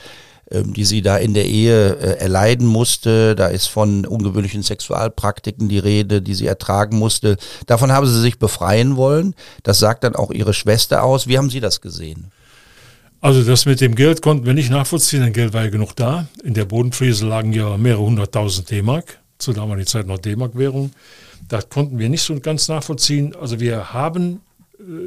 die 0.51 0.85
sie 0.85 1.01
da 1.01 1.17
in 1.17 1.33
der 1.33 1.45
Ehe 1.45 1.95
äh, 1.95 2.17
erleiden 2.19 2.67
musste. 2.67 3.35
Da 3.35 3.47
ist 3.47 3.67
von 3.67 4.05
ungewöhnlichen 4.05 4.63
Sexualpraktiken 4.63 5.69
die 5.69 5.79
Rede, 5.79 6.21
die 6.21 6.33
sie 6.33 6.47
ertragen 6.47 6.97
musste. 6.97 7.37
Davon 7.65 7.91
haben 7.91 8.07
sie 8.07 8.21
sich 8.21 8.39
befreien 8.39 8.97
wollen. 8.97 9.35
Das 9.63 9.79
sagt 9.79 10.03
dann 10.03 10.15
auch 10.15 10.31
ihre 10.31 10.53
Schwester 10.53 11.03
aus. 11.03 11.27
Wie 11.27 11.37
haben 11.37 11.49
Sie 11.49 11.59
das 11.59 11.81
gesehen? 11.81 12.31
Also 13.21 13.43
das 13.43 13.67
mit 13.67 13.81
dem 13.81 13.93
Geld 13.93 14.23
konnten 14.23 14.45
wir 14.47 14.55
nicht 14.55 14.71
nachvollziehen, 14.71 15.21
denn 15.21 15.31
Geld 15.31 15.53
war 15.53 15.63
ja 15.63 15.69
genug 15.69 15.95
da. 15.95 16.27
In 16.43 16.55
der 16.55 16.65
Bodenfriese 16.65 17.27
lagen 17.27 17.53
ja 17.53 17.77
mehrere 17.77 18.01
hunderttausend 18.01 18.71
D-Mark, 18.71 19.19
zu 19.37 19.53
damaligen 19.53 19.85
Zeit 19.85 20.07
noch 20.07 20.17
D-Mark-Währung. 20.17 20.91
Das 21.47 21.69
konnten 21.69 21.99
wir 21.99 22.09
nicht 22.09 22.23
so 22.23 22.39
ganz 22.39 22.67
nachvollziehen. 22.67 23.35
Also 23.39 23.59
wir 23.59 23.93
haben 23.93 24.41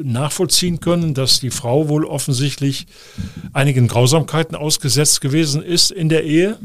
nachvollziehen 0.02 0.80
können, 0.80 1.14
dass 1.14 1.40
die 1.40 1.50
Frau 1.50 1.88
wohl 1.88 2.04
offensichtlich 2.04 2.86
einigen 3.52 3.88
Grausamkeiten 3.88 4.56
ausgesetzt 4.56 5.20
gewesen 5.20 5.62
ist 5.62 5.90
in 5.90 6.08
der 6.08 6.24
Ehe. 6.24 6.58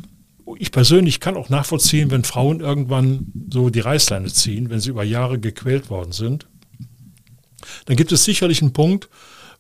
Ich 0.58 0.72
persönlich 0.72 1.20
kann 1.20 1.38
auch 1.38 1.50
nachvollziehen, 1.50 2.12
wenn 2.12 2.24
Frauen 2.24 2.60
irgendwann 2.60 3.28
so 3.52 3.70
die 3.70 3.82
Reißleine 3.82 4.32
ziehen, 4.32 4.70
wenn 4.70 4.80
sie 4.80 4.90
über 4.90 5.04
Jahre 5.04 5.40
gequält 5.40 5.90
worden 5.90 6.12
sind. 6.12 6.48
Dann 7.86 7.98
gibt 7.98 8.12
es 8.12 8.24
sicherlich 8.24 8.62
einen 8.62 8.74
Punkt, 8.74 9.10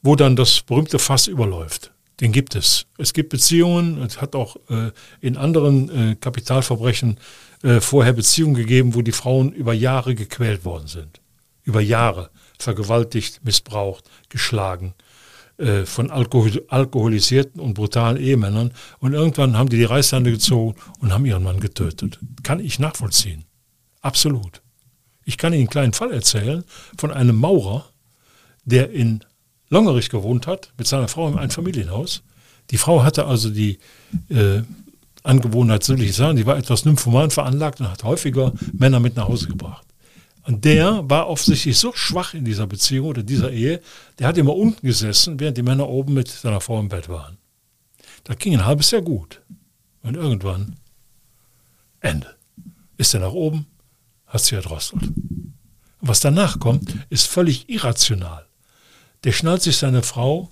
wo 0.01 0.15
dann 0.15 0.35
das 0.35 0.61
berühmte 0.61 0.99
Fass 0.99 1.27
überläuft. 1.27 1.91
Den 2.21 2.31
gibt 2.31 2.55
es. 2.55 2.85
Es 2.97 3.13
gibt 3.13 3.29
Beziehungen, 3.29 4.01
es 4.01 4.19
hat 4.19 4.35
auch 4.35 4.57
äh, 4.69 4.91
in 5.21 5.37
anderen 5.37 5.89
äh, 5.89 6.15
Kapitalverbrechen 6.15 7.17
äh, 7.63 7.79
vorher 7.79 8.13
Beziehungen 8.13 8.55
gegeben, 8.55 8.95
wo 8.95 9.01
die 9.01 9.11
Frauen 9.11 9.53
über 9.53 9.73
Jahre 9.73 10.15
gequält 10.15 10.65
worden 10.65 10.87
sind. 10.87 11.21
Über 11.63 11.81
Jahre 11.81 12.29
vergewaltigt, 12.59 13.43
missbraucht, 13.43 14.09
geschlagen 14.29 14.93
äh, 15.57 15.85
von 15.85 16.11
Alkohol 16.11 16.63
alkoholisierten 16.67 17.59
und 17.59 17.73
brutalen 17.73 18.17
Ehemännern. 18.17 18.71
Und 18.99 19.13
irgendwann 19.13 19.57
haben 19.57 19.69
die 19.69 19.77
die 19.77 19.83
Reißleine 19.83 20.31
gezogen 20.31 20.75
und 20.99 21.11
haben 21.13 21.25
ihren 21.25 21.43
Mann 21.43 21.59
getötet. 21.59 22.19
Kann 22.43 22.59
ich 22.59 22.79
nachvollziehen. 22.79 23.45
Absolut. 24.01 24.61
Ich 25.25 25.37
kann 25.37 25.53
Ihnen 25.53 25.61
einen 25.61 25.69
kleinen 25.69 25.93
Fall 25.93 26.11
erzählen 26.11 26.63
von 26.97 27.11
einem 27.11 27.35
Maurer, 27.35 27.85
der 28.65 28.91
in 28.91 29.23
Longerich 29.69 30.09
gewohnt 30.09 30.47
hat, 30.47 30.73
mit 30.77 30.87
seiner 30.87 31.07
Frau 31.07 31.27
im 31.27 31.37
Einfamilienhaus. 31.37 32.23
Die 32.71 32.77
Frau 32.77 33.03
hatte 33.03 33.25
also 33.25 33.49
die 33.49 33.79
äh, 34.29 34.61
Angewohnheit, 35.23 35.83
soll 35.83 36.01
ich 36.01 36.15
sagen, 36.15 36.37
die 36.37 36.45
war 36.45 36.57
etwas 36.57 36.85
nymphoman 36.85 37.29
veranlagt 37.29 37.81
und 37.81 37.91
hat 37.91 38.03
häufiger 38.03 38.53
Männer 38.73 38.99
mit 38.99 39.15
nach 39.15 39.27
Hause 39.27 39.47
gebracht. 39.47 39.85
Und 40.49 40.65
der 40.65 41.07
war 41.07 41.29
offensichtlich 41.29 41.77
so 41.77 41.93
schwach 41.93 42.33
in 42.33 42.43
dieser 42.43 42.65
Beziehung 42.65 43.05
oder 43.05 43.21
dieser 43.21 43.51
Ehe, 43.51 43.81
der 44.17 44.27
hat 44.27 44.35
immer 44.35 44.55
unten 44.55 44.83
gesessen, 44.83 45.39
während 45.39 45.59
die 45.59 45.61
Männer 45.61 45.87
oben 45.87 46.15
mit 46.15 46.27
seiner 46.27 46.59
Frau 46.59 46.79
im 46.79 46.89
Bett 46.89 47.07
waren. 47.07 47.37
Da 48.23 48.33
ging 48.33 48.55
ein 48.55 48.65
halbes 48.65 48.89
Jahr 48.89 49.03
gut. 49.03 49.43
Und 50.01 50.17
irgendwann, 50.17 50.77
Ende. 51.99 52.35
Ist 52.97 53.13
er 53.13 53.19
nach 53.19 53.33
oben, 53.33 53.67
hat 54.25 54.41
sie 54.41 54.55
erdrosselt. 54.55 55.03
Und 55.03 55.53
was 55.99 56.19
danach 56.19 56.59
kommt, 56.59 56.95
ist 57.11 57.27
völlig 57.27 57.69
irrational. 57.69 58.47
Der 59.25 59.33
schnallt 59.33 59.61
sich 59.61 59.77
seine 59.77 60.01
Frau 60.01 60.49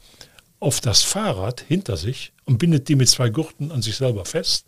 auf 0.60 0.80
das 0.80 1.02
Fahrrad 1.02 1.62
hinter 1.62 1.98
sich 1.98 2.34
und 2.46 2.60
bindet 2.60 2.88
die 2.88 2.96
mit 2.96 3.10
zwei 3.10 3.32
Gurten 3.32 3.72
an 3.72 3.82
sich 3.82 3.96
selber 3.96 4.26
fest, 4.26 4.68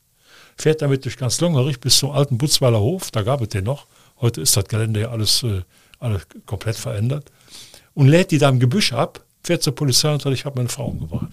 fährt 0.57 0.81
damit 0.81 1.05
durch 1.05 1.17
ganz 1.17 1.39
Longerich 1.39 1.79
bis 1.79 1.99
zum 1.99 2.09
alten 2.09 2.39
Butzweiler 2.39 2.79
Hof, 2.79 3.11
da 3.11 3.21
gab 3.21 3.41
es 3.41 3.49
den 3.49 3.65
noch, 3.65 3.85
Heute 4.21 4.41
ist 4.41 4.55
das 4.57 4.65
Gelände 4.65 5.01
ja 5.01 5.11
alles, 5.11 5.43
äh, 5.43 5.61
alles 5.99 6.27
komplett 6.45 6.75
verändert. 6.75 7.31
Und 7.93 8.07
lädt 8.07 8.31
die 8.31 8.37
da 8.37 8.49
im 8.49 8.59
Gebüsch 8.59 8.93
ab, 8.93 9.23
fährt 9.43 9.63
zur 9.63 9.75
Polizei 9.75 10.13
und 10.13 10.21
sagt, 10.21 10.33
ich 10.33 10.45
habe 10.45 10.57
meine 10.57 10.69
Frau 10.69 10.87
umgebracht. 10.87 11.31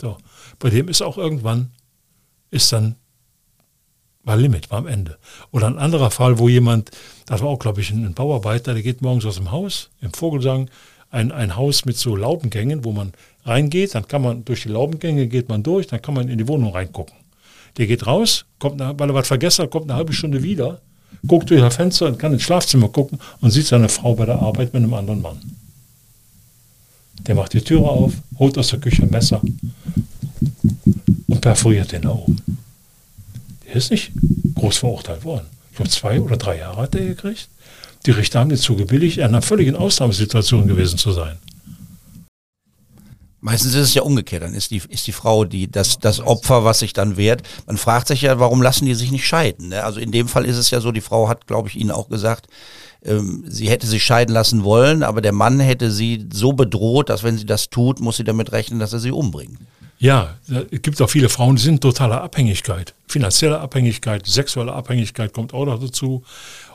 So. 0.00 0.16
Bei 0.58 0.70
dem 0.70 0.88
ist 0.88 1.02
auch 1.02 1.18
irgendwann, 1.18 1.70
ist 2.50 2.72
dann, 2.72 2.96
war 4.24 4.36
Limit, 4.36 4.70
war 4.70 4.78
am 4.78 4.86
Ende. 4.86 5.18
Oder 5.52 5.68
ein 5.68 5.78
anderer 5.78 6.10
Fall, 6.10 6.38
wo 6.38 6.48
jemand, 6.48 6.90
das 7.26 7.40
war 7.40 7.48
auch, 7.48 7.58
glaube 7.58 7.80
ich, 7.80 7.90
ein 7.90 8.14
Bauarbeiter, 8.14 8.74
der 8.74 8.82
geht 8.82 9.02
morgens 9.02 9.24
aus 9.24 9.36
dem 9.36 9.50
Haus, 9.50 9.90
im 10.00 10.12
Vogelsang, 10.12 10.68
ein, 11.10 11.30
ein 11.30 11.56
Haus 11.56 11.84
mit 11.84 11.96
so 11.96 12.16
Laubengängen, 12.16 12.84
wo 12.84 12.92
man 12.92 13.12
reingeht, 13.44 13.94
dann 13.94 14.08
kann 14.08 14.22
man 14.22 14.44
durch 14.44 14.64
die 14.64 14.68
Laubengänge 14.68 15.28
geht 15.28 15.48
man 15.48 15.62
durch, 15.62 15.86
dann 15.86 16.02
kann 16.02 16.14
man 16.14 16.28
in 16.28 16.38
die 16.38 16.48
Wohnung 16.48 16.72
reingucken. 16.72 17.14
Der 17.76 17.86
geht 17.86 18.06
raus, 18.06 18.44
kommt, 18.58 18.80
weil 18.80 19.10
er 19.10 19.14
was 19.14 19.28
vergessen 19.28 19.62
hat, 19.62 19.70
kommt 19.70 19.88
eine 19.88 19.96
halbe 19.96 20.12
Stunde 20.12 20.42
wieder, 20.42 20.80
guckt 21.26 21.50
durch 21.50 21.60
das 21.60 21.76
Fenster 21.76 22.06
und 22.06 22.18
kann 22.18 22.32
ins 22.32 22.42
Schlafzimmer 22.42 22.88
gucken 22.88 23.18
und 23.40 23.50
sieht 23.50 23.66
seine 23.66 23.88
Frau 23.88 24.14
bei 24.14 24.26
der 24.26 24.40
Arbeit 24.40 24.72
mit 24.72 24.82
einem 24.82 24.94
anderen 24.94 25.22
Mann. 25.22 25.40
Der 27.26 27.34
macht 27.34 27.52
die 27.52 27.60
Türe 27.60 27.88
auf, 27.88 28.12
holt 28.38 28.56
aus 28.58 28.68
der 28.68 28.78
Küche 28.78 29.02
ein 29.02 29.10
Messer 29.10 29.40
und 31.28 31.40
perforiert 31.40 31.92
den 31.92 32.02
da 32.02 32.10
oben. 32.10 32.36
Der 33.66 33.76
ist 33.76 33.90
nicht 33.90 34.12
groß 34.54 34.78
verurteilt 34.78 35.24
worden. 35.24 35.46
Ich 35.70 35.76
glaube, 35.76 35.90
zwei 35.90 36.20
oder 36.20 36.36
drei 36.36 36.58
Jahre 36.58 36.82
hat 36.82 36.94
er 36.94 37.04
gekriegt. 37.04 37.48
Die 38.06 38.12
Richter 38.12 38.40
haben 38.40 38.50
den 38.50 38.58
zugebilligt, 38.58 39.18
er 39.18 39.26
in 39.26 39.34
einer 39.34 39.42
völligen 39.42 39.74
Ausnahmesituation 39.74 40.68
gewesen 40.68 40.98
zu 40.98 41.10
sein. 41.12 41.36
Meistens 43.40 43.74
ist 43.74 43.88
es 43.88 43.94
ja 43.94 44.02
umgekehrt, 44.02 44.42
dann 44.42 44.54
ist 44.54 44.70
die, 44.70 44.82
ist 44.88 45.06
die 45.06 45.12
Frau 45.12 45.44
die, 45.44 45.70
das, 45.70 45.98
das 45.98 46.20
Opfer, 46.20 46.64
was 46.64 46.78
sich 46.78 46.92
dann 46.92 47.16
wehrt. 47.16 47.42
Man 47.66 47.76
fragt 47.76 48.08
sich 48.08 48.22
ja, 48.22 48.38
warum 48.40 48.62
lassen 48.62 48.86
die 48.86 48.94
sich 48.94 49.12
nicht 49.12 49.26
scheiden? 49.26 49.68
Ne? 49.68 49.84
Also 49.84 50.00
in 50.00 50.10
dem 50.10 50.26
Fall 50.26 50.44
ist 50.46 50.56
es 50.56 50.70
ja 50.70 50.80
so, 50.80 50.90
die 50.90 51.02
Frau 51.02 51.28
hat, 51.28 51.46
glaube 51.46 51.68
ich, 51.68 51.76
Ihnen 51.76 51.90
auch 51.90 52.08
gesagt, 52.08 52.48
ähm, 53.04 53.44
sie 53.46 53.68
hätte 53.68 53.86
sich 53.86 54.02
scheiden 54.02 54.34
lassen 54.34 54.64
wollen, 54.64 55.02
aber 55.02 55.20
der 55.20 55.32
Mann 55.32 55.60
hätte 55.60 55.90
sie 55.90 56.26
so 56.32 56.52
bedroht, 56.52 57.08
dass 57.08 57.22
wenn 57.22 57.38
sie 57.38 57.46
das 57.46 57.70
tut, 57.70 58.00
muss 58.00 58.16
sie 58.16 58.24
damit 58.24 58.52
rechnen, 58.52 58.80
dass 58.80 58.92
er 58.92 58.98
sie 58.98 59.12
umbringt. 59.12 59.58
Ja, 59.98 60.36
es 60.70 60.82
gibt 60.82 61.00
auch 61.00 61.08
viele 61.08 61.28
Frauen, 61.28 61.56
die 61.56 61.62
sind 61.62 61.80
totaler 61.80 62.22
Abhängigkeit. 62.22 62.94
Finanzielle 63.06 63.60
Abhängigkeit, 63.60 64.26
sexuelle 64.26 64.72
Abhängigkeit 64.72 65.32
kommt 65.32 65.54
auch 65.54 65.64
noch 65.64 65.80
dazu. 65.80 66.22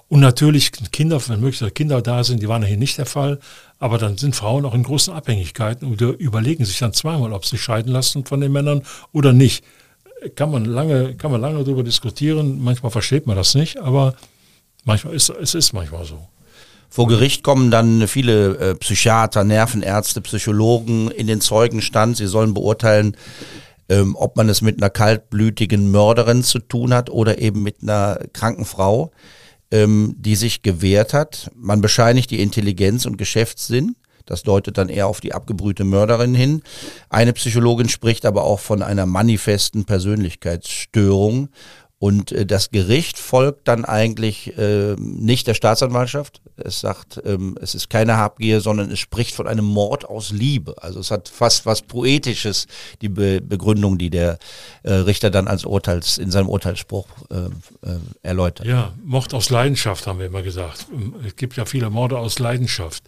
Und 0.08 0.22
natürlich 0.22 0.72
Kinder, 0.92 1.22
wenn 1.28 1.40
möglich 1.40 1.74
Kinder 1.74 2.02
da 2.02 2.24
sind, 2.24 2.42
die 2.42 2.48
waren 2.48 2.64
hier 2.64 2.78
nicht 2.78 2.98
der 2.98 3.06
Fall. 3.06 3.40
Aber 3.82 3.98
dann 3.98 4.16
sind 4.16 4.36
Frauen 4.36 4.64
auch 4.64 4.76
in 4.76 4.84
großen 4.84 5.12
Abhängigkeiten 5.12 5.88
und 5.88 6.00
überlegen 6.00 6.66
sich 6.66 6.78
dann 6.78 6.94
zweimal, 6.94 7.34
ob 7.34 7.48
sie 7.48 7.58
scheiden 7.58 7.92
lassen 7.92 8.26
von 8.26 8.40
den 8.40 8.52
Männern 8.52 8.84
oder 9.12 9.34
nicht. 9.34 9.66
Kann 10.36 10.52
man 10.52 10.66
lange, 10.66 11.16
kann 11.16 11.32
man 11.32 11.42
lange 11.42 11.64
darüber 11.64 11.82
diskutieren. 11.82 12.64
Manchmal 12.64 12.92
versteht 12.92 13.26
man 13.26 13.36
das 13.36 13.56
nicht, 13.56 13.80
aber 13.80 14.14
manchmal 14.86 15.16
ist 15.16 15.30
es 15.30 15.56
ist 15.56 15.74
manchmal 15.74 16.06
so. 16.06 16.20
Vor 16.90 17.08
Gericht 17.08 17.44
kommen 17.44 17.72
dann 17.72 18.08
viele 18.08 18.56
äh, 18.58 18.76
Psychiater, 18.76 19.44
Nervenärzte, 19.44 20.22
Psychologen 20.22 21.10
in 21.10 21.26
den 21.26 21.42
Zeugenstand. 21.42 22.18
Sie 22.18 22.28
sollen 22.28 22.54
beurteilen, 22.54 23.18
ähm, 23.90 24.16
ob 24.16 24.38
man 24.38 24.48
es 24.48 24.62
mit 24.62 24.78
einer 24.78 24.92
kaltblütigen 24.92 25.90
Mörderin 25.90 26.44
zu 26.44 26.60
tun 26.60 26.94
hat 26.94 27.10
oder 27.10 27.40
eben 27.40 27.64
mit 27.64 27.78
einer 27.82 28.20
kranken 28.32 28.66
Frau 28.66 29.12
ähm, 29.72 30.16
die 30.18 30.36
sich 30.36 30.62
gewehrt 30.62 31.14
hat. 31.14 31.52
Man 31.56 31.82
bescheinigt 31.82 32.32
die 32.32 32.42
Intelligenz 32.42 33.06
und 33.06 33.18
Geschäftssinn. 33.18 33.96
Das 34.26 34.44
deutet 34.44 34.78
dann 34.78 34.90
eher 34.90 35.08
auf 35.08 35.20
die 35.20 35.34
abgebrühte 35.34 35.84
Mörderin 35.84 36.36
hin. 36.36 36.62
Eine 37.10 37.34
Psychologin 37.34 37.90
spricht 37.90 38.26
aber 38.26 38.44
auch 38.44 38.60
von 38.60 38.82
einer 38.82 39.06
manifesten 39.06 39.86
Persönlichkeitsstörung. 39.86 41.50
Und 42.02 42.32
äh, 42.32 42.48
das 42.48 42.72
Gericht 42.72 43.20
folgt 43.20 43.68
dann 43.68 43.86
eigentlich 43.86 44.58
äh, 44.58 44.96
nicht 44.98 45.46
der 45.46 45.54
Staatsanwaltschaft. 45.54 46.42
Es 46.58 46.80
sagt, 46.80 47.22
ähm, 47.26 47.56
es 47.62 47.76
ist 47.76 47.92
keine 47.92 48.18
Habgier, 48.18 48.60
sondern 48.60 48.90
es 48.90 48.98
spricht 48.98 49.36
von 49.36 49.48
einem 49.48 49.66
Mord 49.66 50.06
aus 50.06 50.32
Liebe. 50.32 50.74
Also 50.82 51.00
es 51.00 51.12
hat 51.12 51.30
fast 51.30 51.68
was 51.68 51.84
Poetisches, 51.84 52.66
die 53.04 53.10
Be 53.10 53.40
Begründung, 53.40 54.00
die 54.00 54.10
der 54.10 54.40
äh, 54.82 54.94
Richter 54.94 55.30
dann 55.30 55.48
als 55.48 55.64
Urteils, 55.64 56.18
in 56.18 56.32
seinem 56.32 56.50
Urteilsspruch 56.50 57.06
äh, 57.30 57.36
äh, 57.36 58.00
erläutert. 58.24 58.66
Ja, 58.66 58.94
Mord 59.06 59.32
aus 59.36 59.52
Leidenschaft 59.52 60.08
haben 60.08 60.18
wir 60.18 60.26
immer 60.26 60.42
gesagt. 60.42 60.88
Es 61.24 61.36
gibt 61.36 61.56
ja 61.56 61.66
viele 61.66 61.92
Morde 61.92 62.18
aus 62.18 62.40
Leidenschaft. 62.40 63.04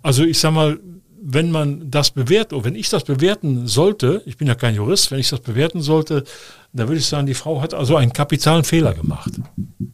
Also 0.00 0.24
ich 0.24 0.38
sag 0.38 0.52
mal, 0.52 0.80
wenn 1.22 1.50
man 1.50 1.90
das 1.90 2.10
bewertet, 2.10 2.54
oder 2.54 2.64
wenn 2.64 2.74
ich 2.74 2.88
das 2.88 3.04
bewerten 3.04 3.66
sollte, 3.66 4.22
ich 4.24 4.38
bin 4.38 4.48
ja 4.48 4.54
kein 4.54 4.74
Jurist, 4.74 5.10
wenn 5.10 5.18
ich 5.18 5.28
das 5.28 5.40
bewerten 5.40 5.82
sollte, 5.82 6.24
dann 6.72 6.88
würde 6.88 7.00
ich 7.00 7.06
sagen, 7.06 7.26
die 7.26 7.34
Frau 7.34 7.60
hat 7.60 7.74
also 7.74 7.96
einen 7.96 8.12
kapitalen 8.12 8.64
Fehler 8.64 8.94
gemacht. 8.94 9.30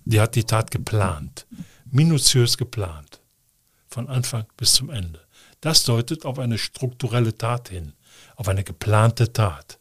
Die 0.04 0.20
hat 0.20 0.34
die 0.34 0.44
Tat 0.44 0.70
geplant, 0.70 1.46
minutiös 1.90 2.58
geplant, 2.58 3.20
von 3.88 4.08
Anfang 4.08 4.44
bis 4.56 4.74
zum 4.74 4.90
Ende. 4.90 5.20
Das 5.60 5.84
deutet 5.84 6.24
auf 6.24 6.38
eine 6.38 6.58
strukturelle 6.58 7.36
Tat 7.36 7.70
hin, 7.70 7.94
auf 8.36 8.48
eine 8.48 8.62
geplante 8.62 9.32
Tat. 9.32 9.78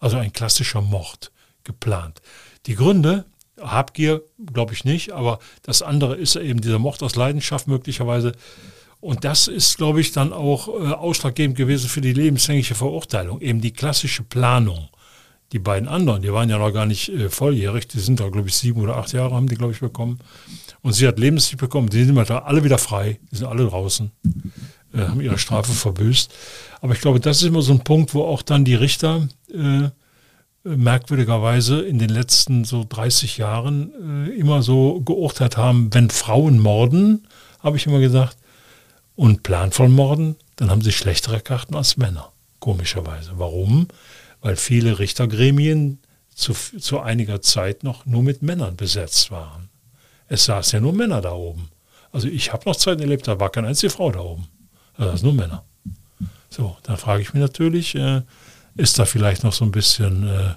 Also 0.00 0.18
ein 0.18 0.32
klassischer 0.32 0.82
Mord, 0.82 1.30
geplant. 1.62 2.20
Die 2.66 2.74
Gründe, 2.74 3.24
Habgier, 3.60 4.22
glaube 4.52 4.74
ich 4.74 4.84
nicht, 4.84 5.12
aber 5.12 5.38
das 5.62 5.82
andere 5.82 6.16
ist 6.16 6.36
eben 6.36 6.60
dieser 6.60 6.78
Mord 6.78 7.02
aus 7.02 7.16
Leidenschaft 7.16 7.68
möglicherweise. 7.68 8.32
Und 9.00 9.24
das 9.24 9.48
ist, 9.48 9.76
glaube 9.76 10.00
ich, 10.00 10.12
dann 10.12 10.32
auch 10.32 10.68
äh, 10.68 10.92
ausschlaggebend 10.92 11.56
gewesen 11.56 11.88
für 11.88 12.00
die 12.00 12.12
lebenslängliche 12.12 12.74
Verurteilung, 12.74 13.40
eben 13.40 13.60
die 13.60 13.72
klassische 13.72 14.22
Planung. 14.22 14.88
Die 15.54 15.60
beiden 15.60 15.88
anderen, 15.88 16.20
die 16.20 16.32
waren 16.32 16.50
ja 16.50 16.58
noch 16.58 16.72
gar 16.72 16.84
nicht 16.84 17.10
äh, 17.10 17.30
volljährig, 17.30 17.86
die 17.86 18.00
sind 18.00 18.18
da, 18.18 18.28
glaube 18.28 18.48
ich, 18.48 18.56
sieben 18.56 18.80
oder 18.80 18.96
acht 18.96 19.12
Jahre 19.12 19.36
haben 19.36 19.48
die, 19.48 19.54
glaube 19.54 19.72
ich, 19.72 19.78
bekommen. 19.78 20.18
Und 20.82 20.94
sie 20.94 21.06
hat 21.06 21.20
lebenslänglich 21.20 21.60
bekommen. 21.60 21.88
Die 21.88 22.02
sind 22.02 22.18
alle 22.18 22.64
wieder 22.64 22.76
frei, 22.76 23.20
die 23.30 23.36
sind 23.36 23.46
alle 23.46 23.64
draußen, 23.64 24.10
äh, 24.92 24.98
haben 24.98 25.20
ihre 25.20 25.38
Strafe 25.38 25.70
verbüßt. 25.70 26.34
Aber 26.80 26.92
ich 26.92 27.00
glaube, 27.00 27.20
das 27.20 27.36
ist 27.36 27.46
immer 27.46 27.62
so 27.62 27.72
ein 27.72 27.84
Punkt, 27.84 28.14
wo 28.14 28.24
auch 28.24 28.42
dann 28.42 28.64
die 28.64 28.74
Richter 28.74 29.28
äh, 29.52 29.90
merkwürdigerweise 30.64 31.82
in 31.82 32.00
den 32.00 32.10
letzten 32.10 32.64
so 32.64 32.84
30 32.88 33.38
Jahren 33.38 34.26
äh, 34.26 34.30
immer 34.36 34.60
so 34.60 35.02
geurteilt 35.02 35.56
haben, 35.56 35.94
wenn 35.94 36.10
Frauen 36.10 36.58
morden, 36.58 37.28
habe 37.62 37.76
ich 37.76 37.86
immer 37.86 38.00
gesagt, 38.00 38.36
und 39.14 39.44
planvoll 39.44 39.88
morden, 39.88 40.34
dann 40.56 40.72
haben 40.72 40.82
sie 40.82 40.90
schlechtere 40.90 41.38
Karten 41.38 41.76
als 41.76 41.96
Männer. 41.96 42.32
Komischerweise. 42.58 43.34
Warum? 43.36 43.86
Weil 44.44 44.56
viele 44.56 44.98
Richtergremien 44.98 46.00
zu, 46.34 46.52
zu 46.52 47.00
einiger 47.00 47.40
Zeit 47.40 47.82
noch 47.82 48.04
nur 48.04 48.22
mit 48.22 48.42
Männern 48.42 48.76
besetzt 48.76 49.30
waren. 49.30 49.70
Es 50.28 50.44
saßen 50.44 50.76
ja 50.76 50.80
nur 50.82 50.92
Männer 50.92 51.22
da 51.22 51.32
oben. 51.32 51.70
Also 52.12 52.28
ich 52.28 52.52
habe 52.52 52.68
noch 52.68 52.76
Zeiten 52.76 53.00
erlebt, 53.00 53.26
da 53.26 53.40
war 53.40 53.48
keine 53.48 53.68
einzige 53.68 53.88
Frau 53.88 54.12
da 54.12 54.20
oben. 54.20 54.46
Das 54.98 55.20
sind 55.20 55.24
nur 55.24 55.32
Männer. 55.32 55.64
So, 56.50 56.76
dann 56.82 56.98
frage 56.98 57.22
ich 57.22 57.32
mich 57.32 57.40
natürlich, 57.40 57.94
äh, 57.94 58.20
ist 58.76 58.98
da 58.98 59.06
vielleicht 59.06 59.44
noch 59.44 59.54
so 59.54 59.64
ein 59.64 59.72
bisschen 59.72 60.28
äh, 60.28 60.54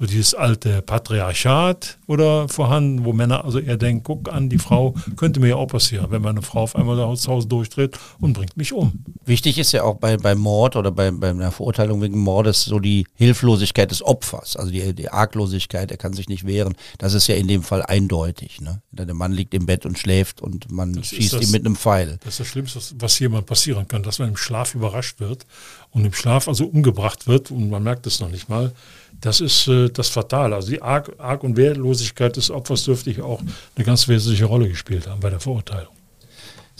so 0.00 0.06
dieses 0.06 0.34
alte 0.34 0.80
Patriarchat 0.80 1.98
oder 2.06 2.48
vorhanden, 2.48 3.04
wo 3.04 3.12
Männer 3.12 3.44
also 3.44 3.58
eher 3.58 3.76
denken, 3.76 4.02
guck 4.02 4.32
an, 4.32 4.48
die 4.48 4.58
Frau 4.58 4.94
könnte 5.16 5.40
mir 5.40 5.48
ja 5.48 5.56
auch 5.56 5.66
passieren, 5.66 6.06
wenn 6.10 6.22
meine 6.22 6.40
Frau 6.40 6.62
auf 6.62 6.74
einmal 6.74 6.96
das 6.96 7.28
Haus 7.28 7.46
durchdreht 7.46 7.98
und 8.18 8.32
bringt 8.32 8.56
mich 8.56 8.72
um. 8.72 9.04
Wichtig 9.26 9.58
ist 9.58 9.72
ja 9.72 9.82
auch 9.82 9.96
bei, 9.96 10.16
bei 10.16 10.34
Mord 10.34 10.76
oder 10.76 10.90
bei, 10.90 11.10
bei 11.10 11.28
einer 11.28 11.52
Verurteilung 11.52 12.00
wegen 12.00 12.18
Mordes 12.18 12.64
so 12.64 12.78
die 12.78 13.06
Hilflosigkeit 13.14 13.90
des 13.90 14.02
Opfers, 14.02 14.56
also 14.56 14.72
die, 14.72 14.94
die 14.94 15.10
Arglosigkeit, 15.10 15.90
er 15.90 15.98
kann 15.98 16.14
sich 16.14 16.30
nicht 16.30 16.46
wehren. 16.46 16.74
Das 16.96 17.12
ist 17.12 17.26
ja 17.26 17.34
in 17.34 17.46
dem 17.46 17.62
Fall 17.62 17.82
eindeutig. 17.82 18.62
Ne? 18.62 18.80
Der 18.92 19.12
Mann 19.12 19.32
liegt 19.32 19.52
im 19.52 19.66
Bett 19.66 19.84
und 19.84 19.98
schläft 19.98 20.40
und 20.40 20.72
man 20.72 20.94
das 20.94 21.08
schießt 21.08 21.34
das, 21.34 21.42
ihn 21.42 21.50
mit 21.50 21.66
einem 21.66 21.76
Pfeil. 21.76 22.18
Das 22.24 22.34
ist 22.34 22.40
das 22.40 22.46
Schlimmste, 22.46 22.80
was 22.94 23.18
jemand 23.18 23.44
passieren 23.44 23.86
kann, 23.86 24.02
dass 24.02 24.18
man 24.18 24.30
im 24.30 24.36
Schlaf 24.38 24.74
überrascht 24.74 25.20
wird 25.20 25.44
und 25.90 26.06
im 26.06 26.14
Schlaf 26.14 26.48
also 26.48 26.64
umgebracht 26.64 27.26
wird 27.26 27.50
und 27.50 27.68
man 27.68 27.82
merkt 27.82 28.06
es 28.06 28.20
noch 28.20 28.30
nicht 28.30 28.48
mal. 28.48 28.72
Das 29.20 29.40
ist 29.40 29.68
äh, 29.68 29.88
das 29.88 30.08
Fatale. 30.08 30.54
Also 30.54 30.70
die 30.70 30.82
Arg, 30.82 31.12
Arg 31.18 31.44
und 31.44 31.56
Wehrlosigkeit 31.56 32.36
des 32.36 32.50
Opfers 32.50 32.84
dürfte 32.84 33.10
ich 33.10 33.20
auch 33.22 33.40
eine 33.76 33.84
ganz 33.84 34.08
wesentliche 34.08 34.46
Rolle 34.46 34.68
gespielt 34.68 35.06
haben 35.06 35.20
bei 35.20 35.30
der 35.30 35.40
Verurteilung. 35.40 35.94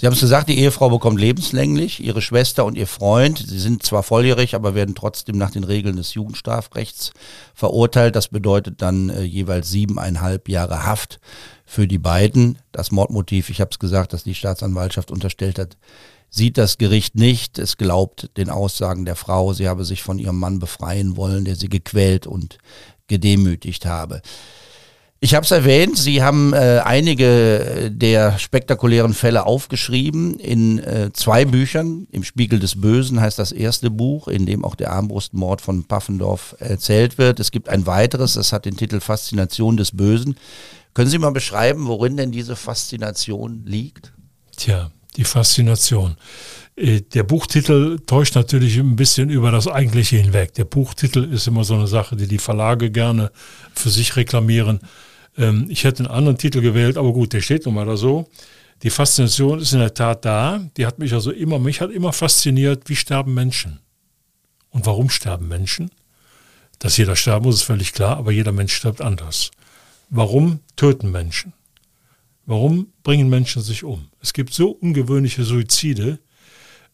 Sie 0.01 0.07
haben 0.07 0.15
es 0.15 0.21
gesagt, 0.21 0.49
die 0.49 0.59
Ehefrau 0.59 0.89
bekommt 0.89 1.21
lebenslänglich, 1.21 2.03
ihre 2.03 2.23
Schwester 2.23 2.65
und 2.65 2.79
ihr 2.79 2.87
Freund, 2.87 3.37
sie 3.37 3.59
sind 3.59 3.83
zwar 3.83 4.03
volljährig, 4.03 4.55
aber 4.55 4.75
werden 4.75 4.95
trotzdem 4.95 5.37
nach 5.37 5.51
den 5.51 5.63
Regeln 5.63 5.97
des 5.97 6.15
Jugendstrafrechts 6.15 7.13
verurteilt. 7.55 8.17
Das 8.17 8.29
bedeutet 8.29 8.81
dann 8.81 9.11
äh, 9.11 9.21
jeweils 9.25 9.71
siebeneinhalb 9.71 10.49
Jahre 10.49 10.87
Haft 10.87 11.21
für 11.71 11.87
die 11.87 11.99
beiden. 11.99 12.59
Das 12.73 12.91
Mordmotiv, 12.91 13.49
ich 13.49 13.61
habe 13.61 13.71
es 13.71 13.79
gesagt, 13.79 14.13
dass 14.13 14.25
die 14.25 14.35
Staatsanwaltschaft 14.35 15.13
unterstellt 15.13 15.57
hat, 15.57 15.77
sieht 16.29 16.59
das 16.59 16.79
Gericht 16.79 17.15
nicht. 17.15 17.61
Es 17.61 17.77
glaubt 17.77 18.29
den 18.37 18.51
Aussagen 18.51 19.05
der 19.05 19.15
Frau, 19.15 19.53
sie 19.53 19.69
habe 19.69 19.85
sich 19.85 20.03
von 20.03 20.19
ihrem 20.19 20.41
Mann 20.41 20.59
befreien 20.59 21.17
wollen, 21.17 21.45
der 21.45 21.55
sie 21.55 21.69
gequält 21.69 22.27
und 22.27 22.59
gedemütigt 23.07 23.87
habe. 23.87 24.21
Ich 25.23 25.35
habe 25.35 25.45
es 25.45 25.51
erwähnt, 25.51 25.99
Sie 25.99 26.23
haben 26.23 26.55
äh, 26.55 26.81
einige 26.83 27.91
der 27.93 28.39
spektakulären 28.39 29.13
Fälle 29.13 29.45
aufgeschrieben 29.45 30.41
in 30.41 30.79
äh, 30.79 31.11
zwei 31.13 31.45
Büchern. 31.45 32.09
Im 32.11 32.25
Spiegel 32.25 32.59
des 32.59 32.81
Bösen 32.81 33.21
heißt 33.21 33.39
das 33.39 33.53
erste 33.53 33.91
Buch, 33.91 34.29
in 34.29 34.47
dem 34.47 34.65
auch 34.65 34.75
der 34.75 34.93
Armbrustmord 34.93 35.61
von 35.61 35.85
Paffendorf 35.85 36.57
erzählt 36.59 37.19
wird. 37.19 37.39
Es 37.39 37.51
gibt 37.51 37.69
ein 37.69 37.87
weiteres, 37.87 38.33
das 38.33 38.53
hat 38.55 38.65
den 38.65 38.79
Titel 38.79 38.99
Faszination 39.01 39.77
des 39.77 39.95
Bösen. 39.95 40.37
Können 40.95 41.11
Sie 41.11 41.19
mal 41.19 41.31
beschreiben, 41.31 41.87
worin 41.87 42.17
denn 42.17 42.33
diese 42.33 42.57
Faszination 42.57 43.65
liegt? 43.65 44.13
Tja, 44.57 44.91
die 45.17 45.25
Faszination. 45.25 46.17
Äh, 46.77 47.03
der 47.03 47.23
Buchtitel 47.23 47.99
täuscht 48.07 48.35
natürlich 48.35 48.79
ein 48.79 48.97
bisschen 48.97 49.31
über 49.31 49.51
das 49.51 49.69
eigentliche 49.69 50.17
hinweg. 50.17 50.55
Der 50.55 50.65
Buchtitel 50.65 51.25
ist 51.33 51.47
immer 51.47 51.65
so 51.65 51.75
eine 51.75 51.87
Sache, 51.87 52.17
die 52.17 52.27
die 52.27 52.39
Verlage 52.39 52.91
gerne 52.91 53.31
für 53.75 53.91
sich 53.91 54.17
reklamieren. 54.17 54.81
Ähm, 55.37 55.67
ich 55.69 55.85
hätte 55.85 56.05
einen 56.05 56.13
anderen 56.13 56.39
Titel 56.39 56.61
gewählt, 56.61 56.97
aber 56.97 57.13
gut, 57.13 57.33
der 57.33 57.41
steht 57.41 57.67
nun 57.67 57.75
mal 57.75 57.87
da 57.87 57.97
so. 57.97 58.29
Die 58.83 58.91
Faszination 58.91 59.61
ist 59.61 59.73
in 59.73 59.81
der 59.81 59.95
Tat 59.95 60.25
da. 60.25 60.67
Die 60.77 60.87
hat 60.87 60.99
mich 60.99 61.13
also 61.13 61.31
immer, 61.31 61.59
mich 61.59 61.81
hat 61.81 61.91
immer 61.91 62.13
fasziniert, 62.13 62.89
wie 62.89 62.97
sterben 62.97 63.35
Menschen. 63.35 63.81
Und 64.71 64.87
warum 64.87 65.11
sterben 65.11 65.49
Menschen? 65.49 65.91
Dass 66.79 66.97
jeder 66.97 67.15
sterben 67.15 67.45
muss, 67.45 67.57
ist 67.57 67.63
völlig 67.63 67.93
klar, 67.93 68.17
aber 68.17 68.33
jeder 68.33 68.53
Mensch 68.53 68.75
stirbt 68.75 69.03
anders. 69.03 69.51
Warum 70.13 70.59
töten 70.75 71.13
Menschen? 71.13 71.53
Warum 72.45 72.89
bringen 73.05 73.29
Menschen 73.29 73.63
sich 73.63 73.85
um? 73.85 74.09
Es 74.21 74.33
gibt 74.33 74.53
so 74.53 74.71
ungewöhnliche 74.71 75.45
Suizide. 75.45 76.19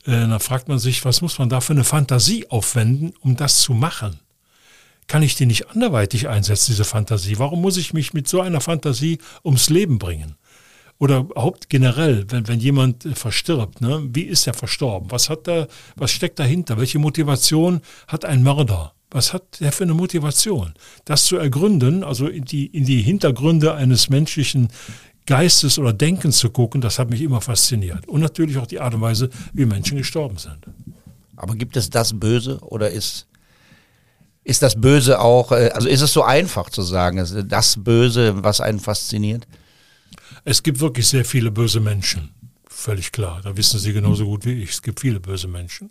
Äh, 0.05 0.11
da 0.11 0.39
fragt 0.39 0.69
man 0.69 0.79
sich, 0.79 1.03
was 1.07 1.23
muss 1.23 1.39
man 1.39 1.49
da 1.49 1.63
für 1.63 1.73
eine 1.73 1.85
Fantasie 1.85 2.47
aufwenden, 2.51 3.15
um 3.21 3.35
das 3.35 3.61
zu 3.61 3.73
machen? 3.73 4.21
Kann 5.07 5.23
ich 5.23 5.35
die 5.35 5.47
nicht 5.47 5.71
anderweitig 5.71 6.29
einsetzen, 6.29 6.73
diese 6.73 6.85
Fantasie? 6.85 7.39
Warum 7.39 7.63
muss 7.63 7.79
ich 7.79 7.95
mich 7.95 8.13
mit 8.13 8.29
so 8.29 8.43
einer 8.43 8.61
Fantasie 8.61 9.19
ums 9.43 9.71
Leben 9.71 9.99
bringen? 9.99 10.37
Oder 10.99 11.21
überhaupt 11.21 11.71
generell, 11.71 12.27
wenn, 12.31 12.47
wenn 12.49 12.61
jemand 12.61 13.07
äh, 13.07 13.15
verstirbt, 13.15 13.81
ne? 13.81 14.07
wie 14.13 14.25
ist 14.25 14.47
er 14.47 14.53
verstorben? 14.53 15.11
Was 15.11 15.31
hat 15.31 15.49
da, 15.49 15.69
was 15.95 16.11
steckt 16.11 16.39
dahinter? 16.39 16.77
Welche 16.77 16.99
Motivation 16.99 17.81
hat 18.09 18.27
ein 18.27 18.43
Mörder? 18.43 18.93
Was 19.17 19.33
hat 19.33 19.61
der 19.61 19.73
für 19.73 19.85
eine 19.85 19.95
Motivation? 19.95 20.75
Das 21.07 21.25
zu 21.25 21.39
ergründen, 21.39 22.05
also 22.05 22.27
in 22.27 22.45
die, 22.45 22.67
in 22.67 22.85
die 22.85 23.01
Hintergründe 23.01 23.73
eines 23.73 24.11
menschlichen 24.11 24.69
Geistes 25.25 25.79
oder 25.79 25.95
Denkens 25.95 26.37
zu 26.37 26.51
gucken, 26.51 26.83
das 26.83 26.99
hat 26.99 27.09
mich 27.09 27.23
immer 27.23 27.41
fasziniert. 27.41 28.07
Und 28.09 28.21
natürlich 28.21 28.59
auch 28.59 28.67
die 28.67 28.79
Art 28.79 28.93
und 28.93 29.01
Weise, 29.01 29.31
wie 29.55 29.65
Menschen 29.65 29.97
gestorben 29.97 30.37
sind. 30.37 30.59
Aber 31.35 31.55
gibt 31.55 31.79
es 31.79 31.89
das 31.89 32.21
Böse 32.21 32.59
oder 32.61 32.91
ist, 32.91 33.27
ist 34.45 34.61
das 34.61 34.79
Böse 34.79 35.19
auch, 35.19 35.51
äh, 35.51 35.71
also 35.71 35.89
ist 35.89 36.03
es 36.03 36.13
so 36.13 36.23
einfach 36.23 36.69
zu 36.69 36.83
sagen, 36.83 37.27
das 37.49 37.83
Böse, 37.83 38.45
was 38.45 38.61
einen 38.61 38.81
fasziniert? 38.81 39.49
Es 40.45 40.63
gibt 40.63 40.81
wirklich 40.81 41.09
sehr 41.09 41.25
viele 41.25 41.51
böse 41.51 41.81
Menschen, 41.81 42.35
völlig 42.69 43.13
klar. 43.13 43.41
Da 43.43 43.57
wissen 43.57 43.81
Sie 43.81 43.95
genauso 43.95 44.27
gut 44.27 44.45
wie 44.45 44.63
ich. 44.63 44.73
Es 44.73 44.83
gibt 44.83 45.01
viele 45.01 45.21
böse 45.21 45.49
Menschen. 45.49 45.89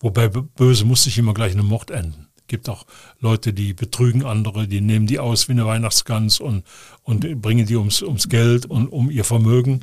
Wobei 0.00 0.26
böse 0.28 0.84
muss 0.84 1.06
nicht 1.06 1.16
immer 1.16 1.32
gleich 1.32 1.52
in 1.52 1.60
einem 1.60 1.68
Mord 1.68 1.92
enden 1.92 2.26
gibt 2.46 2.68
auch 2.68 2.84
Leute, 3.20 3.52
die 3.52 3.72
betrügen 3.72 4.24
andere, 4.24 4.68
die 4.68 4.80
nehmen 4.80 5.06
die 5.06 5.18
aus 5.18 5.48
wie 5.48 5.52
eine 5.52 5.66
Weihnachtsgans 5.66 6.40
und, 6.40 6.64
und 7.02 7.40
bringen 7.40 7.66
die 7.66 7.76
ums, 7.76 8.02
ums 8.02 8.28
Geld 8.28 8.66
und 8.66 8.88
um 8.88 9.10
ihr 9.10 9.24
Vermögen. 9.24 9.80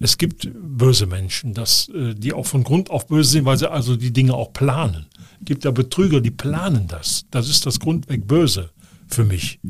Es 0.00 0.18
gibt 0.18 0.48
böse 0.54 1.06
Menschen, 1.06 1.54
das, 1.54 1.88
äh, 1.88 2.14
die 2.14 2.32
auch 2.32 2.46
von 2.46 2.64
Grund 2.64 2.90
auf 2.90 3.06
böse 3.06 3.30
sind, 3.30 3.44
weil 3.44 3.58
sie 3.58 3.70
also 3.70 3.96
die 3.96 4.12
Dinge 4.12 4.34
auch 4.34 4.52
planen. 4.52 5.06
Es 5.40 5.46
gibt 5.46 5.64
ja 5.64 5.70
Betrüger, 5.70 6.20
die 6.20 6.30
planen 6.30 6.86
das. 6.86 7.24
Das 7.30 7.48
ist 7.48 7.66
das 7.66 7.80
Grundweg 7.80 8.26
böse 8.26 8.70
für 9.08 9.24
mich. 9.24 9.60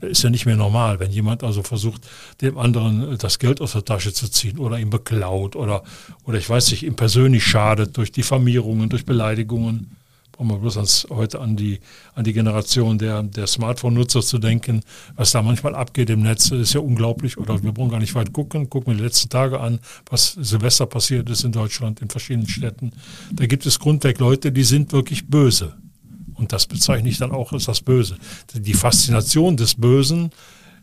Das 0.00 0.10
ist 0.10 0.22
ja 0.22 0.30
nicht 0.30 0.46
mehr 0.46 0.56
normal, 0.56 0.98
wenn 0.98 1.10
jemand 1.10 1.44
also 1.44 1.62
versucht, 1.62 2.06
dem 2.40 2.56
anderen 2.56 3.18
das 3.18 3.38
Geld 3.38 3.60
aus 3.60 3.72
der 3.72 3.84
Tasche 3.84 4.12
zu 4.12 4.28
ziehen 4.30 4.58
oder 4.58 4.78
ihn 4.78 4.88
beklaut 4.88 5.56
oder, 5.56 5.82
oder 6.24 6.38
ich 6.38 6.48
weiß 6.48 6.70
nicht, 6.70 6.84
ihm 6.84 6.96
persönlich 6.96 7.44
schadet 7.44 7.96
durch 7.96 8.10
Diffamierungen, 8.10 8.88
durch 8.88 9.04
Beleidigungen 9.04 9.96
um 10.40 10.48
mal 10.48 10.58
bloß 10.58 10.76
ans, 10.78 11.06
heute 11.10 11.38
an 11.38 11.54
die, 11.54 11.80
an 12.14 12.24
die 12.24 12.32
Generation 12.32 12.98
der, 12.98 13.22
der 13.22 13.46
Smartphone-Nutzer 13.46 14.22
zu 14.22 14.38
denken, 14.38 14.80
was 15.14 15.32
da 15.32 15.42
manchmal 15.42 15.74
abgeht 15.74 16.08
im 16.08 16.22
Netz, 16.22 16.50
ist 16.50 16.72
ja 16.72 16.80
unglaublich. 16.80 17.36
Oder 17.36 17.62
wir 17.62 17.72
brauchen 17.72 17.90
gar 17.90 18.00
nicht 18.00 18.14
weit 18.14 18.32
gucken, 18.32 18.70
gucken 18.70 18.94
wir 18.94 18.96
die 18.96 19.04
letzten 19.04 19.28
Tage 19.28 19.60
an, 19.60 19.80
was 20.08 20.32
Silvester 20.32 20.86
passiert 20.86 21.28
ist 21.28 21.44
in 21.44 21.52
Deutschland, 21.52 22.00
in 22.00 22.08
verschiedenen 22.08 22.48
Städten. 22.48 22.92
Da 23.32 23.46
gibt 23.46 23.66
es 23.66 23.78
grundweg 23.78 24.18
Leute, 24.18 24.50
die 24.50 24.64
sind 24.64 24.92
wirklich 24.92 25.28
böse. 25.28 25.74
Und 26.34 26.54
das 26.54 26.66
bezeichne 26.66 27.10
ich 27.10 27.18
dann 27.18 27.32
auch 27.32 27.52
als 27.52 27.66
das 27.66 27.82
Böse. 27.82 28.16
Die 28.54 28.72
Faszination 28.72 29.58
des 29.58 29.74
Bösen 29.74 30.30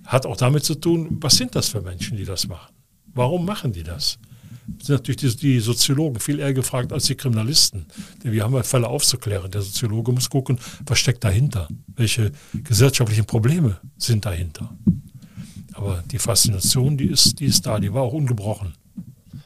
hat 0.05 0.27
auch 0.27 0.37
damit 0.37 0.65
zu 0.65 0.75
tun, 0.75 1.17
was 1.19 1.35
sind 1.35 1.55
das 1.55 1.69
für 1.69 1.81
Menschen, 1.81 2.15
die 2.15 2.25
das 2.25 2.47
machen? 2.47 2.73
Warum 3.15 3.43
machen 3.43 3.73
die 3.73 3.83
das? 3.83 4.19
Sind 4.81 4.95
natürlich 4.95 5.17
die, 5.17 5.35
die, 5.35 5.59
Soziologen 5.59 6.19
viel 6.19 6.39
eher 6.39 6.53
gefragt 6.53 6.93
als 6.93 7.05
die 7.05 7.15
Kriminalisten. 7.15 7.85
Denn 8.23 8.31
wir 8.31 8.43
haben 8.43 8.53
halt 8.55 8.65
Fälle 8.65 8.87
aufzuklären. 8.87 9.51
Der 9.51 9.61
Soziologe 9.61 10.11
muss 10.11 10.29
gucken, 10.29 10.59
was 10.85 10.99
steckt 10.99 11.23
dahinter? 11.23 11.67
Welche 11.95 12.31
gesellschaftlichen 12.53 13.25
Probleme 13.25 13.79
sind 13.97 14.25
dahinter? 14.25 14.75
Aber 15.73 16.03
die 16.11 16.19
Faszination, 16.19 16.97
die 16.97 17.07
ist, 17.07 17.39
die 17.39 17.45
ist 17.45 17.65
da, 17.65 17.79
die 17.79 17.93
war 17.93 18.01
auch 18.01 18.13
ungebrochen. 18.13 18.73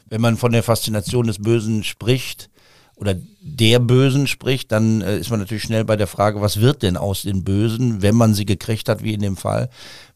Wenn 0.08 0.22
man 0.22 0.38
von 0.38 0.52
der 0.52 0.64
Faszination 0.64 1.28
des 1.28 1.40
Bösen 1.40 1.84
spricht, 1.84 2.51
oder 3.02 3.16
der 3.42 3.80
Bösen 3.80 4.28
spricht, 4.28 4.72
dann 4.72 5.02
äh, 5.02 5.18
ist 5.18 5.32
man 5.32 5.40
natürlich 5.40 5.64
schnell 5.64 5.84
bei 5.84 5.96
der 5.96 6.06
Frage, 6.06 6.40
was 6.40 6.62
wird 6.62 6.84
denn 6.84 6.98
aus 6.98 7.24
den 7.24 7.44
Bösen, 7.44 8.04
wenn 8.04 8.16
man 8.16 8.36
sie 8.36 8.46
gekriegt 8.46 8.88
hat, 8.88 9.04
wie 9.04 9.16
in 9.16 9.22
dem 9.22 9.38
Fall, 9.38 9.70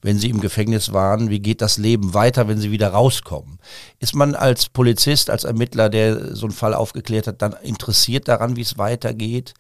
wenn 0.04 0.20
sie 0.20 0.30
im 0.30 0.40
Gefängnis 0.40 0.94
waren, 0.94 1.32
wie 1.32 1.40
geht 1.40 1.62
das 1.62 1.80
Leben 1.80 2.14
weiter, 2.14 2.48
wenn 2.48 2.60
sie 2.60 2.70
wieder 2.70 2.90
rauskommen? 2.90 3.58
Ist 3.98 4.14
man 4.14 4.36
als 4.36 4.70
Polizist, 4.70 5.32
als 5.32 5.46
Ermittler, 5.46 5.90
der 5.90 6.36
so 6.36 6.46
einen 6.46 6.54
Fall 6.54 6.76
aufgeklärt 6.76 7.26
hat, 7.26 7.42
dann 7.42 7.56
interessiert 7.64 8.28
daran, 8.28 8.56
wie 8.56 8.62
es 8.62 8.78
weitergeht? 8.78 9.56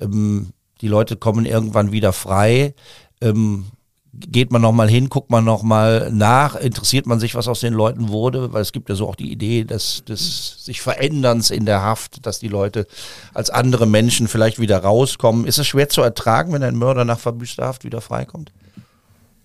Ähm, 0.00 0.54
die 0.80 0.88
Leute 0.88 1.16
kommen 1.16 1.44
irgendwann 1.44 1.92
wieder 1.92 2.14
frei. 2.14 2.74
Ähm, 3.20 3.66
geht 4.14 4.52
man 4.52 4.60
nochmal 4.60 4.90
hin, 4.90 5.08
guckt 5.08 5.30
man 5.30 5.44
nochmal 5.44 6.10
nach, 6.12 6.54
interessiert 6.54 7.06
man 7.06 7.18
sich, 7.18 7.34
was 7.34 7.48
aus 7.48 7.60
den 7.60 7.72
Leuten 7.72 8.10
wurde, 8.10 8.52
weil 8.52 8.60
es 8.60 8.72
gibt 8.72 8.90
ja 8.90 8.94
so 8.94 9.08
auch 9.08 9.16
die 9.16 9.32
Idee 9.32 9.64
des, 9.64 10.04
des 10.04 10.64
sich 10.64 10.82
Veränderns 10.82 11.50
in 11.50 11.64
der 11.64 11.82
Haft, 11.82 12.26
dass 12.26 12.38
die 12.38 12.48
Leute 12.48 12.86
als 13.32 13.48
andere 13.48 13.86
Menschen 13.86 14.28
vielleicht 14.28 14.58
wieder 14.58 14.78
rauskommen. 14.78 15.46
Ist 15.46 15.58
es 15.58 15.66
schwer 15.66 15.88
zu 15.88 16.02
ertragen, 16.02 16.52
wenn 16.52 16.62
ein 16.62 16.76
Mörder 16.76 17.06
nach 17.06 17.18
verbüßter 17.18 17.64
Haft 17.64 17.84
wieder 17.84 18.02
freikommt? 18.02 18.52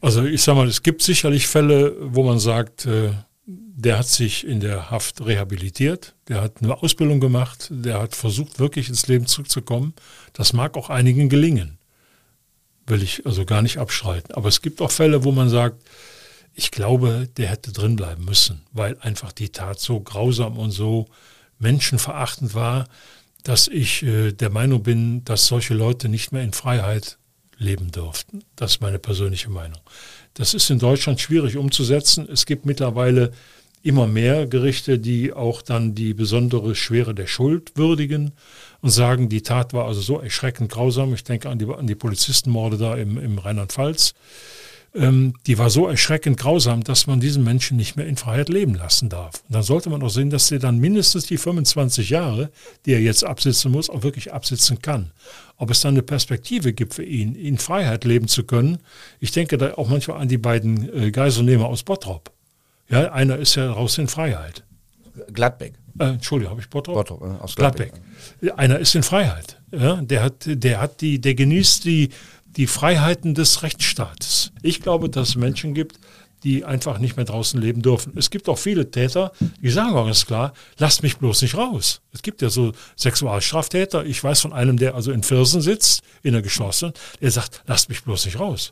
Also 0.01 0.25
ich 0.25 0.43
sag 0.43 0.55
mal, 0.55 0.67
es 0.67 0.83
gibt 0.83 1.01
sicherlich 1.01 1.47
Fälle, 1.47 1.95
wo 2.01 2.23
man 2.23 2.39
sagt, 2.39 2.85
äh, 2.85 3.11
der 3.45 3.99
hat 3.99 4.07
sich 4.07 4.45
in 4.45 4.59
der 4.59 4.91
Haft 4.91 5.25
rehabilitiert, 5.25 6.15
der 6.27 6.41
hat 6.41 6.61
eine 6.61 6.75
Ausbildung 6.83 7.21
gemacht, 7.21 7.69
der 7.71 8.01
hat 8.01 8.15
versucht, 8.15 8.59
wirklich 8.59 8.89
ins 8.89 9.07
Leben 9.07 9.27
zurückzukommen. 9.27 9.93
Das 10.33 10.51
mag 10.51 10.75
auch 10.75 10.89
einigen 10.89 11.29
gelingen 11.29 11.76
will 12.87 13.03
ich 13.03 13.25
also 13.25 13.45
gar 13.45 13.61
nicht 13.61 13.77
abstreiten. 13.77 14.33
Aber 14.33 14.49
es 14.49 14.61
gibt 14.61 14.81
auch 14.81 14.91
Fälle, 14.91 15.23
wo 15.23 15.31
man 15.31 15.49
sagt, 15.49 15.83
ich 16.55 16.71
glaube, 16.71 17.29
der 17.37 17.49
hätte 17.49 17.71
drin 17.71 17.95
bleiben 17.95 18.25
müssen, 18.25 18.63
weil 18.71 18.97
einfach 18.99 19.31
die 19.31 19.49
Tat 19.49 19.79
so 19.79 19.99
grausam 19.99 20.57
und 20.57 20.71
so 20.71 21.07
menschenverachtend 21.59 22.55
war, 22.55 22.87
dass 23.43 23.67
ich 23.67 24.03
äh, 24.03 24.31
der 24.31 24.49
Meinung 24.49 24.83
bin, 24.83 25.23
dass 25.23 25.45
solche 25.45 25.73
Leute 25.73 26.09
nicht 26.09 26.31
mehr 26.31 26.43
in 26.43 26.53
Freiheit 26.53 27.17
leben 27.57 27.91
dürften. 27.91 28.43
Das 28.55 28.71
ist 28.71 28.81
meine 28.81 28.99
persönliche 28.99 29.49
Meinung. 29.49 29.79
Das 30.33 30.53
ist 30.53 30.69
in 30.69 30.79
Deutschland 30.79 31.19
schwierig 31.19 31.57
umzusetzen. 31.57 32.27
Es 32.31 32.45
gibt 32.45 32.65
mittlerweile 32.65 33.31
immer 33.83 34.07
mehr 34.07 34.47
Gerichte, 34.47 34.99
die 34.99 35.33
auch 35.33 35.61
dann 35.61 35.95
die 35.95 36.13
besondere 36.13 36.75
Schwere 36.75 37.15
der 37.15 37.27
Schuld 37.27 37.71
würdigen 37.75 38.33
und 38.81 38.89
sagen, 38.89 39.29
die 39.29 39.41
Tat 39.41 39.73
war 39.73 39.85
also 39.85 40.01
so 40.01 40.19
erschreckend 40.19 40.71
grausam. 40.71 41.13
Ich 41.13 41.23
denke 41.23 41.49
an 41.49 41.59
die, 41.59 41.65
an 41.65 41.87
die 41.87 41.95
Polizistenmorde 41.95 42.77
da 42.77 42.95
im, 42.95 43.17
im 43.17 43.37
Rheinland-Pfalz. 43.37 44.13
Ähm, 44.95 45.33
die 45.45 45.57
war 45.57 45.69
so 45.69 45.87
erschreckend 45.87 46.37
grausam, 46.37 46.83
dass 46.83 47.07
man 47.07 47.19
diesen 47.19 47.43
Menschen 47.43 47.77
nicht 47.77 47.97
mehr 47.97 48.07
in 48.07 48.17
Freiheit 48.17 48.49
leben 48.49 48.73
lassen 48.73 49.09
darf. 49.09 49.43
Und 49.47 49.53
dann 49.53 49.63
sollte 49.63 49.89
man 49.89 50.01
auch 50.01 50.09
sehen, 50.09 50.29
dass 50.29 50.51
er 50.51 50.59
dann 50.59 50.79
mindestens 50.79 51.25
die 51.25 51.37
25 51.37 52.09
Jahre, 52.09 52.49
die 52.85 52.93
er 52.93 53.01
jetzt 53.01 53.23
absitzen 53.23 53.71
muss, 53.71 53.89
auch 53.89 54.03
wirklich 54.03 54.33
absitzen 54.33 54.81
kann. 54.81 55.11
Ob 55.57 55.69
es 55.71 55.81
dann 55.81 55.93
eine 55.93 56.03
Perspektive 56.03 56.73
gibt 56.73 56.93
für 56.93 57.03
ihn, 57.03 57.35
in 57.35 57.57
Freiheit 57.57 58.05
leben 58.05 58.27
zu 58.27 58.43
können. 58.43 58.79
Ich 59.19 59.31
denke 59.31 59.57
da 59.57 59.73
auch 59.75 59.89
manchmal 59.89 60.21
an 60.21 60.29
die 60.29 60.37
beiden 60.37 60.91
äh, 60.93 61.11
Geiselnehmer 61.11 61.67
aus 61.67 61.83
Bottrop. 61.83 62.31
Ja, 62.89 63.11
einer 63.11 63.37
ist 63.37 63.55
ja 63.55 63.71
raus 63.71 63.97
in 63.97 64.07
Freiheit. 64.07 64.63
Gladbeck. 65.33 65.73
Äh, 65.99 66.05
Entschuldigung, 66.05 66.51
habe 66.51 66.61
ich 66.61 66.69
Bottrop? 66.69 66.95
Bottrop 66.95 67.21
äh, 67.21 67.43
aus 67.43 67.55
Gladbeck. 67.55 67.93
Gladbeck. 68.39 68.59
Einer 68.59 68.79
ist 68.79 68.95
in 68.95 69.03
Freiheit. 69.03 69.59
Ja, 69.71 69.95
der 70.01 70.23
hat, 70.23 70.43
der 70.45 70.79
hat 70.79 71.01
die, 71.01 71.19
der 71.19 71.35
genießt 71.35 71.85
die, 71.85 72.09
die 72.45 72.67
Freiheiten 72.67 73.35
des 73.35 73.63
Rechtsstaates. 73.63 74.51
Ich 74.61 74.81
glaube, 74.81 75.09
dass 75.09 75.29
es 75.29 75.35
Menschen 75.35 75.73
gibt, 75.73 75.99
die 76.43 76.65
einfach 76.65 76.99
nicht 76.99 77.15
mehr 77.15 77.25
draußen 77.25 77.59
leben 77.59 77.81
dürfen. 77.81 78.13
Es 78.15 78.29
gibt 78.29 78.47
auch 78.47 78.57
viele 78.57 78.91
Täter, 78.91 79.31
die 79.61 79.69
sagen 79.69 79.95
auch 79.95 80.05
ganz 80.05 80.25
klar, 80.25 80.53
lasst 80.77 81.03
mich 81.03 81.17
bloß 81.17 81.41
nicht 81.41 81.55
raus. 81.55 82.01
Es 82.13 82.21
gibt 82.21 82.41
ja 82.41 82.49
so 82.49 82.73
Sexualstraftäter. 82.95 84.05
Ich 84.05 84.23
weiß 84.23 84.41
von 84.41 84.53
einem, 84.53 84.77
der 84.77 84.95
also 84.95 85.11
in 85.11 85.23
Firsen 85.23 85.61
sitzt, 85.61 86.03
in 86.23 86.33
der 86.33 86.41
geschlossenen, 86.41 86.93
der 87.21 87.31
sagt, 87.31 87.63
lasst 87.65 87.89
mich 87.89 88.03
bloß 88.03 88.25
nicht 88.25 88.39
raus. 88.39 88.71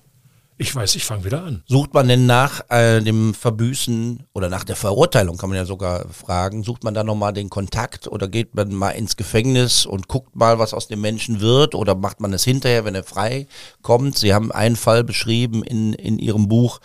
Ich 0.58 0.74
weiß, 0.74 0.96
ich 0.96 1.04
fange 1.04 1.26
wieder 1.26 1.44
an. 1.44 1.64
Sucht 1.68 1.94
man 1.94 2.08
denn 2.08 2.26
nach 2.26 2.62
äh, 2.70 3.02
dem 3.02 3.34
Verbüßen 3.34 4.24
oder 4.34 4.48
nach 4.48 4.64
der 4.64 4.78
Verurteilung, 4.78 5.36
kann 5.36 5.50
man 5.50 5.58
ja 5.58 5.66
sogar 5.66 6.08
fragen, 6.08 6.64
sucht 6.64 6.86
man 6.86 6.94
da 6.94 7.04
nochmal 7.04 7.34
den 7.34 7.50
Kontakt 7.50 8.08
oder 8.08 8.30
geht 8.30 8.56
man 8.56 8.74
mal 8.74 8.92
ins 8.92 9.18
Gefängnis 9.18 9.86
und 9.86 10.08
guckt 10.08 10.34
mal, 10.34 10.58
was 10.58 10.74
aus 10.74 10.88
dem 10.88 11.02
Menschen 11.02 11.42
wird 11.42 11.76
oder 11.76 11.94
macht 11.96 12.22
man 12.22 12.32
es 12.32 12.46
hinterher, 12.46 12.86
wenn 12.86 12.96
er 12.96 13.04
frei 13.04 13.48
kommt? 13.82 14.18
Sie 14.18 14.34
haben 14.34 14.54
einen 14.54 14.78
Fall 14.78 15.04
beschrieben 15.04 15.62
in, 15.62 15.92
in 15.92 16.20
Ihrem 16.20 16.48
Buch, 16.48 16.80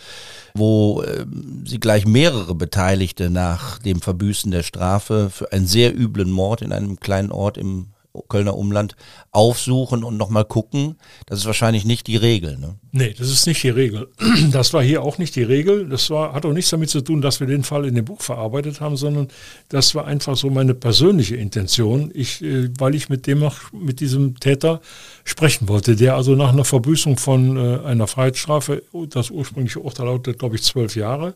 wo 0.54 1.02
äh, 1.02 1.24
Sie 1.64 1.78
gleich 1.78 2.06
mehrere 2.06 2.56
Beteiligte 2.56 3.30
nach 3.30 3.78
dem 3.78 4.00
Verbüßen 4.00 4.50
der 4.50 4.64
Strafe 4.64 5.30
für 5.30 5.52
einen 5.52 5.68
sehr 5.68 5.96
üblen 5.96 6.32
Mord 6.32 6.62
in 6.62 6.72
einem 6.72 6.98
kleinen 6.98 7.30
Ort 7.30 7.56
im 7.56 7.89
Kölner 8.28 8.56
Umland 8.56 8.96
aufsuchen 9.30 10.02
und 10.02 10.16
nochmal 10.16 10.44
gucken. 10.44 10.96
Das 11.26 11.38
ist 11.38 11.46
wahrscheinlich 11.46 11.84
nicht 11.84 12.06
die 12.06 12.16
Regel. 12.16 12.58
Ne? 12.58 12.74
Nee, 12.90 13.14
das 13.16 13.28
ist 13.28 13.46
nicht 13.46 13.62
die 13.62 13.70
Regel. 13.70 14.08
Das 14.50 14.72
war 14.72 14.82
hier 14.82 15.02
auch 15.02 15.18
nicht 15.18 15.36
die 15.36 15.42
Regel. 15.42 15.88
Das 15.88 16.10
war, 16.10 16.32
hat 16.32 16.44
auch 16.44 16.52
nichts 16.52 16.70
damit 16.70 16.90
zu 16.90 17.02
tun, 17.02 17.20
dass 17.20 17.40
wir 17.40 17.46
den 17.46 17.62
Fall 17.62 17.84
in 17.84 17.94
dem 17.94 18.04
Buch 18.04 18.20
verarbeitet 18.20 18.80
haben, 18.80 18.96
sondern 18.96 19.28
das 19.68 19.94
war 19.94 20.06
einfach 20.06 20.36
so 20.36 20.50
meine 20.50 20.74
persönliche 20.74 21.36
Intention, 21.36 22.10
ich, 22.14 22.42
äh, 22.42 22.68
weil 22.78 22.94
ich 22.94 23.08
mit 23.08 23.26
dem 23.26 23.48
mit 23.72 24.00
diesem 24.00 24.38
Täter 24.40 24.80
sprechen 25.24 25.68
wollte, 25.68 25.96
der 25.96 26.16
also 26.16 26.34
nach 26.34 26.52
einer 26.52 26.64
Verbüßung 26.64 27.16
von 27.16 27.56
äh, 27.56 27.78
einer 27.84 28.06
Freiheitsstrafe, 28.06 28.82
das 29.08 29.30
ursprüngliche 29.30 29.80
Urteil 29.80 30.06
lautet, 30.06 30.38
glaube 30.38 30.56
ich, 30.56 30.62
zwölf 30.62 30.96
Jahre, 30.96 31.34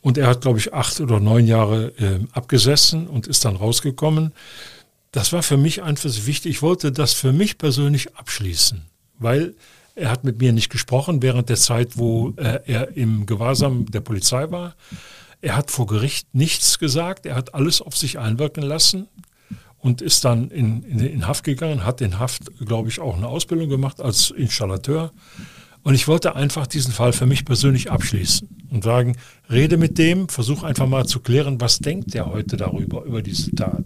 und 0.00 0.16
er 0.16 0.28
hat, 0.28 0.42
glaube 0.42 0.58
ich, 0.58 0.72
acht 0.72 1.00
oder 1.00 1.18
neun 1.18 1.46
Jahre 1.46 1.92
äh, 1.98 2.20
abgesessen 2.32 3.08
und 3.08 3.26
ist 3.26 3.44
dann 3.44 3.56
rausgekommen 3.56 4.32
das 5.12 5.32
war 5.32 5.42
für 5.42 5.56
mich 5.56 5.82
einfach 5.82 6.10
wichtig. 6.26 6.56
Ich 6.56 6.62
wollte 6.62 6.92
das 6.92 7.14
für 7.14 7.32
mich 7.32 7.58
persönlich 7.58 8.16
abschließen, 8.16 8.82
weil 9.18 9.54
er 9.94 10.10
hat 10.10 10.22
mit 10.24 10.38
mir 10.40 10.52
nicht 10.52 10.70
gesprochen 10.70 11.22
während 11.22 11.48
der 11.48 11.56
Zeit, 11.56 11.98
wo 11.98 12.34
äh, 12.36 12.60
er 12.66 12.96
im 12.96 13.26
Gewahrsam 13.26 13.90
der 13.90 14.00
Polizei 14.00 14.50
war. 14.50 14.76
Er 15.40 15.56
hat 15.56 15.70
vor 15.70 15.86
Gericht 15.86 16.34
nichts 16.34 16.78
gesagt. 16.78 17.26
Er 17.26 17.34
hat 17.34 17.54
alles 17.54 17.80
auf 17.80 17.96
sich 17.96 18.18
einwirken 18.18 18.62
lassen 18.62 19.08
und 19.78 20.00
ist 20.00 20.24
dann 20.24 20.50
in, 20.50 20.82
in, 20.82 21.00
in 21.00 21.26
Haft 21.26 21.44
gegangen, 21.44 21.84
hat 21.84 22.00
in 22.00 22.18
Haft, 22.18 22.56
glaube 22.64 22.88
ich, 22.88 23.00
auch 23.00 23.16
eine 23.16 23.28
Ausbildung 23.28 23.68
gemacht 23.68 24.00
als 24.00 24.30
Installateur. 24.30 25.12
Und 25.82 25.94
ich 25.94 26.08
wollte 26.08 26.34
einfach 26.36 26.66
diesen 26.66 26.92
Fall 26.92 27.12
für 27.12 27.26
mich 27.26 27.44
persönlich 27.44 27.90
abschließen 27.90 28.66
und 28.70 28.84
sagen, 28.84 29.16
rede 29.50 29.76
mit 29.76 29.96
dem, 29.98 30.28
versuche 30.28 30.66
einfach 30.66 30.86
mal 30.86 31.06
zu 31.06 31.20
klären, 31.20 31.60
was 31.60 31.78
denkt 31.78 32.14
er 32.14 32.26
heute 32.26 32.56
darüber, 32.56 33.04
über 33.04 33.22
diese 33.22 33.52
Tat. 33.52 33.84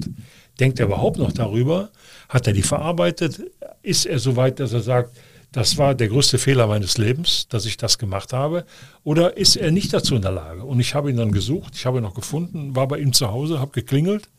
Denkt 0.60 0.80
er 0.80 0.86
überhaupt 0.86 1.18
noch 1.18 1.32
darüber? 1.32 1.90
Hat 2.28 2.46
er 2.46 2.52
die 2.52 2.62
verarbeitet? 2.62 3.42
Ist 3.82 4.06
er 4.06 4.18
so 4.18 4.36
weit, 4.36 4.60
dass 4.60 4.72
er 4.72 4.82
sagt, 4.82 5.16
das 5.52 5.76
war 5.76 5.94
der 5.94 6.08
größte 6.08 6.38
Fehler 6.38 6.66
meines 6.66 6.96
Lebens, 6.96 7.46
dass 7.48 7.66
ich 7.66 7.76
das 7.76 7.98
gemacht 7.98 8.32
habe? 8.32 8.64
Oder 9.04 9.36
ist 9.36 9.56
er 9.56 9.70
nicht 9.70 9.92
dazu 9.92 10.16
in 10.16 10.22
der 10.22 10.32
Lage? 10.32 10.64
Und 10.64 10.80
ich 10.80 10.94
habe 10.94 11.10
ihn 11.10 11.18
dann 11.18 11.30
gesucht, 11.30 11.74
ich 11.76 11.84
habe 11.84 11.98
ihn 11.98 12.02
noch 12.02 12.14
gefunden, 12.14 12.74
war 12.74 12.88
bei 12.88 12.98
ihm 12.98 13.12
zu 13.12 13.30
Hause, 13.30 13.60
habe 13.60 13.72
geklingelt. 13.72 14.30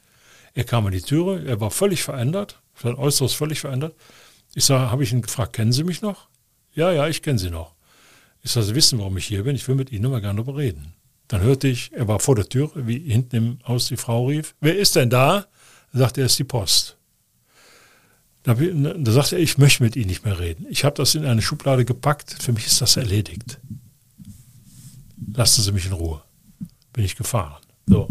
Er 0.55 0.63
kam 0.63 0.85
an 0.87 0.91
die 0.91 1.01
Türe, 1.01 1.43
er 1.45 1.61
war 1.61 1.69
völlig 1.71 2.03
verändert, 2.03 2.59
sein 2.81 2.95
Äußeres 2.95 3.33
völlig 3.33 3.59
verändert. 3.59 3.95
Ich 4.55 4.65
sage, 4.65 4.91
habe 4.91 5.03
ich 5.03 5.13
ihn 5.13 5.21
gefragt, 5.21 5.53
kennen 5.53 5.71
Sie 5.71 5.83
mich 5.83 6.01
noch? 6.01 6.27
Ja, 6.73 6.91
ja, 6.91 7.07
ich 7.07 7.21
kenne 7.21 7.39
Sie 7.39 7.51
noch. 7.51 7.75
Ich 8.41 8.51
sage, 8.51 8.67
Sie 8.67 8.75
wissen, 8.75 8.99
warum 8.99 9.17
ich 9.17 9.25
hier 9.25 9.43
bin, 9.43 9.55
ich 9.55 9.67
will 9.67 9.75
mit 9.75 9.91
Ihnen 9.91 10.09
mal 10.09 10.21
gerne 10.21 10.43
darüber 10.43 10.57
reden. 10.57 10.93
Dann 11.27 11.41
hörte 11.41 11.67
ich, 11.67 11.91
er 11.93 12.07
war 12.07 12.19
vor 12.19 12.35
der 12.35 12.49
Tür, 12.49 12.71
wie 12.75 12.99
hinten 12.99 13.35
im 13.35 13.59
Haus 13.67 13.87
die 13.87 13.97
Frau 13.97 14.27
rief, 14.27 14.55
wer 14.61 14.77
ist 14.77 14.95
denn 14.95 15.09
da? 15.09 15.45
Sagte, 15.93 16.21
er 16.21 16.25
ist 16.25 16.39
die 16.39 16.43
Post. 16.43 16.97
Da, 18.43 18.55
da 18.55 19.11
sagte 19.11 19.37
er, 19.37 19.41
ich 19.41 19.57
möchte 19.57 19.83
mit 19.83 19.95
Ihnen 19.95 20.07
nicht 20.07 20.25
mehr 20.25 20.37
reden. 20.37 20.65
Ich 20.69 20.83
habe 20.83 20.95
das 20.95 21.15
in 21.15 21.25
eine 21.25 21.41
Schublade 21.41 21.85
gepackt, 21.85 22.35
für 22.41 22.51
mich 22.51 22.65
ist 22.65 22.81
das 22.81 22.97
erledigt. 22.97 23.59
Lassen 25.33 25.61
Sie 25.61 25.71
mich 25.71 25.85
in 25.85 25.93
Ruhe. 25.93 26.21
Bin 26.91 27.05
ich 27.05 27.15
gefahren. 27.15 27.61
So. 27.87 28.09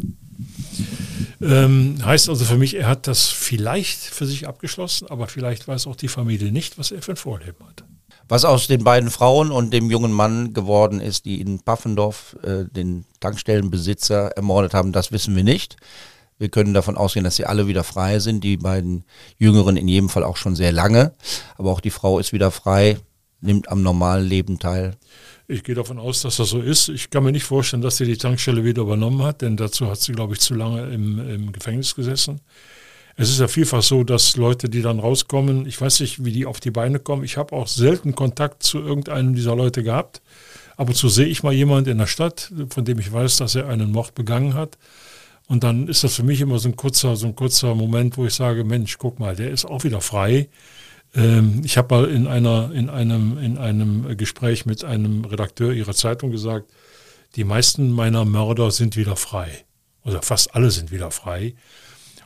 Ähm, 1.43 1.99
heißt 2.05 2.29
also 2.29 2.45
für 2.45 2.57
mich, 2.57 2.75
er 2.75 2.87
hat 2.87 3.07
das 3.07 3.27
vielleicht 3.27 3.99
für 3.99 4.27
sich 4.27 4.47
abgeschlossen, 4.47 5.09
aber 5.09 5.27
vielleicht 5.27 5.69
weiß 5.69 5.87
auch 5.87 5.97
die 5.97 6.09
Familie 6.09 6.53
nicht, 6.53 6.79
was 6.79 6.93
er 6.93 7.03
für 7.03 7.13
ein 7.13 7.17
Vorleben 7.17 7.67
hat. 7.67 7.85
Was 8.29 8.45
aus 8.45 8.67
den 8.67 8.85
beiden 8.85 9.11
Frauen 9.11 9.51
und 9.51 9.73
dem 9.75 9.91
jungen 9.91 10.13
Mann 10.13 10.55
geworden 10.55 11.01
ist, 11.01 11.27
die 11.27 11.41
in 11.41 11.61
Paffendorf 11.61 12.37
äh, 12.43 12.65
den 12.65 13.05
Tankstellenbesitzer 13.21 14.29
ermordet 14.37 14.73
haben, 14.73 14.93
das 14.93 15.13
wissen 15.13 15.37
wir 15.37 15.45
nicht. 15.45 15.77
Wir 16.39 16.49
können 16.49 16.75
davon 16.75 16.97
ausgehen, 16.97 17.25
dass 17.25 17.37
sie 17.37 17.47
alle 17.47 17.67
wieder 17.67 17.85
frei 17.85 18.19
sind. 18.19 18.43
Die 18.43 18.57
beiden 18.57 19.05
Jüngeren 19.39 19.77
in 19.77 19.89
jedem 19.89 20.09
Fall 20.09 20.25
auch 20.25 20.37
schon 20.37 20.57
sehr 20.57 20.73
lange. 20.73 21.15
Aber 21.57 21.71
auch 21.71 21.81
die 21.81 21.91
Frau 21.91 22.19
ist 22.19 22.33
wieder 22.33 22.51
frei, 22.51 22.99
nimmt 23.41 23.69
am 23.69 23.83
normalen 23.83 24.27
Leben 24.27 24.59
teil. 24.59 24.97
Ich 25.49 25.65
gehe 25.65 25.75
davon 25.75 25.99
aus, 25.99 26.23
dass 26.23 26.37
das 26.37 26.51
so 26.51 26.61
ist. 26.61 26.89
Ich 26.89 27.11
kann 27.11 27.25
mir 27.25 27.33
nicht 27.33 27.45
vorstellen, 27.45 27.83
dass 27.83 27.97
sie 27.97 28.07
die 28.07 28.17
Tankstelle 28.17 28.65
wieder 28.65 28.83
übernommen 28.83 29.23
hat, 29.23 29.43
denn 29.43 29.57
dazu 29.57 29.89
hat 29.89 30.01
sie, 30.01 30.13
glaube 30.13 30.35
ich, 30.35 30.41
zu 30.41 30.55
lange 30.55 30.91
im, 30.93 31.19
im 31.29 31.53
Gefängnis 31.53 31.95
gesessen. 31.95 32.41
Es 33.17 33.29
ist 33.29 33.41
ja 33.41 33.49
vielfach 33.49 33.83
so, 33.83 34.05
dass 34.05 34.37
Leute, 34.37 34.71
die 34.71 34.81
dann 34.81 34.99
rauskommen, 34.99 35.67
ich 35.67 35.79
weiß 35.81 36.01
nicht, 36.01 36.25
wie 36.25 36.33
die 36.33 36.47
auf 36.47 36.61
die 36.61 36.71
Beine 36.71 36.99
kommen. 36.99 37.25
Ich 37.25 37.37
habe 37.37 37.55
auch 37.55 37.69
selten 37.69 38.15
Kontakt 38.15 38.63
zu 38.63 38.79
irgendeinem 38.79 39.35
dieser 39.35 39.55
Leute 39.55 39.83
gehabt. 39.83 40.23
Aber 40.77 40.95
zu 40.95 41.09
sehe 41.09 41.27
ich 41.27 41.43
mal 41.43 41.53
jemand 41.53 41.87
in 41.87 41.99
der 41.99 42.07
Stadt, 42.07 42.51
von 42.71 42.85
dem 42.85 42.99
ich 42.99 43.13
weiß, 43.13 43.37
dass 43.37 43.55
er 43.55 43.69
einen 43.69 43.93
Mord 43.93 44.15
begangen 44.15 44.55
hat 44.55 44.79
Und 45.53 45.65
dann 45.65 45.87
ist 45.87 46.03
das 46.03 46.15
für 46.15 46.23
mich 46.23 46.41
immer 46.41 46.59
so 46.59 46.71
ein 46.71 46.77
kurzer, 46.77 47.15
so 47.15 47.27
ein 47.27 47.37
kurzer 47.37 47.75
Moment, 47.75 48.17
wo 48.17 48.25
ich 48.25 48.33
sage, 48.33 48.65
Mensch, 48.65 48.97
guck 48.97 49.21
mal, 49.21 49.37
der 49.37 49.51
ist 49.51 49.67
auch 49.67 49.85
wieder 49.85 50.01
frei. 50.01 50.49
Ähm, 51.15 51.61
ich 51.63 51.77
habe 51.77 51.95
mal 51.95 52.11
in 52.11 52.27
einer, 52.27 52.73
in 52.73 52.89
einem, 52.89 53.37
in 53.37 53.59
einem 53.59 54.17
Gespräch 54.17 54.65
mit 54.65 54.83
einem 54.83 55.27
Redakteur 55.27 55.75
ihrer 55.75 55.93
Zeitung 55.93 56.31
gesagt, 56.31 56.73
die 57.37 57.45
meisten 57.45 57.91
meiner 57.91 58.25
Mörder 58.25 58.71
sind 58.71 58.97
wieder 58.97 59.15
frei. 59.15 59.67
Oder 60.07 60.23
fast 60.23 60.55
alle 60.55 60.71
sind 60.71 60.91
wieder 60.91 61.11
frei. 61.11 61.55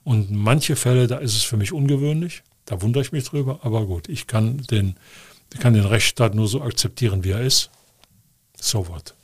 Und 0.05 0.31
manche 0.31 0.77
Fälle, 0.77 1.09
da 1.09 1.17
ist 1.17 1.35
es 1.35 1.43
für 1.43 1.57
mich 1.57 1.73
ungewöhnlich. 1.73 2.45
Da 2.65 2.81
wundere 2.81 3.03
ich 3.03 3.11
mich 3.11 3.25
drüber. 3.25 3.59
Aber 3.65 3.87
gut, 3.87 4.09
ich 4.09 4.29
kann 4.29 4.59
den, 4.71 4.95
kann 5.59 5.75
den 5.75 5.85
Rechtsstaat 5.85 6.37
nur 6.37 6.47
so 6.47 6.63
akzeptieren, 6.63 7.25
wie 7.25 7.31
er 7.31 7.41
ist. 7.41 7.73
So 8.55 8.87
what. 8.87 9.16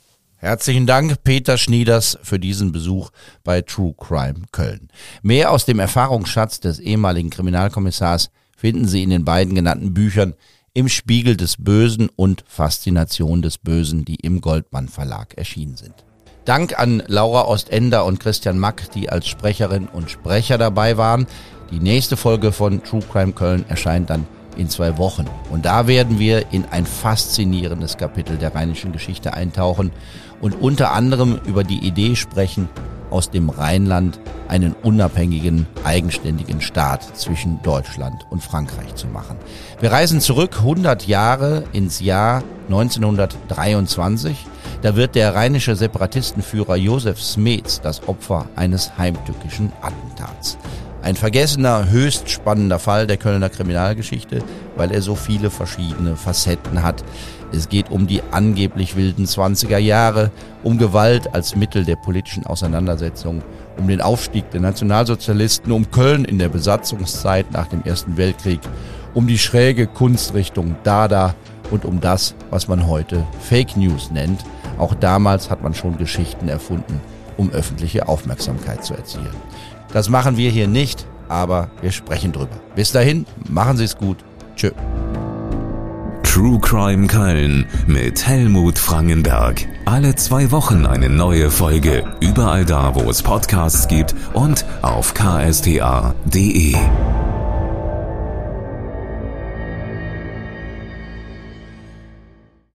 Herzlichen 0.43 0.85
Dank, 0.85 1.23
Peter 1.23 1.57
Schnieders, 1.57 2.19
für 2.21 2.37
diesen 2.37 2.73
Besuch 2.73 3.11
bei 3.45 3.61
True 3.61 3.95
Crime 3.97 4.41
Köln. 4.51 4.89
Mehr 5.21 5.51
aus 5.51 5.63
dem 5.63 5.79
Erfahrungsschatz 5.79 6.59
des 6.59 6.79
ehemaligen 6.79 7.29
Kriminalkommissars 7.29 8.29
finden 8.57 8.85
Sie 8.85 9.03
in 9.03 9.09
den 9.09 9.23
beiden 9.23 9.55
genannten 9.55 9.93
Büchern 9.93 10.33
Im 10.73 10.89
Spiegel 10.89 11.37
des 11.37 11.55
Bösen 11.57 12.09
und 12.17 12.43
Faszination 12.45 13.41
des 13.41 13.57
Bösen, 13.57 14.03
die 14.03 14.15
im 14.15 14.41
Goldmann 14.41 14.89
Verlag 14.89 15.37
erschienen 15.37 15.77
sind. 15.77 15.93
Dank 16.43 16.77
an 16.77 17.01
Laura 17.07 17.45
Ostender 17.45 18.03
und 18.03 18.19
Christian 18.19 18.59
Mack, 18.59 18.91
die 18.91 19.09
als 19.09 19.29
Sprecherin 19.29 19.87
und 19.87 20.11
Sprecher 20.11 20.57
dabei 20.57 20.97
waren. 20.97 21.25
Die 21.71 21.79
nächste 21.79 22.17
Folge 22.17 22.51
von 22.51 22.83
True 22.83 23.03
Crime 23.09 23.31
Köln 23.31 23.63
erscheint 23.69 24.09
dann 24.09 24.27
in 24.57 24.69
zwei 24.69 24.97
Wochen. 24.97 25.25
Und 25.51 25.65
da 25.65 25.87
werden 25.87 26.19
wir 26.19 26.51
in 26.51 26.65
ein 26.71 26.85
faszinierendes 26.85 27.97
Kapitel 27.97 28.37
der 28.37 28.55
rheinischen 28.55 28.91
Geschichte 28.91 29.33
eintauchen 29.33 29.91
und 30.41 30.61
unter 30.61 30.91
anderem 30.91 31.39
über 31.45 31.63
die 31.63 31.85
Idee 31.85 32.15
sprechen, 32.15 32.69
aus 33.13 33.29
dem 33.29 33.49
Rheinland 33.49 34.19
einen 34.47 34.73
unabhängigen, 34.73 35.67
eigenständigen 35.83 36.61
Staat 36.61 37.15
zwischen 37.15 37.61
Deutschland 37.61 38.25
und 38.31 38.43
Frankreich 38.43 38.95
zu 38.95 39.07
machen. 39.07 39.37
Wir 39.79 39.91
reisen 39.91 40.19
zurück 40.19 40.57
100 40.57 41.05
Jahre 41.05 41.63
ins 41.73 41.99
Jahr 41.99 42.43
1923. 42.69 44.35
Da 44.81 44.95
wird 44.95 45.15
der 45.15 45.35
rheinische 45.35 45.75
Separatistenführer 45.75 46.75
Josef 46.75 47.21
Smets 47.21 47.81
das 47.81 48.07
Opfer 48.07 48.47
eines 48.55 48.97
heimtückischen 48.97 49.71
Attentats. 49.81 50.57
Ein 51.03 51.17
vergessener, 51.17 51.89
höchst 51.89 52.29
spannender 52.29 52.79
Fall 52.79 53.07
der 53.07 53.17
Kölner 53.17 53.49
Kriminalgeschichte, 53.49 54.41
weil 54.77 54.89
er 54.89 55.01
so 55.01 55.15
viele 55.15 55.49
verschiedene 55.49 56.15
Facetten 56.15 56.81
hat. 56.81 57.03
Es 57.51 57.67
geht 57.67 57.91
um 57.91 58.07
die 58.07 58.21
angeblich 58.31 58.95
wilden 58.95 59.25
20er 59.25 59.79
Jahre, 59.79 60.31
um 60.63 60.77
Gewalt 60.77 61.35
als 61.35 61.57
Mittel 61.57 61.83
der 61.83 61.97
politischen 61.97 62.45
Auseinandersetzung, 62.45 63.43
um 63.77 63.89
den 63.89 63.99
Aufstieg 63.99 64.49
der 64.51 64.61
Nationalsozialisten, 64.61 65.73
um 65.73 65.91
Köln 65.91 66.23
in 66.23 66.39
der 66.39 66.47
Besatzungszeit 66.47 67.51
nach 67.51 67.67
dem 67.67 67.83
Ersten 67.83 68.15
Weltkrieg, 68.15 68.61
um 69.13 69.27
die 69.27 69.37
schräge 69.37 69.87
Kunstrichtung 69.87 70.77
Dada 70.83 71.35
und 71.69 71.83
um 71.83 71.99
das, 71.99 72.33
was 72.49 72.69
man 72.69 72.87
heute 72.87 73.27
Fake 73.41 73.75
News 73.75 74.09
nennt. 74.09 74.39
Auch 74.77 74.95
damals 74.95 75.49
hat 75.49 75.63
man 75.63 75.73
schon 75.73 75.97
Geschichten 75.97 76.47
erfunden, 76.47 77.01
um 77.35 77.51
öffentliche 77.51 78.07
Aufmerksamkeit 78.07 78.85
zu 78.85 78.93
erzielen. 78.93 79.35
Das 79.93 80.09
machen 80.09 80.37
wir 80.37 80.49
hier 80.49 80.67
nicht, 80.67 81.05
aber 81.29 81.69
wir 81.81 81.91
sprechen 81.91 82.31
drüber. 82.31 82.59
Bis 82.75 82.91
dahin, 82.91 83.25
machen 83.47 83.77
Sie 83.77 83.85
es 83.85 83.95
gut. 83.95 84.17
Tschö. 84.55 84.71
True 86.23 86.59
Crime 86.59 87.05
Köln 87.05 87.67
mit 87.85 88.25
Helmut 88.25 88.79
Frangenberg. 88.79 89.67
Alle 89.85 90.15
zwei 90.15 90.49
Wochen 90.49 90.87
eine 90.87 91.09
neue 91.09 91.51
Folge. 91.51 92.03
Überall 92.21 92.65
da, 92.65 92.95
wo 92.95 93.07
es 93.07 93.21
Podcasts 93.21 93.87
gibt 93.87 94.15
und 94.33 94.65
auf 94.81 95.13
ksta.de. 95.13 96.75